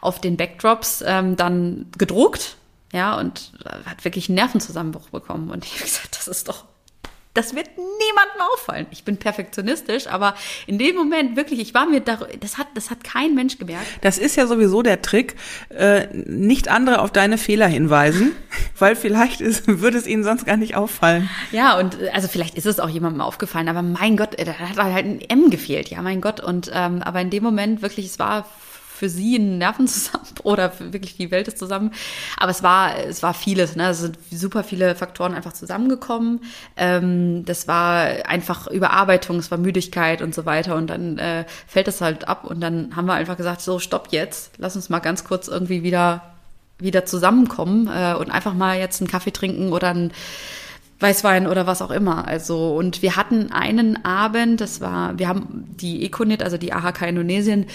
[0.00, 2.56] auf den Backdrops ähm, dann gedruckt,
[2.92, 3.52] ja, und
[3.84, 5.48] hat wirklich einen Nervenzusammenbruch bekommen.
[5.48, 6.64] Und ich habe gesagt, das ist doch
[7.34, 8.86] das wird niemandem auffallen.
[8.90, 10.34] Ich bin perfektionistisch, aber
[10.66, 13.86] in dem Moment wirklich, ich war mir da, das hat, das hat kein Mensch gemerkt.
[14.00, 15.36] Das ist ja sowieso der Trick,
[15.68, 18.32] äh, nicht andere auf deine Fehler hinweisen,
[18.78, 21.28] weil vielleicht ist, würde es ihnen sonst gar nicht auffallen.
[21.52, 25.04] Ja, und also vielleicht ist es auch jemandem aufgefallen, aber mein Gott, da hat halt
[25.04, 26.40] ein M gefehlt, ja, mein Gott.
[26.40, 28.46] Und ähm, aber in dem Moment wirklich, es war
[28.98, 31.92] für sie ein Nervenzusammenbruch oder wirklich die Welt ist zusammen.
[32.36, 33.90] Aber es war, es war vieles, ne?
[33.90, 36.40] Es sind super viele Faktoren einfach zusammengekommen.
[36.76, 40.74] Ähm, das war einfach Überarbeitung, es war Müdigkeit und so weiter.
[40.74, 44.08] Und dann äh, fällt das halt ab und dann haben wir einfach gesagt, so, stopp
[44.10, 46.22] jetzt, lass uns mal ganz kurz irgendwie wieder
[46.80, 50.12] wieder zusammenkommen äh, und einfach mal jetzt einen Kaffee trinken oder ein
[51.00, 52.26] Weißwein oder was auch immer.
[52.26, 57.02] Also, und wir hatten einen Abend, das war, wir haben die Econit, also die AHK
[57.02, 57.66] Indonesien,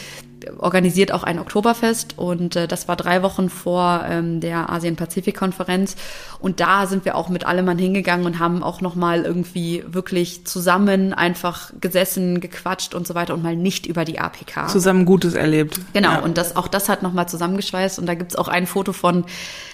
[0.57, 5.95] organisiert auch ein Oktoberfest und äh, das war drei Wochen vor ähm, der Asien-Pazifik-Konferenz
[6.39, 10.45] und da sind wir auch mit allem Mann hingegangen und haben auch nochmal irgendwie wirklich
[10.45, 14.67] zusammen einfach gesessen, gequatscht und so weiter und mal nicht über die APK.
[14.67, 15.79] Zusammen Gutes erlebt.
[15.93, 16.19] Genau, ja.
[16.19, 19.25] und das, auch das hat nochmal zusammengeschweißt und da gibt's auch ein Foto von,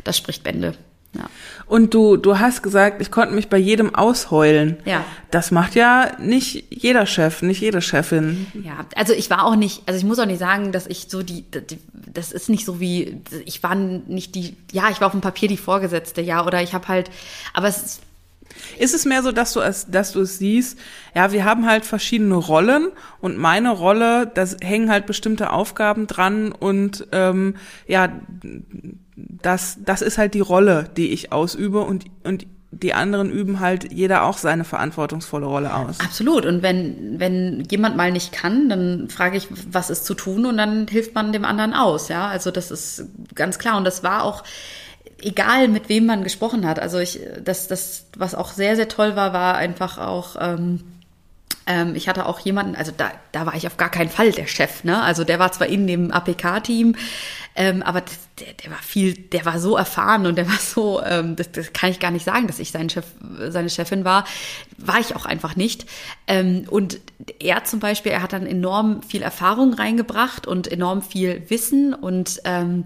[0.04, 0.76] das spricht Bände.
[1.14, 1.26] Ja.
[1.66, 4.78] Und du, du hast gesagt, ich konnte mich bei jedem ausheulen.
[4.86, 5.04] Ja.
[5.32, 8.48] Das macht ja nicht jeder Chef, nicht jede Chefin.
[8.54, 11.24] Ja, also ich war auch nicht, also ich muss auch nicht sagen, dass ich so
[11.24, 11.80] die, die
[12.14, 15.48] das ist nicht so wie, ich war nicht die, ja, ich war auf dem Papier
[15.48, 17.10] die Vorgesetzte, ja, oder ich habe halt,
[17.54, 18.02] aber es ist
[18.78, 20.78] ist es mehr so, dass du es, dass du es siehst,
[21.16, 22.90] ja, wir haben halt verschiedene Rollen
[23.22, 27.56] und meine Rolle, da hängen halt bestimmte Aufgaben dran und ähm,
[27.88, 28.10] ja,
[29.42, 33.92] das, das ist halt die Rolle, die ich ausübe und, und die anderen üben halt
[33.92, 36.00] jeder auch seine verantwortungsvolle Rolle aus.
[36.00, 36.46] Absolut.
[36.46, 40.58] Und wenn, wenn jemand mal nicht kann, dann frage ich, was ist zu tun und
[40.58, 42.10] dann hilft man dem anderen aus.
[42.10, 43.78] Ja, also das ist ganz klar.
[43.78, 44.44] Und das war auch,
[45.22, 46.80] egal mit wem man gesprochen hat.
[46.80, 50.82] Also ich, das, das, was auch sehr, sehr toll war, war einfach auch, ähm,
[51.70, 54.48] ähm, ich hatte auch jemanden, also da, da war ich auf gar keinen Fall der
[54.48, 55.02] Chef, ne?
[55.02, 56.96] Also der war zwar in dem APK-Team,
[57.56, 58.02] ähm, aber
[58.40, 61.72] der, der war viel, der war so erfahren und der war so, ähm, das, das
[61.72, 63.06] kann ich gar nicht sagen, dass ich sein Chef,
[63.50, 64.26] seine Chefin war,
[64.78, 65.86] war ich auch einfach nicht.
[66.26, 67.00] Ähm, und
[67.40, 72.42] er zum Beispiel, er hat dann enorm viel Erfahrung reingebracht und enorm viel Wissen und
[72.46, 72.84] ähm,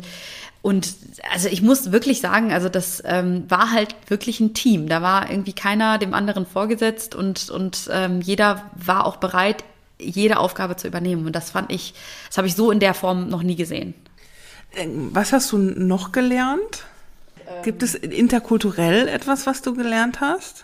[0.64, 0.96] und
[1.34, 4.88] also ich muss wirklich sagen, also das ähm, war halt wirklich ein Team.
[4.88, 9.66] Da war irgendwie keiner dem anderen vorgesetzt und, und ähm, jeder war auch bereit,
[10.00, 11.26] jede Aufgabe zu übernehmen.
[11.26, 11.94] Und das fand ich,
[12.30, 13.94] das habe ich so in der Form noch nie gesehen.
[14.74, 16.86] Ähm, was hast du noch gelernt?
[17.64, 20.64] Gibt es interkulturell etwas, was du gelernt hast?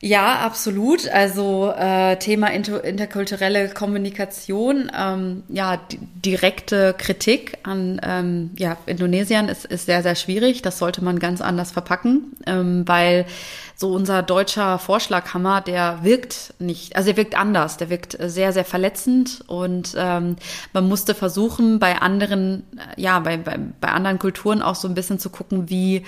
[0.00, 1.08] Ja, absolut.
[1.08, 5.80] Also äh, Thema inter interkulturelle Kommunikation, ähm, ja,
[6.24, 10.62] direkte Kritik an ähm, ja, Indonesien ist, ist sehr, sehr schwierig.
[10.62, 13.26] Das sollte man ganz anders verpacken, ähm, weil
[13.74, 18.64] so unser deutscher Vorschlaghammer, der wirkt nicht, also der wirkt anders, der wirkt sehr, sehr
[18.64, 20.36] verletzend und ähm,
[20.72, 22.62] man musste versuchen, bei anderen,
[22.96, 26.04] ja, bei, bei, bei anderen Kulturen auch so ein bisschen zu gucken, wie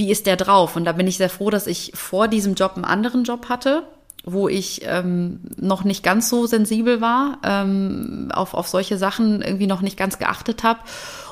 [0.00, 0.76] wie ist der drauf?
[0.76, 3.82] Und da bin ich sehr froh, dass ich vor diesem Job einen anderen Job hatte,
[4.24, 9.66] wo ich ähm, noch nicht ganz so sensibel war, ähm, auf, auf solche Sachen irgendwie
[9.66, 10.80] noch nicht ganz geachtet habe.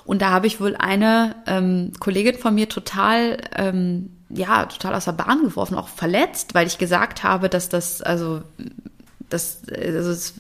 [0.05, 5.07] Und da habe ich wohl eine ähm, Kollegin von mir total, ähm, ja, total aus
[5.07, 8.43] der Bahn geworfen, auch verletzt, weil ich gesagt habe, dass das, also
[9.29, 10.35] das, also es,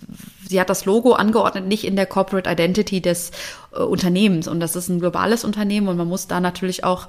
[0.49, 3.31] sie hat das Logo angeordnet, nicht in der Corporate Identity des
[3.73, 4.49] äh, Unternehmens.
[4.49, 7.09] Und das ist ein globales Unternehmen und man muss da natürlich auch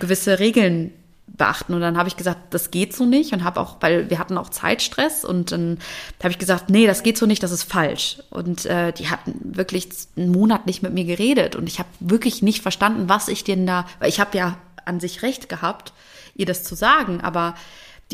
[0.00, 0.92] gewisse Regeln
[1.26, 1.74] beachten.
[1.74, 4.38] Und dann habe ich gesagt, das geht so nicht und habe auch, weil wir hatten
[4.38, 5.78] auch Zeitstress und dann
[6.22, 8.18] habe ich gesagt, nee, das geht so nicht, das ist falsch.
[8.30, 12.42] Und äh, die hatten wirklich einen Monat nicht mit mir geredet und ich habe wirklich
[12.42, 15.92] nicht verstanden, was ich denn da, weil ich habe ja an sich recht gehabt,
[16.34, 17.54] ihr das zu sagen, aber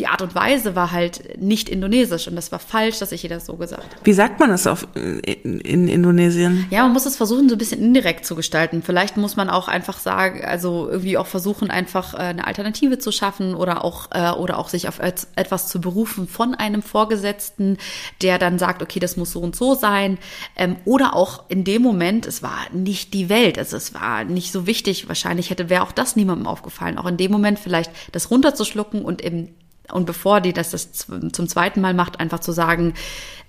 [0.00, 3.28] die Art und Weise war halt nicht indonesisch und das war falsch, dass ich ihr
[3.28, 4.04] das so gesagt habe.
[4.04, 6.66] Wie sagt man das auf, in, in Indonesien?
[6.70, 8.82] Ja, man muss es versuchen, so ein bisschen indirekt zu gestalten.
[8.82, 13.12] Vielleicht muss man auch einfach sagen, also irgendwie auch versuchen, einfach äh, eine Alternative zu
[13.12, 17.76] schaffen oder auch, äh, oder auch sich auf etwas zu berufen von einem Vorgesetzten,
[18.22, 20.16] der dann sagt, okay, das muss so und so sein.
[20.56, 24.50] Ähm, oder auch in dem Moment, es war nicht die Welt, also es war nicht
[24.50, 25.08] so wichtig.
[25.08, 26.96] Wahrscheinlich hätte, wäre auch das niemandem aufgefallen.
[26.96, 29.50] Auch in dem Moment vielleicht das runterzuschlucken und im
[29.92, 32.94] und bevor die das, das zum zweiten Mal macht, einfach zu sagen,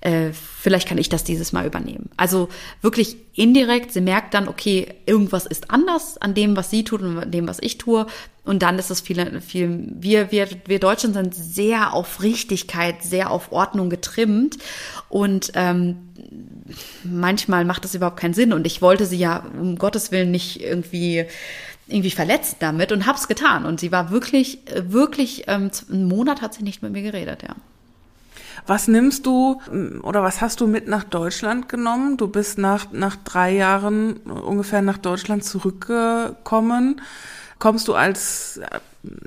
[0.01, 2.09] äh, vielleicht kann ich das dieses Mal übernehmen.
[2.17, 2.49] Also
[2.81, 7.17] wirklich indirekt, sie merkt dann, okay, irgendwas ist anders an dem, was sie tut und
[7.19, 8.07] an dem, was ich tue.
[8.43, 13.29] Und dann ist es viel, viel, wir, wir, wir Deutschen sind sehr auf Richtigkeit, sehr
[13.29, 14.57] auf Ordnung getrimmt.
[15.09, 15.97] Und ähm,
[17.03, 18.53] manchmal macht das überhaupt keinen Sinn.
[18.53, 21.25] Und ich wollte sie ja um Gottes Willen nicht irgendwie
[21.87, 23.65] irgendwie verletzt damit und hab's getan.
[23.65, 27.55] Und sie war wirklich, wirklich, ähm, einen Monat hat sie nicht mit mir geredet, ja.
[28.67, 29.59] Was nimmst du
[30.03, 32.17] oder was hast du mit nach Deutschland genommen?
[32.17, 37.01] Du bist nach, nach drei Jahren ungefähr nach Deutschland zurückgekommen.
[37.61, 38.59] Kommst du als,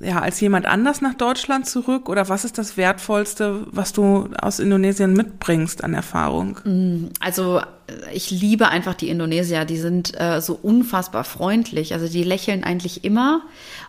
[0.03, 4.59] ja, als jemand anders nach Deutschland zurück oder was ist das Wertvollste, was du aus
[4.59, 6.59] Indonesien mitbringst an Erfahrung?
[7.21, 7.61] Also
[8.13, 9.65] ich liebe einfach die Indonesier.
[9.65, 11.93] Die sind äh, so unfassbar freundlich.
[11.93, 13.43] Also die lächeln eigentlich immer.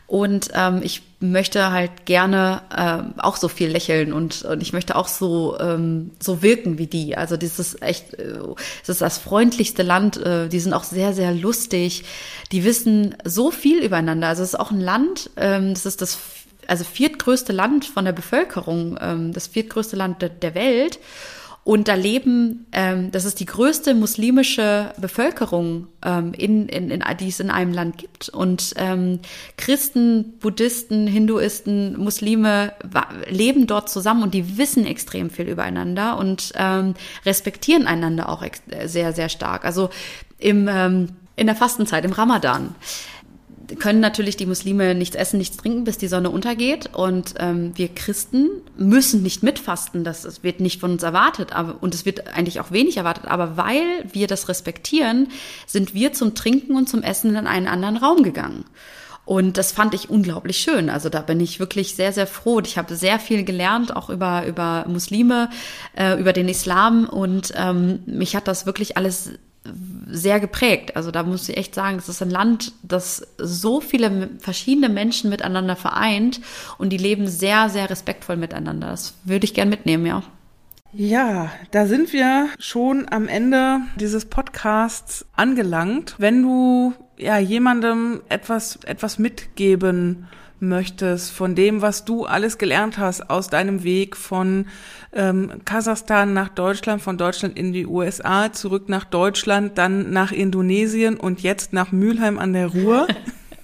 [0.05, 4.95] Und ähm, ich möchte halt gerne äh, auch so viel lächeln und, und ich möchte
[4.95, 7.17] auch so, ähm, so wirken wie die.
[7.17, 8.39] Also ist echt, äh,
[8.81, 10.17] das ist das freundlichste Land.
[10.17, 12.03] Äh, die sind auch sehr, sehr lustig.
[12.51, 14.27] Die wissen so viel übereinander.
[14.27, 16.17] Also es ist auch ein Land, ähm, das ist das
[16.67, 20.99] also viertgrößte Land von der Bevölkerung, ähm, das viertgrößte Land de der Welt.
[21.65, 27.27] Und da leben, ähm, das ist die größte muslimische Bevölkerung, ähm, in, in, in, die
[27.27, 28.29] es in einem Land gibt.
[28.29, 29.19] Und ähm,
[29.57, 32.73] Christen, Buddhisten, Hinduisten, Muslime
[33.27, 36.93] leben dort zusammen und die wissen extrem viel übereinander und ähm,
[37.25, 38.45] respektieren einander auch
[38.85, 39.65] sehr, sehr stark.
[39.65, 39.89] Also
[40.37, 42.75] im, ähm, in der Fastenzeit, im Ramadan
[43.75, 46.89] können natürlich die Muslime nichts essen, nichts trinken, bis die Sonne untergeht.
[46.93, 50.03] Und ähm, wir Christen müssen nicht mitfasten.
[50.03, 51.53] Das wird nicht von uns erwartet.
[51.53, 53.25] Aber, und es wird eigentlich auch wenig erwartet.
[53.25, 55.29] Aber weil wir das respektieren,
[55.65, 58.65] sind wir zum Trinken und zum Essen in einen anderen Raum gegangen.
[59.25, 60.89] Und das fand ich unglaublich schön.
[60.89, 62.61] Also da bin ich wirklich sehr, sehr froh.
[62.63, 65.49] Ich habe sehr viel gelernt, auch über, über Muslime,
[65.97, 67.09] äh, über den Islam.
[67.09, 69.31] Und ähm, mich hat das wirklich alles
[70.07, 70.95] sehr geprägt.
[70.95, 75.29] Also da muss ich echt sagen, es ist ein Land, das so viele verschiedene Menschen
[75.29, 76.41] miteinander vereint
[76.77, 78.89] und die leben sehr, sehr respektvoll miteinander.
[78.89, 80.23] Das würde ich gern mitnehmen, ja.
[80.93, 86.15] Ja, da sind wir schon am Ende dieses Podcasts angelangt.
[86.19, 90.27] Wenn du ja jemandem etwas etwas mitgeben
[90.59, 94.67] möchtest von dem, was du alles gelernt hast aus deinem Weg von
[95.15, 101.17] ähm, Kasachstan nach Deutschland, von Deutschland in die USA, zurück nach Deutschland, dann nach Indonesien
[101.17, 103.07] und jetzt nach Mülheim an der Ruhr.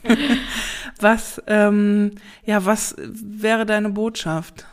[0.99, 2.15] was, ähm,
[2.45, 4.65] ja, was wäre deine Botschaft?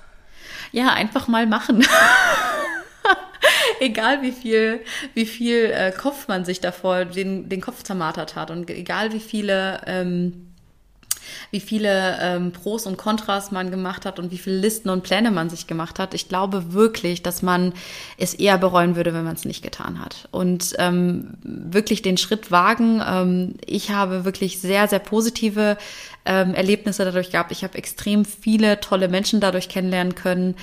[0.73, 1.85] Ja, einfach mal machen.
[3.81, 4.81] egal wie viel,
[5.15, 9.21] wie viel äh, Kopf man sich davor den, den Kopf zermartert hat und egal wie
[9.21, 10.49] viele ähm,
[11.51, 15.31] wie viele ähm, Pros und Kontras man gemacht hat und wie viele Listen und Pläne
[15.31, 16.15] man sich gemacht hat.
[16.15, 17.73] Ich glaube wirklich, dass man
[18.17, 20.29] es eher bereuen würde, wenn man es nicht getan hat.
[20.31, 23.03] Und ähm, wirklich den Schritt wagen.
[23.07, 25.79] Ähm, ich habe wirklich sehr, sehr positive
[26.29, 27.51] ähm, Erlebnisse dadurch gehabt.
[27.51, 30.55] Ich habe extrem viele tolle Menschen dadurch kennenlernen können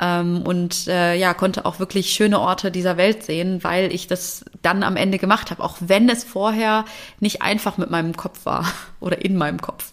[0.00, 4.44] ähm, und äh, ja, konnte auch wirklich schöne Orte dieser Welt sehen, weil ich das
[4.62, 6.86] dann am Ende gemacht habe, auch wenn es vorher
[7.20, 8.64] nicht einfach mit meinem Kopf war
[9.00, 9.92] oder in meinem Kopf.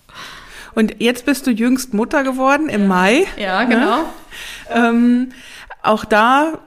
[0.78, 2.88] Und jetzt bist du jüngst Mutter geworden im ja.
[2.88, 3.26] Mai.
[3.36, 4.06] Ja, genau.
[4.70, 4.90] Ja?
[4.90, 5.30] Ähm,
[5.82, 6.60] auch da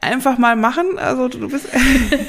[0.00, 0.98] einfach mal machen.
[0.98, 1.68] Also du bist.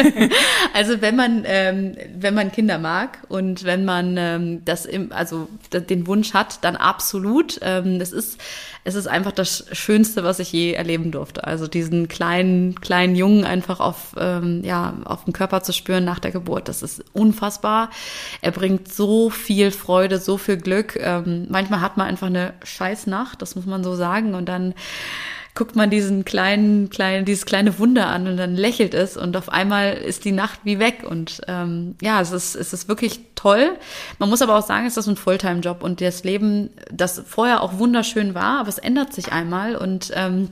[0.73, 5.47] also wenn man ähm, wenn man Kinder mag und wenn man ähm, das im, also
[5.71, 7.59] den Wunsch hat, dann absolut.
[7.61, 8.39] Ähm, das ist
[8.83, 11.45] es ist einfach das Schönste, was ich je erleben durfte.
[11.45, 16.19] Also diesen kleinen kleinen Jungen einfach auf ähm, ja auf dem Körper zu spüren nach
[16.19, 17.89] der Geburt, das ist unfassbar.
[18.41, 20.97] Er bringt so viel Freude, so viel Glück.
[20.99, 24.73] Ähm, manchmal hat man einfach eine Scheißnacht, das muss man so sagen, und dann
[25.57, 29.49] guckt man diesen kleinen, kleinen, dieses kleine Wunder an und dann lächelt es und auf
[29.49, 33.75] einmal ist die Nacht wie weg und ähm, ja, es ist, es ist wirklich toll.
[34.19, 37.79] Man muss aber auch sagen, es ist ein Fulltime-Job und das Leben, das vorher auch
[37.79, 40.49] wunderschön war, aber es ändert sich einmal und ähm,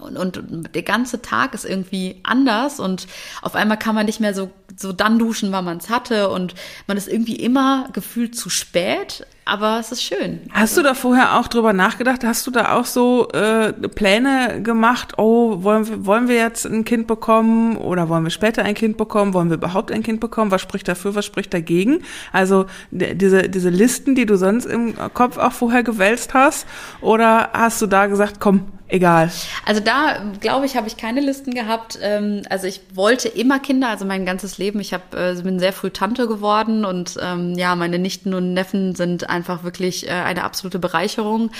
[0.00, 3.06] und, und der ganze Tag ist irgendwie anders und
[3.42, 6.54] auf einmal kann man nicht mehr so, so dann duschen, wann man es hatte und
[6.86, 10.40] man ist irgendwie immer gefühlt zu spät, aber es ist schön.
[10.52, 12.24] Hast du da vorher auch drüber nachgedacht?
[12.24, 15.14] Hast du da auch so äh, Pläne gemacht?
[15.18, 18.96] Oh, wollen wir, wollen wir jetzt ein Kind bekommen oder wollen wir später ein Kind
[18.96, 19.34] bekommen?
[19.34, 20.50] Wollen wir überhaupt ein Kind bekommen?
[20.50, 21.14] Was spricht dafür?
[21.14, 22.02] Was spricht dagegen?
[22.32, 26.66] Also diese diese Listen, die du sonst im Kopf auch vorher gewälzt hast,
[27.00, 29.30] oder hast du da gesagt, komm, egal?
[29.64, 31.98] Also da glaube ich, habe ich keine Listen gehabt.
[32.02, 34.80] Ähm, also ich wollte immer Kinder, also mein ganzes Leben.
[34.80, 38.94] Ich hab, äh, bin sehr früh Tante geworden und ähm, ja, meine Nichten und Neffen
[38.94, 41.50] sind einfach wirklich äh, eine absolute Bereicherung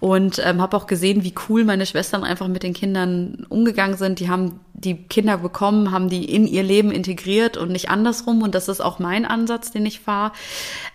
[0.00, 4.20] und ähm, habe auch gesehen, wie cool meine Schwestern einfach mit den Kindern umgegangen sind.
[4.20, 8.42] Die haben die Kinder bekommen, haben die in ihr Leben integriert und nicht andersrum.
[8.42, 10.32] Und das ist auch mein Ansatz, den ich fahre.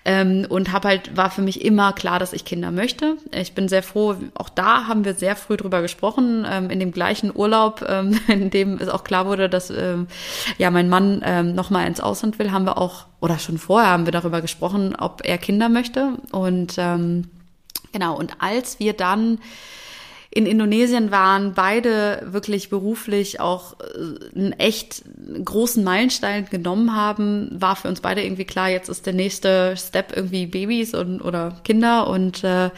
[0.05, 3.18] Und habe halt, war für mich immer klar, dass ich Kinder möchte.
[3.31, 6.91] Ich bin sehr froh, auch da haben wir sehr früh drüber gesprochen, ähm, in dem
[6.91, 10.07] gleichen Urlaub, ähm, in dem es auch klar wurde, dass ähm,
[10.57, 14.05] ja mein Mann ähm, nochmal ins Ausland will, haben wir auch, oder schon vorher haben
[14.05, 16.17] wir darüber gesprochen, ob er Kinder möchte.
[16.31, 17.29] Und ähm,
[17.91, 19.39] genau, und als wir dann
[20.35, 25.03] in Indonesien waren, beide wirklich beruflich auch äh, einen echt
[25.45, 30.11] großen Meilenstein genommen haben, war für uns beide irgendwie klar, jetzt ist der nächste Step
[30.15, 32.71] irgendwie Babys und oder Kinder und äh,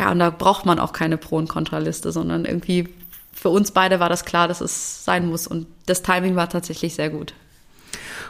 [0.00, 2.88] ja, und da braucht man auch keine Pro- und Kontraliste, sondern irgendwie
[3.34, 5.46] für uns beide war das klar, dass es sein muss.
[5.46, 7.34] Und das Timing war tatsächlich sehr gut.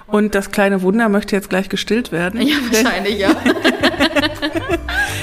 [0.09, 2.43] Und das kleine Wunder möchte jetzt gleich gestillt werden.
[2.43, 3.31] Ja, wahrscheinlich, ja.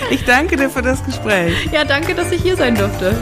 [0.10, 1.53] ich danke dir für das Gespräch.
[1.74, 3.14] Ja, danke, dass ich hier sein durfte.